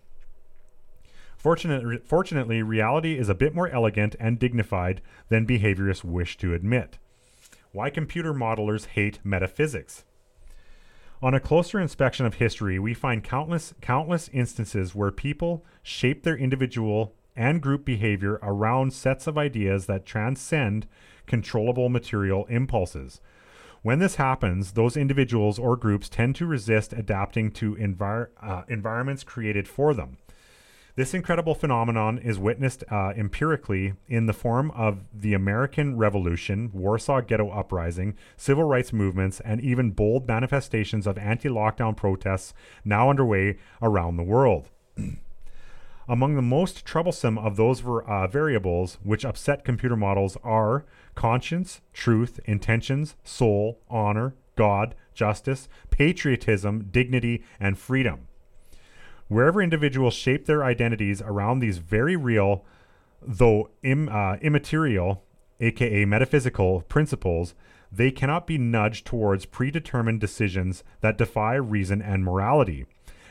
Fortunate, 1.36 2.06
fortunately, 2.06 2.62
reality 2.62 3.16
is 3.18 3.28
a 3.28 3.34
bit 3.34 3.54
more 3.54 3.68
elegant 3.68 4.16
and 4.18 4.38
dignified 4.38 5.00
than 5.28 5.46
behaviorists 5.46 6.04
wish 6.04 6.36
to 6.38 6.54
admit. 6.54 6.98
Why 7.72 7.90
computer 7.90 8.32
modelers 8.32 8.86
hate 8.86 9.20
metaphysics? 9.24 10.04
On 11.20 11.34
a 11.34 11.40
closer 11.40 11.80
inspection 11.80 12.26
of 12.26 12.34
history, 12.34 12.78
we 12.78 12.94
find 12.94 13.24
countless 13.24 13.74
countless 13.80 14.28
instances 14.32 14.94
where 14.94 15.10
people 15.10 15.64
shape 15.82 16.22
their 16.22 16.36
individual 16.36 17.16
and 17.34 17.60
group 17.60 17.84
behavior 17.84 18.38
around 18.40 18.92
sets 18.92 19.26
of 19.26 19.36
ideas 19.36 19.86
that 19.86 20.06
transcend 20.06 20.86
controllable 21.26 21.88
material 21.88 22.46
impulses. 22.46 23.20
When 23.82 23.98
this 23.98 24.14
happens, 24.14 24.72
those 24.72 24.96
individuals 24.96 25.58
or 25.58 25.76
groups 25.76 26.08
tend 26.08 26.36
to 26.36 26.46
resist 26.46 26.92
adapting 26.92 27.50
to 27.52 27.74
envir- 27.74 28.28
uh, 28.40 28.62
environments 28.68 29.24
created 29.24 29.66
for 29.66 29.94
them. 29.94 30.18
This 30.98 31.14
incredible 31.14 31.54
phenomenon 31.54 32.18
is 32.18 32.40
witnessed 32.40 32.82
uh, 32.90 33.12
empirically 33.16 33.94
in 34.08 34.26
the 34.26 34.32
form 34.32 34.72
of 34.72 35.04
the 35.14 35.32
American 35.32 35.96
Revolution, 35.96 36.72
Warsaw 36.72 37.20
Ghetto 37.20 37.50
Uprising, 37.50 38.16
civil 38.36 38.64
rights 38.64 38.92
movements, 38.92 39.38
and 39.38 39.60
even 39.60 39.92
bold 39.92 40.26
manifestations 40.26 41.06
of 41.06 41.16
anti 41.16 41.48
lockdown 41.48 41.96
protests 41.96 42.52
now 42.84 43.10
underway 43.10 43.58
around 43.80 44.16
the 44.16 44.24
world. 44.24 44.70
Among 46.08 46.34
the 46.34 46.42
most 46.42 46.84
troublesome 46.84 47.38
of 47.38 47.54
those 47.54 47.80
uh, 47.86 48.26
variables 48.26 48.98
which 49.04 49.24
upset 49.24 49.64
computer 49.64 49.94
models 49.94 50.36
are 50.42 50.84
conscience, 51.14 51.80
truth, 51.92 52.40
intentions, 52.44 53.14
soul, 53.22 53.78
honor, 53.88 54.34
God, 54.56 54.96
justice, 55.14 55.68
patriotism, 55.90 56.88
dignity, 56.90 57.44
and 57.60 57.78
freedom. 57.78 58.26
Wherever 59.28 59.62
individuals 59.62 60.14
shape 60.14 60.46
their 60.46 60.64
identities 60.64 61.22
around 61.22 61.58
these 61.58 61.78
very 61.78 62.16
real, 62.16 62.64
though 63.20 63.70
Im, 63.82 64.08
uh, 64.08 64.36
immaterial, 64.36 65.22
aka 65.60 66.04
metaphysical, 66.04 66.82
principles, 66.82 67.54
they 67.92 68.10
cannot 68.10 68.46
be 68.46 68.58
nudged 68.58 69.06
towards 69.06 69.46
predetermined 69.46 70.20
decisions 70.20 70.82
that 71.00 71.18
defy 71.18 71.54
reason 71.54 72.02
and 72.02 72.24
morality. 72.24 72.86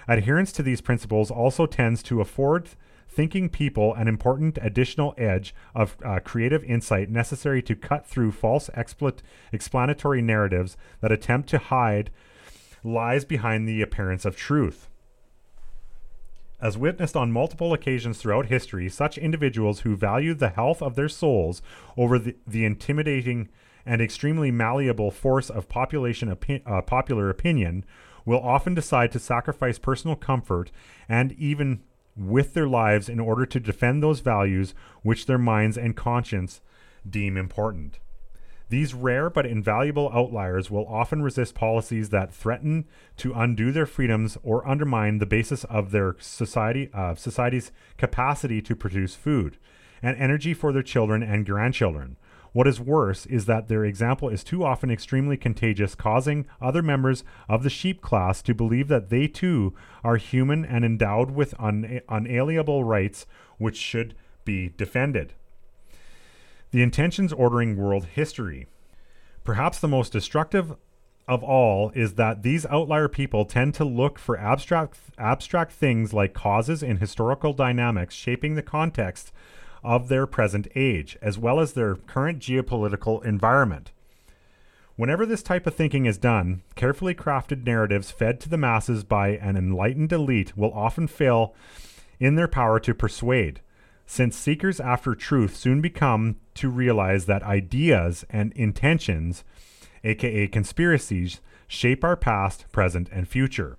Adherence 0.07 0.51
to 0.53 0.63
these 0.63 0.81
principles 0.81 1.29
also 1.29 1.65
tends 1.65 2.01
to 2.03 2.21
afford 2.21 2.69
thinking 3.09 3.49
people 3.49 3.93
an 3.95 4.07
important 4.07 4.59
additional 4.61 5.13
edge 5.17 5.53
of 5.73 5.97
uh, 6.05 6.19
creative 6.19 6.63
insight 6.63 7.09
necessary 7.09 7.61
to 7.63 7.75
cut 7.75 8.05
through 8.05 8.31
false 8.31 8.69
expl- 8.75 9.19
explanatory 9.51 10.21
narratives 10.21 10.77
that 11.01 11.11
attempt 11.11 11.49
to 11.49 11.57
hide 11.57 12.11
lies 12.83 13.25
behind 13.25 13.67
the 13.67 13.81
appearance 13.81 14.23
of 14.23 14.35
truth. 14.35 14.86
As 16.59 16.77
witnessed 16.77 17.15
on 17.15 17.31
multiple 17.31 17.71
occasions 17.73 18.17
throughout 18.17 18.47
history, 18.47 18.89
such 18.89 19.17
individuals 19.17 19.81
who 19.81 19.95
value 19.95 20.33
the 20.33 20.49
health 20.49 20.81
of 20.81 20.95
their 20.95 21.09
souls 21.09 21.61
over 21.95 22.17
the, 22.17 22.35
the 22.47 22.65
intimidating 22.65 23.49
and 23.85 24.01
extremely 24.01 24.49
malleable 24.49 25.11
force 25.11 25.49
of 25.49 25.69
population 25.69 26.35
opi- 26.35 26.63
uh, 26.65 26.81
popular 26.81 27.29
opinion 27.29 27.85
will 28.25 28.41
often 28.41 28.73
decide 28.73 29.11
to 29.11 29.19
sacrifice 29.19 29.77
personal 29.77 30.15
comfort 30.15 30.71
and 31.07 31.31
even 31.33 31.81
with 32.15 32.55
their 32.55 32.67
lives 32.67 33.07
in 33.07 33.19
order 33.19 33.45
to 33.45 33.59
defend 33.59 34.01
those 34.01 34.19
values 34.21 34.73
which 35.03 35.27
their 35.27 35.37
minds 35.37 35.77
and 35.77 35.95
conscience 35.95 36.61
deem 37.07 37.37
important. 37.37 37.99
These 38.69 38.93
rare 38.93 39.29
but 39.29 39.45
invaluable 39.45 40.11
outliers 40.13 40.69
will 40.69 40.85
often 40.87 41.21
resist 41.21 41.55
policies 41.55 42.09
that 42.09 42.33
threaten 42.33 42.85
to 43.17 43.33
undo 43.33 43.71
their 43.71 43.85
freedoms 43.85 44.37
or 44.43 44.67
undermine 44.67 45.19
the 45.19 45.25
basis 45.25 45.63
of 45.65 45.91
their 45.91 46.17
society, 46.19 46.89
uh, 46.93 47.15
society's 47.15 47.71
capacity 47.97 48.61
to 48.61 48.75
produce 48.75 49.15
food 49.15 49.57
and 50.01 50.17
energy 50.17 50.53
for 50.53 50.73
their 50.73 50.83
children 50.83 51.23
and 51.23 51.45
grandchildren. 51.45 52.17
What 52.51 52.67
is 52.67 52.79
worse 52.79 53.25
is 53.27 53.45
that 53.45 53.67
their 53.67 53.85
example 53.85 54.29
is 54.29 54.43
too 54.43 54.63
often 54.63 54.89
extremely 54.89 55.37
contagious, 55.37 55.95
causing 55.95 56.45
other 56.59 56.81
members 56.81 57.23
of 57.47 57.63
the 57.63 57.69
sheep 57.69 58.01
class 58.01 58.41
to 58.41 58.53
believe 58.53 58.87
that 58.89 59.09
they 59.09 59.27
too 59.27 59.75
are 60.03 60.17
human 60.17 60.65
and 60.65 60.83
endowed 60.83 61.31
with 61.31 61.53
un- 61.59 62.01
unalienable 62.09 62.83
rights 62.83 63.25
which 63.57 63.77
should 63.77 64.15
be 64.43 64.69
defended. 64.75 65.33
The 66.71 66.81
intentions 66.81 67.31
ordering 67.31 67.77
world 67.77 68.05
history. 68.05 68.67
Perhaps 69.43 69.79
the 69.79 69.87
most 69.87 70.11
destructive 70.11 70.75
of 71.27 71.43
all 71.43 71.91
is 71.95 72.13
that 72.15 72.43
these 72.43 72.65
outlier 72.67 73.07
people 73.07 73.45
tend 73.45 73.73
to 73.75 73.85
look 73.85 74.17
for 74.17 74.37
abstract 74.37 74.97
abstract 75.17 75.71
things 75.71 76.13
like 76.13 76.33
causes 76.33 76.83
in 76.83 76.97
historical 76.97 77.53
dynamics 77.53 78.15
shaping 78.15 78.55
the 78.55 78.61
context 78.61 79.31
of 79.83 80.07
their 80.07 80.25
present 80.25 80.67
age, 80.75 81.17
as 81.21 81.37
well 81.37 81.59
as 81.59 81.73
their 81.73 81.95
current 81.95 82.39
geopolitical 82.39 83.23
environment. 83.23 83.91
Whenever 84.95 85.25
this 85.25 85.43
type 85.43 85.67
of 85.67 85.75
thinking 85.75 86.05
is 86.05 86.17
done, 86.17 86.63
carefully 86.75 87.13
crafted 87.13 87.65
narratives 87.65 88.09
fed 88.09 88.39
to 88.41 88.49
the 88.49 88.57
masses 88.57 89.03
by 89.03 89.29
an 89.29 89.55
enlightened 89.55 90.11
elite 90.11 90.57
will 90.57 90.73
often 90.73 91.07
fail 91.07 91.53
in 92.19 92.35
their 92.35 92.47
power 92.47 92.79
to 92.79 92.95
persuade, 92.95 93.61
since 94.07 94.37
seekers 94.37 94.79
after 94.79 95.13
truth 95.13 95.55
soon 95.55 95.81
become 95.81 96.37
to 96.55 96.69
realize 96.69 97.25
that 97.25 97.43
ideas 97.43 98.25
and 98.29 98.53
intentions, 98.53 99.43
aka 100.03 100.47
conspiracies, 100.47 101.41
shape 101.67 102.03
our 102.03 102.15
past, 102.15 102.65
present, 102.71 103.09
and 103.11 103.27
future. 103.27 103.77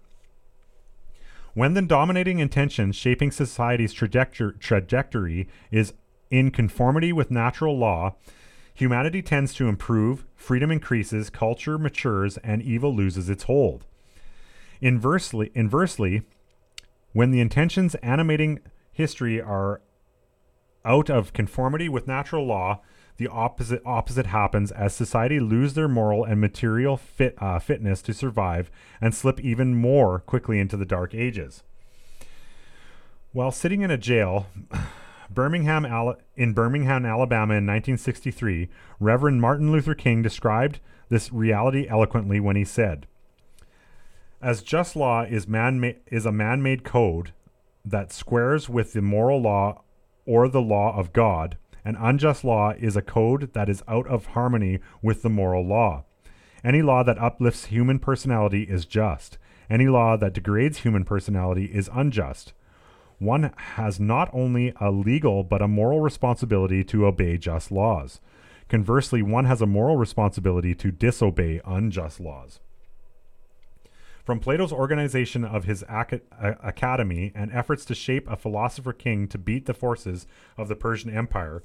When 1.54 1.72
the 1.72 1.82
dominating 1.82 2.38
intention 2.38 2.92
shaping 2.92 3.32
society's 3.32 3.94
trajector- 3.94 4.60
trajectory 4.60 5.48
is 5.72 5.94
in 6.30 6.50
conformity 6.50 7.12
with 7.12 7.30
natural 7.30 7.76
law, 7.76 8.14
humanity 8.74 9.22
tends 9.22 9.54
to 9.54 9.66
improve, 9.66 10.26
freedom 10.36 10.70
increases, 10.70 11.30
culture 11.30 11.78
matures, 11.78 12.36
and 12.44 12.62
evil 12.62 12.94
loses 12.94 13.30
its 13.30 13.44
hold. 13.44 13.86
Inversely, 14.82 15.50
inversely, 15.54 16.22
when 17.12 17.30
the 17.30 17.40
intentions 17.40 17.94
animating 17.96 18.60
history 18.92 19.40
are 19.40 19.80
out 20.88 21.10
of 21.10 21.34
conformity 21.34 21.88
with 21.88 22.08
natural 22.08 22.46
law, 22.46 22.80
the 23.18 23.28
opposite 23.28 23.82
opposite 23.84 24.26
happens 24.26 24.72
as 24.72 24.94
society 24.94 25.38
lose 25.38 25.74
their 25.74 25.88
moral 25.88 26.24
and 26.24 26.40
material 26.40 26.96
fit, 26.96 27.36
uh, 27.38 27.58
fitness 27.58 28.00
to 28.02 28.14
survive 28.14 28.70
and 29.00 29.14
slip 29.14 29.38
even 29.40 29.74
more 29.74 30.20
quickly 30.20 30.58
into 30.58 30.76
the 30.76 30.86
dark 30.86 31.14
ages. 31.14 31.62
While 33.32 33.50
sitting 33.50 33.82
in 33.82 33.90
a 33.90 33.98
jail, 33.98 34.46
Birmingham, 35.30 35.84
in 36.36 36.54
Birmingham, 36.54 37.04
Alabama 37.04 37.54
in 37.54 37.66
1963, 37.66 38.68
Reverend 38.98 39.42
Martin 39.42 39.70
Luther 39.70 39.94
King 39.94 40.22
described 40.22 40.80
this 41.10 41.30
reality 41.30 41.86
eloquently 41.86 42.40
when 42.40 42.56
he 42.56 42.64
said, 42.64 43.06
"As 44.40 44.62
just 44.62 44.96
law 44.96 45.22
is 45.22 45.46
man 45.46 45.96
is 46.06 46.24
a 46.24 46.32
man-made 46.32 46.82
code 46.82 47.32
that 47.84 48.12
squares 48.12 48.68
with 48.70 48.94
the 48.94 49.02
moral 49.02 49.42
law 49.42 49.82
or 50.28 50.46
the 50.46 50.60
law 50.60 50.94
of 50.94 51.14
God, 51.14 51.56
an 51.86 51.96
unjust 51.96 52.44
law 52.44 52.74
is 52.78 52.96
a 52.96 53.02
code 53.02 53.54
that 53.54 53.70
is 53.70 53.82
out 53.88 54.06
of 54.08 54.26
harmony 54.26 54.78
with 55.00 55.22
the 55.22 55.30
moral 55.30 55.66
law. 55.66 56.04
Any 56.62 56.82
law 56.82 57.02
that 57.02 57.18
uplifts 57.18 57.64
human 57.66 57.98
personality 57.98 58.64
is 58.64 58.84
just. 58.84 59.38
Any 59.70 59.88
law 59.88 60.18
that 60.18 60.34
degrades 60.34 60.80
human 60.80 61.04
personality 61.04 61.64
is 61.64 61.88
unjust. 61.94 62.52
One 63.18 63.54
has 63.56 63.98
not 63.98 64.28
only 64.34 64.74
a 64.78 64.90
legal 64.90 65.44
but 65.44 65.62
a 65.62 65.68
moral 65.68 66.00
responsibility 66.00 66.84
to 66.84 67.06
obey 67.06 67.38
just 67.38 67.72
laws. 67.72 68.20
Conversely, 68.68 69.22
one 69.22 69.46
has 69.46 69.62
a 69.62 69.66
moral 69.66 69.96
responsibility 69.96 70.74
to 70.74 70.90
disobey 70.90 71.62
unjust 71.64 72.20
laws. 72.20 72.60
From 74.28 74.40
Plato's 74.40 74.74
organization 74.74 75.42
of 75.42 75.64
his 75.64 75.82
aca- 75.88 76.20
a- 76.38 76.56
academy 76.62 77.32
and 77.34 77.50
efforts 77.50 77.86
to 77.86 77.94
shape 77.94 78.30
a 78.30 78.36
philosopher 78.36 78.92
king 78.92 79.26
to 79.26 79.38
beat 79.38 79.64
the 79.64 79.72
forces 79.72 80.26
of 80.58 80.68
the 80.68 80.76
Persian 80.76 81.08
Empire, 81.08 81.62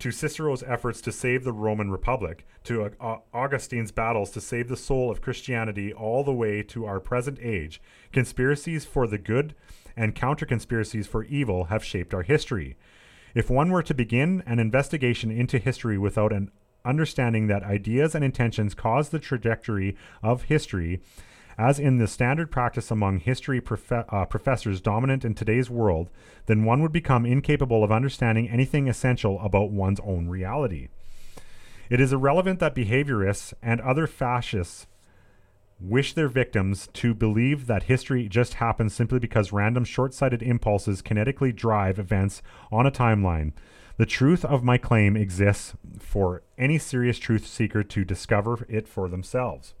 to 0.00 0.10
Cicero's 0.10 0.64
efforts 0.64 1.00
to 1.02 1.12
save 1.12 1.44
the 1.44 1.52
Roman 1.52 1.92
Republic, 1.92 2.44
to 2.64 2.90
uh, 3.00 3.18
Augustine's 3.32 3.92
battles 3.92 4.32
to 4.32 4.40
save 4.40 4.68
the 4.68 4.76
soul 4.76 5.12
of 5.12 5.20
Christianity, 5.20 5.92
all 5.92 6.24
the 6.24 6.32
way 6.32 6.64
to 6.64 6.86
our 6.86 6.98
present 6.98 7.38
age, 7.40 7.80
conspiracies 8.10 8.84
for 8.84 9.06
the 9.06 9.16
good 9.16 9.54
and 9.96 10.16
counter 10.16 10.44
conspiracies 10.44 11.06
for 11.06 11.22
evil 11.26 11.66
have 11.66 11.84
shaped 11.84 12.12
our 12.12 12.24
history. 12.24 12.76
If 13.32 13.48
one 13.48 13.70
were 13.70 13.84
to 13.84 13.94
begin 13.94 14.42
an 14.44 14.58
investigation 14.58 15.30
into 15.30 15.58
history 15.58 15.98
without 15.98 16.32
an 16.32 16.50
understanding 16.84 17.46
that 17.46 17.62
ideas 17.62 18.16
and 18.16 18.24
intentions 18.24 18.74
cause 18.74 19.10
the 19.10 19.20
trajectory 19.20 19.96
of 20.20 20.42
history, 20.42 21.00
as 21.58 21.78
in 21.78 21.98
the 21.98 22.06
standard 22.06 22.50
practice 22.50 22.90
among 22.90 23.20
history 23.20 23.60
profe- 23.60 24.04
uh, 24.08 24.24
professors 24.26 24.80
dominant 24.80 25.24
in 25.24 25.34
today's 25.34 25.70
world, 25.70 26.10
then 26.46 26.64
one 26.64 26.82
would 26.82 26.92
become 26.92 27.26
incapable 27.26 27.84
of 27.84 27.92
understanding 27.92 28.48
anything 28.48 28.88
essential 28.88 29.40
about 29.40 29.70
one's 29.70 30.00
own 30.00 30.28
reality. 30.28 30.88
It 31.90 32.00
is 32.00 32.12
irrelevant 32.12 32.58
that 32.60 32.74
behaviorists 32.74 33.52
and 33.62 33.80
other 33.80 34.06
fascists 34.06 34.86
wish 35.78 36.12
their 36.14 36.28
victims 36.28 36.88
to 36.92 37.12
believe 37.12 37.66
that 37.66 37.84
history 37.84 38.28
just 38.28 38.54
happens 38.54 38.94
simply 38.94 39.18
because 39.18 39.52
random 39.52 39.84
short 39.84 40.14
sighted 40.14 40.42
impulses 40.42 41.02
kinetically 41.02 41.54
drive 41.54 41.98
events 41.98 42.40
on 42.70 42.86
a 42.86 42.90
timeline. 42.90 43.52
The 43.96 44.06
truth 44.06 44.44
of 44.44 44.64
my 44.64 44.78
claim 44.78 45.16
exists 45.16 45.74
for 45.98 46.42
any 46.56 46.78
serious 46.78 47.18
truth 47.18 47.46
seeker 47.46 47.82
to 47.82 48.04
discover 48.04 48.64
it 48.68 48.88
for 48.88 49.08
themselves. 49.08 49.74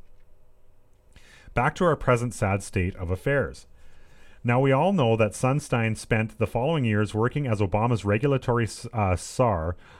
Back 1.54 1.74
to 1.76 1.84
our 1.84 1.96
present 1.96 2.32
sad 2.32 2.62
state 2.62 2.96
of 2.96 3.10
affairs. 3.10 3.66
Now, 4.44 4.58
we 4.58 4.72
all 4.72 4.92
know 4.92 5.16
that 5.16 5.32
Sunstein 5.32 5.96
spent 5.96 6.38
the 6.38 6.46
following 6.46 6.84
years 6.84 7.14
working 7.14 7.46
as 7.46 7.60
Obama's 7.60 8.04
regulatory 8.04 8.68
uh, 8.92 9.16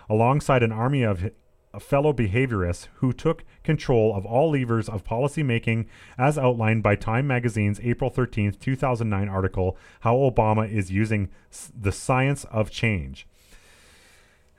alongside 0.08 0.62
an 0.62 0.72
army 0.72 1.02
of 1.04 1.30
fellow 1.78 2.12
behaviorists 2.12 2.88
who 2.94 3.12
took 3.12 3.44
control 3.62 4.14
of 4.14 4.26
all 4.26 4.50
levers 4.50 4.88
of 4.88 5.04
policymaking 5.04 5.86
as 6.18 6.36
outlined 6.38 6.82
by 6.82 6.96
Time 6.96 7.26
magazine's 7.26 7.80
April 7.80 8.10
13th, 8.10 8.58
2009 8.58 9.28
article, 9.28 9.76
How 10.00 10.16
Obama 10.16 10.70
is 10.70 10.90
Using 10.90 11.30
the 11.78 11.92
Science 11.92 12.44
of 12.44 12.70
Change. 12.70 13.26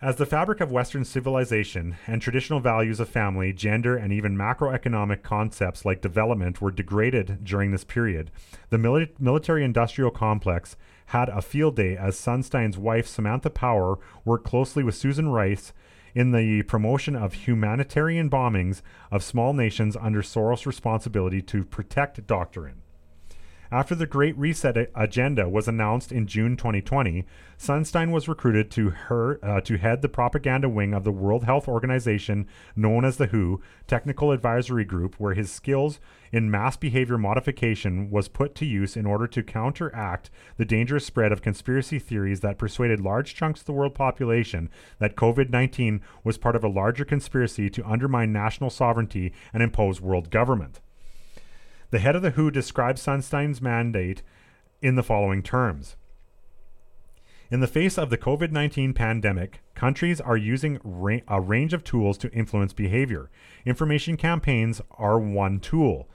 As 0.03 0.17
the 0.17 0.25
fabric 0.25 0.59
of 0.59 0.69
Western 0.69 1.05
civilization 1.05 1.95
and 2.07 2.21
traditional 2.21 2.59
values 2.59 2.99
of 2.99 3.07
family, 3.07 3.53
gender, 3.53 3.95
and 3.95 4.11
even 4.11 4.35
macroeconomic 4.35 5.23
concepts 5.23 5.85
like 5.85 6.01
development 6.01 6.59
were 6.59 6.71
degraded 6.71 7.45
during 7.45 7.71
this 7.71 7.85
period, 7.85 8.29
the 8.69 8.75
mili- 8.75 9.17
military 9.17 9.63
industrial 9.63 10.11
complex 10.11 10.75
had 11.05 11.29
a 11.29 11.41
field 11.41 11.77
day 11.77 11.95
as 11.95 12.19
Sunstein's 12.19 12.77
wife, 12.77 13.07
Samantha 13.07 13.49
Power, 13.49 13.97
worked 14.25 14.43
closely 14.43 14.83
with 14.83 14.93
Susan 14.93 15.29
Rice 15.29 15.71
in 16.13 16.33
the 16.33 16.63
promotion 16.63 17.15
of 17.15 17.31
humanitarian 17.31 18.29
bombings 18.29 18.81
of 19.09 19.23
small 19.23 19.53
nations 19.53 19.95
under 19.95 20.21
Soros' 20.21 20.65
responsibility 20.65 21.41
to 21.43 21.63
protect 21.63 22.27
doctrine. 22.27 22.82
After 23.73 23.95
the 23.95 24.05
Great 24.05 24.37
Reset 24.37 24.91
agenda 24.93 25.49
was 25.49 25.67
announced 25.67 26.11
in 26.11 26.27
June 26.27 26.55
2020, 26.55 27.25
Sunstein 27.57 28.11
was 28.11 28.27
recruited 28.27 28.69
to 28.69 28.91
her 28.91 29.39
uh, 29.43 29.61
to 29.61 29.79
head 29.79 30.03
the 30.03 30.09
propaganda 30.09 30.69
wing 30.69 30.93
of 30.93 31.03
the 31.03 31.11
World 31.11 31.45
Health 31.45 31.67
Organization, 31.67 32.45
known 32.75 33.03
as 33.03 33.17
the 33.17 33.25
WHO 33.25 33.63
Technical 33.87 34.31
Advisory 34.31 34.85
Group, 34.85 35.15
where 35.19 35.33
his 35.33 35.51
skills 35.51 35.99
in 36.31 36.51
mass 36.51 36.77
behavior 36.77 37.17
modification 37.17 38.11
was 38.11 38.27
put 38.27 38.53
to 38.53 38.65
use 38.65 38.95
in 38.95 39.07
order 39.07 39.25
to 39.25 39.41
counteract 39.41 40.29
the 40.57 40.65
dangerous 40.65 41.07
spread 41.07 41.31
of 41.31 41.41
conspiracy 41.41 41.97
theories 41.97 42.41
that 42.41 42.59
persuaded 42.59 43.01
large 43.01 43.33
chunks 43.33 43.61
of 43.61 43.65
the 43.65 43.73
world 43.73 43.95
population 43.95 44.69
that 44.99 45.15
COVID-19 45.15 45.99
was 46.23 46.37
part 46.37 46.55
of 46.55 46.63
a 46.63 46.69
larger 46.69 47.05
conspiracy 47.05 47.71
to 47.71 47.89
undermine 47.89 48.31
national 48.31 48.69
sovereignty 48.69 49.33
and 49.51 49.63
impose 49.63 49.99
world 49.99 50.29
government. 50.29 50.79
The 51.93 51.99
head 51.99 52.15
of 52.15 52.23
the 52.23 52.31
WHO 52.31 52.49
describes 52.49 53.03
Sunstein's 53.03 53.61
mandate 53.61 54.23
in 54.81 54.95
the 54.95 55.03
following 55.03 55.43
terms. 55.43 55.95
In 57.51 57.59
the 57.59 57.67
face 57.67 57.99
of 57.99 58.09
the 58.09 58.17
COVID 58.17 58.49
19 58.49 58.95
pandemic, 58.95 59.61
countries 59.75 60.19
are 60.19 60.35
using 60.35 60.79
ra- 60.83 61.19
a 61.27 61.39
range 61.39 61.71
of 61.71 61.83
tools 61.83 62.17
to 62.17 62.31
influence 62.31 62.73
behavior. 62.73 63.29
Information 63.63 64.17
campaigns 64.17 64.81
are 64.97 65.19
one 65.19 65.59
tool, 65.59 66.09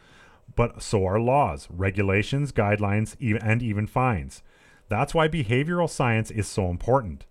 but 0.57 0.83
so 0.83 1.07
are 1.07 1.21
laws, 1.21 1.69
regulations, 1.71 2.51
guidelines, 2.51 3.15
e- 3.21 3.39
and 3.41 3.63
even 3.63 3.87
fines. 3.87 4.43
That's 4.89 5.15
why 5.15 5.29
behavioral 5.29 5.89
science 5.89 6.33
is 6.33 6.49
so 6.49 6.71
important. 6.71 7.25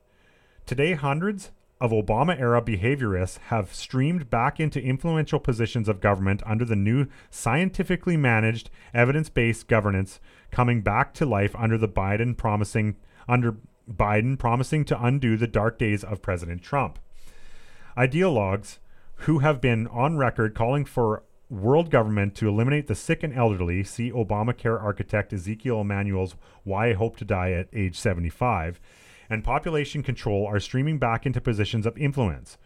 Today, 0.66 0.94
hundreds 0.94 1.52
of 1.80 1.92
Obama 1.92 2.40
era 2.40 2.62
behaviorists 2.62 3.38
have 3.48 3.74
streamed 3.74 4.30
back 4.30 4.60
into 4.60 4.82
influential 4.82 5.40
positions 5.40 5.88
of 5.88 6.02
government 6.02 6.42
under 6.46 6.66
the 6.66 6.76
new 6.76 7.08
scientifically 7.30 8.18
managed, 8.18 8.70
evidence 8.94 9.30
based 9.30 9.68
governance 9.68 10.20
coming 10.52 10.82
back 10.82 11.14
to 11.14 11.26
life 11.26 11.56
under 11.56 11.78
the 11.78 11.88
Biden 11.88 12.36
promising 12.36 12.96
under 13.28 13.58
Biden 13.90 14.38
promising 14.38 14.84
to 14.86 15.04
undo 15.04 15.38
the 15.38 15.48
dark 15.48 15.78
days 15.78 16.04
of 16.04 16.22
President 16.22 16.62
Trump. 16.62 17.00
Ideologues 17.98 18.80
who 19.22 19.40
have 19.40 19.62
been 19.62 19.88
on 19.88 20.18
record 20.18 20.54
calling 20.54 20.86
for 20.86 21.24
world 21.50 21.90
government 21.90 22.36
to 22.36 22.48
eliminate 22.48 22.88
the 22.88 22.96
sick 22.96 23.24
and 23.24 23.34
elderly, 23.34 23.84
see 23.84 24.12
Obamacare 24.12 24.82
architect 24.82 25.32
Ezekiel 25.32 25.82
Emanuel's 25.82 26.36
Why 26.64 26.90
I 26.90 26.94
Hope 26.94 27.18
to 27.18 27.26
Die 27.26 27.52
at 27.52 27.70
Age 27.74 27.98
75, 27.98 28.80
and 29.30 29.44
population 29.44 30.04
control 30.04 30.46
are 30.46 30.60
streaming 30.60 30.98
back 30.98 31.26
into 31.26 31.42
positions 31.42 31.86
of 31.86 31.98
influence. 31.98 32.58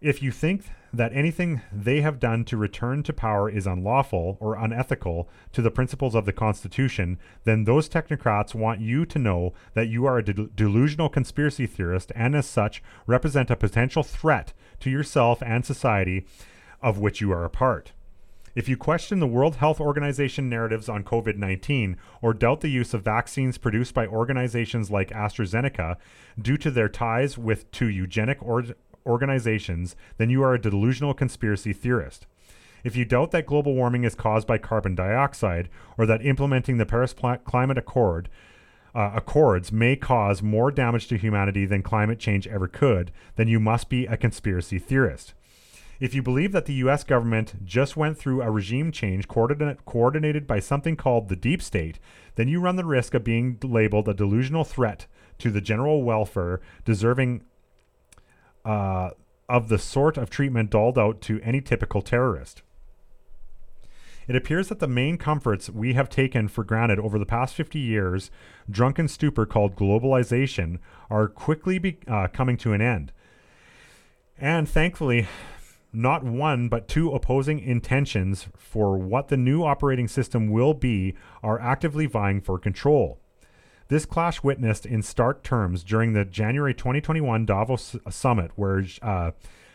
If 0.00 0.22
you 0.22 0.32
think 0.32 0.64
that 0.94 1.12
anything 1.12 1.60
they 1.70 2.00
have 2.00 2.18
done 2.18 2.44
to 2.46 2.56
return 2.56 3.02
to 3.02 3.12
power 3.12 3.50
is 3.50 3.66
unlawful 3.66 4.38
or 4.40 4.56
unethical 4.56 5.28
to 5.52 5.60
the 5.60 5.70
principles 5.70 6.14
of 6.14 6.24
the 6.24 6.32
Constitution, 6.32 7.18
then 7.44 7.64
those 7.64 7.88
technocrats 7.88 8.54
want 8.54 8.80
you 8.80 9.04
to 9.04 9.18
know 9.18 9.52
that 9.74 9.88
you 9.88 10.06
are 10.06 10.18
a 10.18 10.24
de- 10.24 10.48
delusional 10.48 11.10
conspiracy 11.10 11.66
theorist 11.66 12.12
and, 12.16 12.34
as 12.34 12.46
such, 12.46 12.82
represent 13.06 13.50
a 13.50 13.56
potential 13.56 14.02
threat 14.02 14.54
to 14.80 14.90
yourself 14.90 15.42
and 15.42 15.66
society 15.66 16.26
of 16.82 16.98
which 16.98 17.20
you 17.20 17.30
are 17.30 17.44
a 17.44 17.50
part. 17.50 17.92
If 18.54 18.68
you 18.68 18.76
question 18.76 19.20
the 19.20 19.28
World 19.28 19.56
Health 19.56 19.80
Organization 19.80 20.48
narratives 20.48 20.88
on 20.88 21.04
COVID 21.04 21.36
19 21.36 21.96
or 22.20 22.34
doubt 22.34 22.60
the 22.62 22.68
use 22.68 22.92
of 22.92 23.04
vaccines 23.04 23.58
produced 23.58 23.94
by 23.94 24.06
organizations 24.06 24.90
like 24.90 25.10
AstraZeneca 25.10 25.96
due 26.40 26.56
to 26.56 26.70
their 26.70 26.88
ties 26.88 27.38
with 27.38 27.70
to 27.72 27.86
eugenic 27.86 28.38
or- 28.42 28.64
organizations, 29.06 29.94
then 30.18 30.30
you 30.30 30.42
are 30.42 30.54
a 30.54 30.60
delusional 30.60 31.14
conspiracy 31.14 31.72
theorist. 31.72 32.26
If 32.82 32.96
you 32.96 33.04
doubt 33.04 33.30
that 33.30 33.46
global 33.46 33.74
warming 33.74 34.04
is 34.04 34.14
caused 34.14 34.48
by 34.48 34.58
carbon 34.58 34.96
dioxide 34.96 35.68
or 35.96 36.06
that 36.06 36.24
implementing 36.24 36.78
the 36.78 36.86
Paris 36.86 37.14
Pla- 37.14 37.36
Climate 37.36 37.78
Accord 37.78 38.28
uh, 38.94 39.12
accords 39.14 39.70
may 39.70 39.94
cause 39.94 40.42
more 40.42 40.72
damage 40.72 41.06
to 41.06 41.16
humanity 41.16 41.64
than 41.64 41.82
climate 41.82 42.18
change 42.18 42.48
ever 42.48 42.66
could, 42.66 43.12
then 43.36 43.46
you 43.46 43.60
must 43.60 43.88
be 43.88 44.06
a 44.06 44.16
conspiracy 44.16 44.80
theorist. 44.80 45.34
If 46.00 46.14
you 46.14 46.22
believe 46.22 46.52
that 46.52 46.64
the 46.64 46.74
US 46.74 47.04
government 47.04 47.64
just 47.64 47.94
went 47.94 48.16
through 48.16 48.40
a 48.40 48.50
regime 48.50 48.90
change 48.90 49.28
coordinated 49.28 50.46
by 50.46 50.58
something 50.58 50.96
called 50.96 51.28
the 51.28 51.36
deep 51.36 51.60
state, 51.60 51.98
then 52.36 52.48
you 52.48 52.58
run 52.58 52.76
the 52.76 52.86
risk 52.86 53.12
of 53.12 53.22
being 53.22 53.58
labeled 53.62 54.08
a 54.08 54.14
delusional 54.14 54.64
threat 54.64 55.06
to 55.38 55.50
the 55.50 55.60
general 55.60 56.02
welfare, 56.02 56.62
deserving 56.86 57.42
uh, 58.64 59.10
of 59.46 59.68
the 59.68 59.78
sort 59.78 60.16
of 60.16 60.30
treatment 60.30 60.70
doled 60.70 60.98
out 60.98 61.20
to 61.20 61.38
any 61.42 61.60
typical 61.60 62.00
terrorist. 62.00 62.62
It 64.26 64.36
appears 64.36 64.68
that 64.68 64.78
the 64.78 64.86
main 64.86 65.18
comforts 65.18 65.68
we 65.68 65.94
have 65.94 66.08
taken 66.08 66.48
for 66.48 66.62
granted 66.64 66.98
over 66.98 67.18
the 67.18 67.26
past 67.26 67.54
50 67.54 67.78
years, 67.78 68.30
drunken 68.70 69.08
stupor 69.08 69.44
called 69.44 69.76
globalization, 69.76 70.78
are 71.10 71.26
quickly 71.28 71.78
be, 71.78 71.98
uh, 72.06 72.28
coming 72.28 72.56
to 72.58 72.72
an 72.72 72.80
end. 72.80 73.12
And 74.38 74.68
thankfully, 74.68 75.26
not 75.92 76.22
one 76.22 76.68
but 76.68 76.88
two 76.88 77.10
opposing 77.10 77.58
intentions 77.58 78.48
for 78.56 78.96
what 78.96 79.28
the 79.28 79.36
new 79.36 79.62
operating 79.62 80.08
system 80.08 80.50
will 80.50 80.74
be 80.74 81.14
are 81.42 81.60
actively 81.60 82.06
vying 82.06 82.40
for 82.40 82.58
control. 82.58 83.18
This 83.88 84.06
clash 84.06 84.42
witnessed 84.42 84.86
in 84.86 85.02
stark 85.02 85.42
terms 85.42 85.82
during 85.82 86.12
the 86.12 86.24
January 86.24 86.74
2021 86.74 87.44
Davos 87.44 87.96
summit, 88.08 88.52
where 88.54 88.84
uh, 89.02 89.32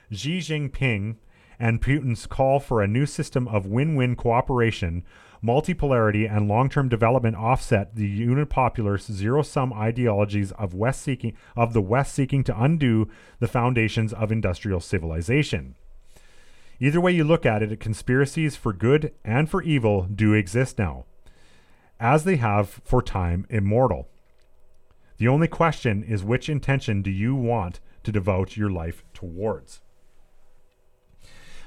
Xi 0.09 0.39
Jinping 0.39 1.17
and 1.59 1.81
Putin's 1.81 2.25
call 2.25 2.61
for 2.61 2.81
a 2.81 2.87
new 2.87 3.05
system 3.05 3.45
of 3.49 3.65
win 3.65 3.95
win 3.95 4.15
cooperation, 4.15 5.03
multipolarity, 5.43 6.31
and 6.31 6.47
long 6.47 6.69
term 6.69 6.87
development 6.87 7.35
offset 7.35 7.95
the 7.95 8.25
unipopular 8.25 8.99
zero 8.99 9.41
sum 9.41 9.73
ideologies 9.73 10.53
of, 10.53 10.73
West 10.73 11.01
seeking, 11.01 11.33
of 11.57 11.73
the 11.73 11.81
West 11.81 12.15
seeking 12.15 12.43
to 12.45 12.57
undo 12.57 13.09
the 13.39 13.49
foundations 13.49 14.13
of 14.13 14.31
industrial 14.31 14.79
civilization. 14.79 15.75
Either 16.79 16.99
way 16.99 17.11
you 17.11 17.23
look 17.23 17.45
at 17.45 17.63
it, 17.63 17.79
conspiracies 17.79 18.55
for 18.55 18.73
good 18.73 19.13
and 19.23 19.49
for 19.49 19.61
evil 19.63 20.03
do 20.03 20.33
exist 20.33 20.77
now, 20.77 21.05
as 21.99 22.23
they 22.23 22.35
have 22.35 22.81
for 22.83 23.01
time 23.01 23.45
immortal. 23.49 24.09
The 25.17 25.27
only 25.27 25.47
question 25.47 26.03
is 26.03 26.23
which 26.23 26.49
intention 26.49 27.01
do 27.01 27.09
you 27.09 27.35
want 27.35 27.79
to 28.03 28.11
devote 28.11 28.57
your 28.57 28.69
life 28.69 29.03
towards? 29.13 29.81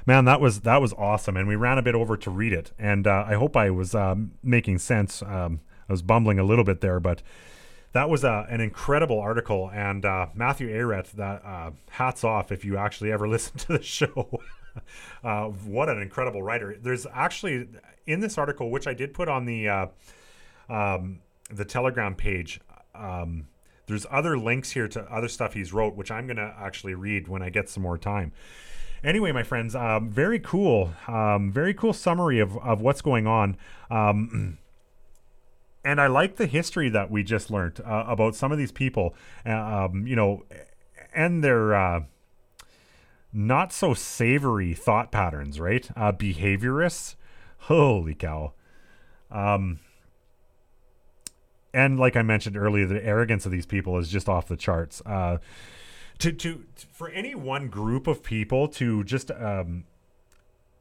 Man, 0.06 0.24
that 0.26 0.40
was 0.40 0.60
that 0.60 0.80
was 0.80 0.92
awesome, 0.94 1.36
and 1.36 1.48
we 1.48 1.56
ran 1.56 1.78
a 1.78 1.82
bit 1.82 1.94
over 1.94 2.16
to 2.16 2.30
read 2.30 2.52
it, 2.52 2.72
and 2.78 3.06
uh, 3.06 3.24
I 3.26 3.34
hope 3.34 3.56
I 3.56 3.70
was 3.70 3.94
um, 3.94 4.32
making 4.42 4.78
sense. 4.78 5.22
Um, 5.22 5.60
I 5.88 5.92
was 5.92 6.02
bumbling 6.02 6.38
a 6.38 6.44
little 6.44 6.64
bit 6.64 6.80
there, 6.80 7.00
but 7.00 7.22
that 7.92 8.08
was 8.08 8.24
uh, 8.24 8.46
an 8.48 8.60
incredible 8.60 9.20
article, 9.20 9.70
and 9.72 10.04
uh, 10.04 10.28
Matthew 10.34 10.68
Ehret, 10.68 11.12
that 11.12 11.44
uh, 11.44 11.70
hats 11.90 12.24
off 12.24 12.52
if 12.52 12.64
you 12.64 12.76
actually 12.76 13.12
ever 13.12 13.28
listen 13.28 13.58
to 13.58 13.72
the 13.72 13.82
show. 13.82 14.40
Uh, 15.24 15.46
what 15.46 15.88
an 15.88 16.00
incredible 16.00 16.42
writer! 16.42 16.76
There's 16.80 17.04
actually 17.12 17.68
in 18.06 18.20
this 18.20 18.38
article, 18.38 18.70
which 18.70 18.86
I 18.86 18.94
did 18.94 19.12
put 19.12 19.28
on 19.28 19.46
the 19.46 19.68
uh, 19.68 19.86
um, 20.68 21.18
the 21.50 21.64
Telegram 21.64 22.14
page. 22.14 22.60
Um, 22.94 23.48
there's 23.86 24.06
other 24.10 24.38
links 24.38 24.70
here 24.70 24.86
to 24.88 25.02
other 25.12 25.26
stuff 25.26 25.54
he's 25.54 25.72
wrote, 25.72 25.96
which 25.96 26.12
I'm 26.12 26.28
gonna 26.28 26.54
actually 26.56 26.94
read 26.94 27.26
when 27.26 27.42
I 27.42 27.50
get 27.50 27.68
some 27.68 27.82
more 27.82 27.98
time 27.98 28.32
anyway, 29.02 29.32
my 29.32 29.42
friends, 29.42 29.74
um, 29.74 30.10
very 30.10 30.38
cool, 30.38 30.92
um, 31.06 31.50
very 31.52 31.74
cool 31.74 31.92
summary 31.92 32.38
of, 32.38 32.56
of 32.58 32.80
what's 32.80 33.02
going 33.02 33.26
on. 33.26 33.56
Um, 33.90 34.58
and 35.84 36.00
I 36.00 36.06
like 36.06 36.36
the 36.36 36.46
history 36.46 36.88
that 36.90 37.10
we 37.10 37.22
just 37.22 37.50
learned 37.50 37.80
uh, 37.80 38.04
about 38.06 38.34
some 38.34 38.52
of 38.52 38.58
these 38.58 38.72
people, 38.72 39.14
uh, 39.46 39.52
um, 39.52 40.06
you 40.06 40.16
know, 40.16 40.44
and 41.14 41.42
their 41.42 41.74
uh, 41.74 42.00
not 43.32 43.72
so 43.72 43.94
savory 43.94 44.74
thought 44.74 45.12
patterns, 45.12 45.60
right? 45.60 45.88
Uh, 45.96 46.12
behaviorists. 46.12 47.16
Holy 47.62 48.14
cow. 48.14 48.52
Um, 49.30 49.80
and 51.74 51.98
like 51.98 52.16
I 52.16 52.22
mentioned 52.22 52.56
earlier, 52.56 52.86
the 52.86 53.04
arrogance 53.04 53.44
of 53.44 53.52
these 53.52 53.66
people 53.66 53.98
is 53.98 54.08
just 54.08 54.28
off 54.28 54.48
the 54.48 54.56
charts. 54.56 55.02
Uh, 55.04 55.38
to, 56.18 56.32
to, 56.32 56.64
for 56.92 57.08
any 57.10 57.34
one 57.34 57.68
group 57.68 58.06
of 58.06 58.22
people 58.22 58.68
to 58.68 59.04
just 59.04 59.30
um, 59.30 59.84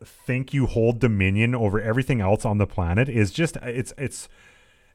think 0.04 0.54
you 0.54 0.66
hold 0.66 1.00
dominion 1.00 1.54
over 1.54 1.80
everything 1.80 2.22
else 2.22 2.46
on 2.46 2.58
the 2.58 2.68
planet 2.68 3.10
is 3.10 3.32
just 3.32 3.58
it's 3.58 3.94
it's 3.98 4.28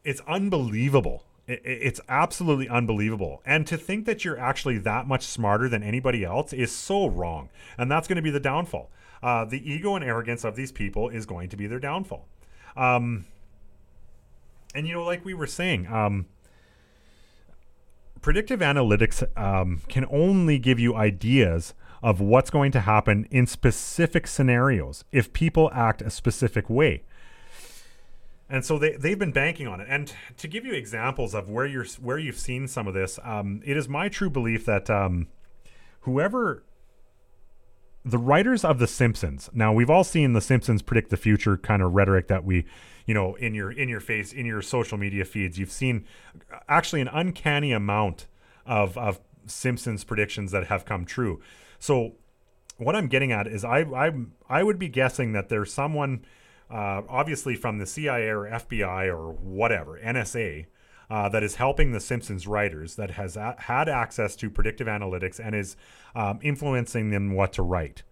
it's 0.05 0.21
unbelievable 0.27 1.25
it's 1.47 2.01
absolutely 2.09 2.69
unbelievable. 2.69 3.43
And 3.45 3.67
to 3.67 3.77
think 3.77 4.07
that 4.07 4.25
you're 4.25 4.39
actually 4.39 4.79
that 4.79 5.07
much 5.07 5.25
smarter 5.25 5.69
than 5.69 5.83
anybody 5.83 6.25
else 6.25 6.53
is 6.53 6.71
so 6.71 7.07
wrong. 7.07 7.49
And 7.77 7.91
that's 7.91 8.07
going 8.07 8.17
to 8.17 8.23
be 8.23 8.31
the 8.31 8.41
downfall. 8.41 8.91
Uh, 9.23 9.45
the 9.45 9.71
ego 9.71 9.95
and 9.95 10.05
arrogance 10.05 10.45
of 10.45 10.57
these 10.57 10.73
people 10.73 11.09
is 11.09 11.27
going 11.27 11.49
to 11.49 11.57
be 11.57 11.67
their 11.67 11.79
downfall. 11.79 12.27
Um, 12.77 13.27
and 14.75 14.87
you 14.87 14.95
know 14.95 15.05
like 15.05 15.25
we 15.25 15.35
were 15.35 15.47
saying 15.47 15.87
um, 15.87 16.27
predictive 18.21 18.61
analytics 18.61 19.25
um, 19.39 19.83
can 19.89 20.07
only 20.11 20.59
give 20.59 20.79
you 20.79 20.95
ideas 20.95 21.75
of 22.03 22.21
what's 22.21 22.51
going 22.51 22.73
to 22.73 22.81
happen 22.81 23.29
in 23.31 23.47
specific 23.47 24.27
scenarios 24.27 25.05
if 25.13 25.33
people 25.33 25.71
act 25.73 26.03
a 26.03 26.11
specific 26.11 26.69
way. 26.69 27.03
And 28.53 28.67
so 28.67 28.79
they, 28.79 28.97
they've 28.97 29.19
been 29.19 29.33
banking 29.33 29.67
on 29.67 29.81
it. 29.81 29.87
And 29.89 30.13
to 30.37 30.47
give 30.47 30.67
you 30.67 30.75
examples 30.75 31.35
of 31.35 31.49
where 31.49 31.65
you're 31.65 31.87
where 31.99 32.19
you've 32.19 32.37
seen 32.37 32.69
some 32.69 32.87
of 32.87 32.93
this, 32.93 33.19
um, 33.25 33.63
it 33.65 33.79
is 33.79 33.89
my 33.89 34.11
true 34.11 34.29
belief 34.29 34.67
that 34.67 34.91
um, 34.91 35.29
whoever 36.01 36.63
the 38.05 38.19
writers 38.19 38.63
of 38.63 38.79
The 38.79 38.87
Simpsons. 38.87 39.49
Now 39.55 39.73
we've 39.73 39.89
all 39.89 40.05
seen 40.05 40.35
The 40.35 40.43
Simpsons 40.43 40.83
predict 40.83 41.09
the 41.09 41.17
future 41.17 41.57
kind 41.57 41.81
of 41.81 41.95
rhetoric 41.95 42.29
that 42.29 42.45
we, 42.45 42.67
you 43.07 43.15
know, 43.15 43.37
in 43.37 43.55
your 43.55 43.73
in 43.73 43.89
your 43.89 44.01
face 44.01 44.35
in 44.35 44.45
your 44.45 44.61
social 44.61 44.99
media 44.99 45.25
feeds. 45.25 45.59
You've 45.59 45.73
seen 45.73 46.05
actually 46.69 47.01
an 47.01 47.09
uncanny 47.09 47.73
amount 47.73 48.27
of 48.67 48.99
of 48.99 49.19
Simpsons 49.47 50.05
predictions 50.05 50.53
that 50.53 50.67
have 50.67 50.85
come 50.85 51.07
true. 51.07 51.41
So 51.79 52.17
what 52.77 52.95
I'm 52.95 53.09
getting 53.09 53.33
at 53.33 53.47
is 53.47 53.65
I 53.65 53.79
I 53.79 54.13
I 54.51 54.63
would 54.63 54.79
be 54.79 54.89
guessing 54.89 55.33
that 55.33 55.49
there's 55.49 55.73
someone 55.73 56.27
uh, 56.73 57.03
obviously 57.09 57.55
from 57.55 57.79
the 57.79 57.87
CIA 57.87 58.29
or 58.29 58.49
FBI 58.49 59.07
or 59.07 59.33
whatever 59.33 60.01
NSA 60.03 60.67
uh, 61.11 61.29
that 61.29 61.43
is 61.43 61.57
helping 61.57 61.93
the 61.93 62.01
Simpsons 62.01 62.47
writers 62.47 62.95
that 62.97 63.11
has 63.13 63.37
a- 63.37 63.57
had 63.59 63.91
access 63.91 64.35
to 64.37 64.49
predictive 64.49 64.87
analytics 64.87 65.39
and 65.39 65.55
is 65.55 65.77
um, 66.15 66.39
influencing 66.43 67.11
them 67.11 67.35
what 67.35 67.53
to 67.53 67.63
write. 67.63 68.03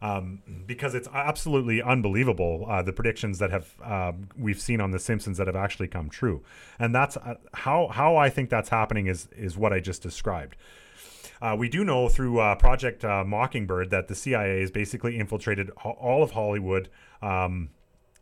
Um, 0.00 0.42
because 0.64 0.94
it's 0.94 1.08
absolutely 1.12 1.82
unbelievable 1.82 2.64
uh, 2.68 2.82
the 2.82 2.92
predictions 2.92 3.40
that 3.40 3.50
have 3.50 3.74
uh, 3.82 4.12
we've 4.38 4.60
seen 4.60 4.80
on 4.80 4.92
The 4.92 5.00
Simpsons 5.00 5.38
that 5.38 5.48
have 5.48 5.56
actually 5.56 5.88
come 5.88 6.08
true, 6.08 6.44
and 6.78 6.94
that's 6.94 7.16
uh, 7.16 7.34
how 7.52 7.88
how 7.88 8.14
I 8.14 8.30
think 8.30 8.48
that's 8.48 8.68
happening 8.68 9.08
is 9.08 9.28
is 9.36 9.58
what 9.58 9.72
I 9.72 9.80
just 9.80 10.00
described. 10.00 10.54
Uh, 11.42 11.56
we 11.58 11.68
do 11.68 11.82
know 11.82 12.08
through 12.08 12.38
uh, 12.38 12.54
Project 12.54 13.02
Mockingbird 13.02 13.90
that 13.90 14.06
the 14.06 14.14
CIA 14.14 14.60
has 14.60 14.70
basically 14.70 15.18
infiltrated 15.18 15.70
all 15.70 16.22
of 16.22 16.30
Hollywood 16.30 16.88
um, 17.20 17.70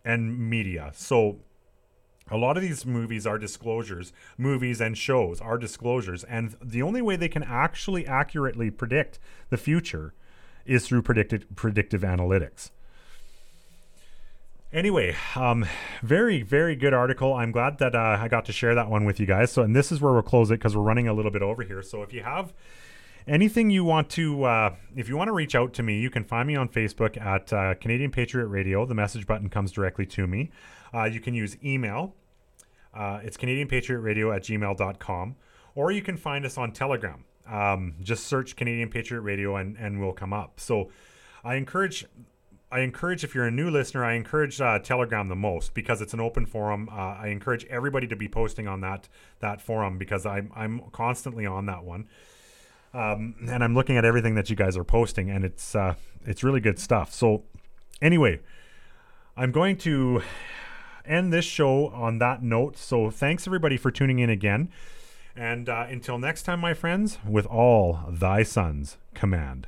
and 0.06 0.38
media. 0.48 0.92
So 0.94 1.40
a 2.30 2.36
lot 2.36 2.56
of 2.56 2.62
these 2.62 2.86
movies 2.86 3.26
are 3.26 3.38
disclosures. 3.38 4.12
Movies 4.38 4.80
and 4.80 4.96
shows 4.96 5.40
are 5.40 5.58
disclosures. 5.58 6.24
And 6.24 6.56
the 6.62 6.80
only 6.80 7.02
way 7.02 7.16
they 7.16 7.28
can 7.28 7.42
actually 7.42 8.06
accurately 8.06 8.70
predict 8.70 9.18
the 9.50 9.56
future 9.56 10.14
is 10.64 10.86
through 10.86 11.02
predicted 11.02 11.54
predictive 11.54 12.02
analytics. 12.02 12.70
Anyway 14.72 15.16
um, 15.36 15.64
very 16.02 16.42
very 16.42 16.74
good 16.74 16.92
article. 16.92 17.34
I'm 17.34 17.52
glad 17.52 17.78
that 17.78 17.94
uh, 17.94 18.18
i 18.20 18.28
got 18.28 18.44
to 18.46 18.52
share 18.52 18.74
that 18.74 18.90
one 18.90 19.04
with 19.04 19.20
you 19.20 19.26
guys. 19.26 19.52
So 19.52 19.62
and 19.62 19.74
this 19.74 19.92
is 19.92 20.00
where 20.00 20.12
we'll 20.12 20.22
close 20.22 20.50
it 20.50 20.54
because 20.54 20.76
we're 20.76 20.82
running 20.82 21.08
a 21.08 21.14
little 21.14 21.30
bit 21.30 21.42
over 21.42 21.62
here. 21.62 21.82
So 21.82 22.02
if 22.02 22.12
you 22.12 22.22
have 22.22 22.52
anything 23.26 23.70
you 23.70 23.84
want 23.84 24.08
to 24.08 24.44
uh, 24.44 24.74
if 24.94 25.08
you 25.08 25.16
want 25.16 25.28
to 25.28 25.32
reach 25.32 25.54
out 25.54 25.72
to 25.72 25.82
me 25.82 25.98
you 25.98 26.10
can 26.10 26.24
find 26.24 26.46
me 26.46 26.54
on 26.54 26.68
facebook 26.68 27.20
at 27.20 27.52
uh, 27.52 27.74
canadian 27.74 28.10
patriot 28.10 28.46
radio 28.46 28.86
the 28.86 28.94
message 28.94 29.26
button 29.26 29.48
comes 29.48 29.72
directly 29.72 30.06
to 30.06 30.26
me 30.26 30.50
uh, 30.96 31.04
you 31.04 31.20
can 31.20 31.34
use 31.34 31.56
email. 31.64 32.14
Uh, 32.94 33.20
it's 33.22 33.36
Canadian 33.36 33.68
Patriot 33.68 34.00
Radio 34.00 34.32
at 34.32 34.42
gmail.com. 34.42 35.36
Or 35.74 35.90
you 35.90 36.02
can 36.02 36.16
find 36.16 36.46
us 36.46 36.56
on 36.56 36.72
Telegram. 36.72 37.24
Um, 37.46 37.96
just 38.02 38.26
search 38.26 38.56
Canadian 38.56 38.88
Patriot 38.88 39.20
Radio 39.20 39.56
and, 39.56 39.76
and 39.76 40.00
we'll 40.00 40.12
come 40.12 40.32
up. 40.32 40.58
So 40.58 40.90
I 41.44 41.56
encourage 41.56 42.06
I 42.72 42.80
encourage 42.80 43.22
if 43.22 43.32
you're 43.32 43.44
a 43.44 43.50
new 43.50 43.70
listener, 43.70 44.04
I 44.04 44.14
encourage 44.14 44.60
uh, 44.60 44.80
Telegram 44.80 45.28
the 45.28 45.36
most 45.36 45.72
because 45.72 46.00
it's 46.00 46.12
an 46.14 46.20
open 46.20 46.46
forum. 46.46 46.88
Uh, 46.90 46.94
I 46.94 47.28
encourage 47.28 47.64
everybody 47.66 48.08
to 48.08 48.16
be 48.16 48.26
posting 48.26 48.66
on 48.66 48.80
that 48.80 49.08
that 49.38 49.60
forum 49.60 49.98
because 49.98 50.26
I'm 50.26 50.50
I'm 50.56 50.80
constantly 50.90 51.46
on 51.46 51.66
that 51.66 51.84
one, 51.84 52.08
um, 52.96 53.34
and 53.50 53.62
I'm 53.62 53.74
looking 53.74 53.98
at 53.98 54.04
everything 54.06 54.34
that 54.36 54.48
you 54.48 54.56
guys 54.56 54.76
are 54.76 54.84
posting, 54.84 55.30
and 55.30 55.44
it's 55.44 55.74
uh, 55.74 55.94
it's 56.24 56.42
really 56.42 56.60
good 56.60 56.78
stuff. 56.78 57.12
So 57.12 57.44
anyway, 58.00 58.40
I'm 59.36 59.52
going 59.52 59.76
to 59.78 60.22
end 61.04 61.32
this 61.32 61.44
show 61.44 61.88
on 61.88 62.18
that 62.18 62.42
note. 62.42 62.78
So 62.78 63.10
thanks 63.10 63.46
everybody 63.46 63.76
for 63.76 63.90
tuning 63.90 64.18
in 64.18 64.30
again. 64.30 64.70
And 65.36 65.68
uh, 65.68 65.86
until 65.90 66.18
next 66.18 66.44
time, 66.44 66.60
my 66.60 66.72
friends, 66.72 67.18
with 67.28 67.44
all 67.44 68.00
thy 68.08 68.42
sons 68.42 68.96
command. 69.14 69.66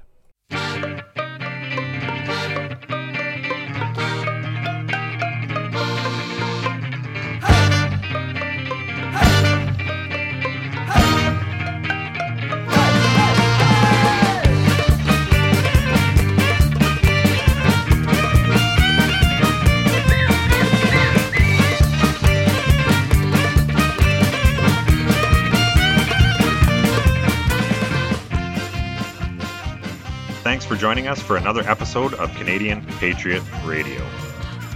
Joining 30.78 31.08
us 31.08 31.20
for 31.20 31.36
another 31.36 31.68
episode 31.68 32.14
of 32.14 32.32
Canadian 32.36 32.86
Patriot 33.00 33.42
Radio. 33.64 34.00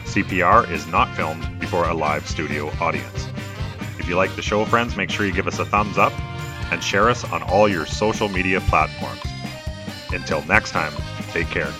CPR 0.04 0.68
is 0.68 0.84
not 0.88 1.14
filmed 1.14 1.60
before 1.60 1.88
a 1.88 1.94
live 1.94 2.26
studio 2.28 2.72
audience. 2.80 3.28
If 4.00 4.08
you 4.08 4.16
like 4.16 4.34
the 4.34 4.42
show, 4.42 4.64
friends, 4.64 4.96
make 4.96 5.10
sure 5.10 5.26
you 5.26 5.32
give 5.32 5.46
us 5.46 5.60
a 5.60 5.64
thumbs 5.64 5.98
up 5.98 6.12
and 6.72 6.82
share 6.82 7.08
us 7.08 7.24
on 7.30 7.44
all 7.44 7.68
your 7.68 7.86
social 7.86 8.28
media 8.28 8.60
platforms. 8.62 9.22
Until 10.10 10.42
next 10.46 10.72
time, 10.72 10.92
take 11.30 11.46
care. 11.46 11.72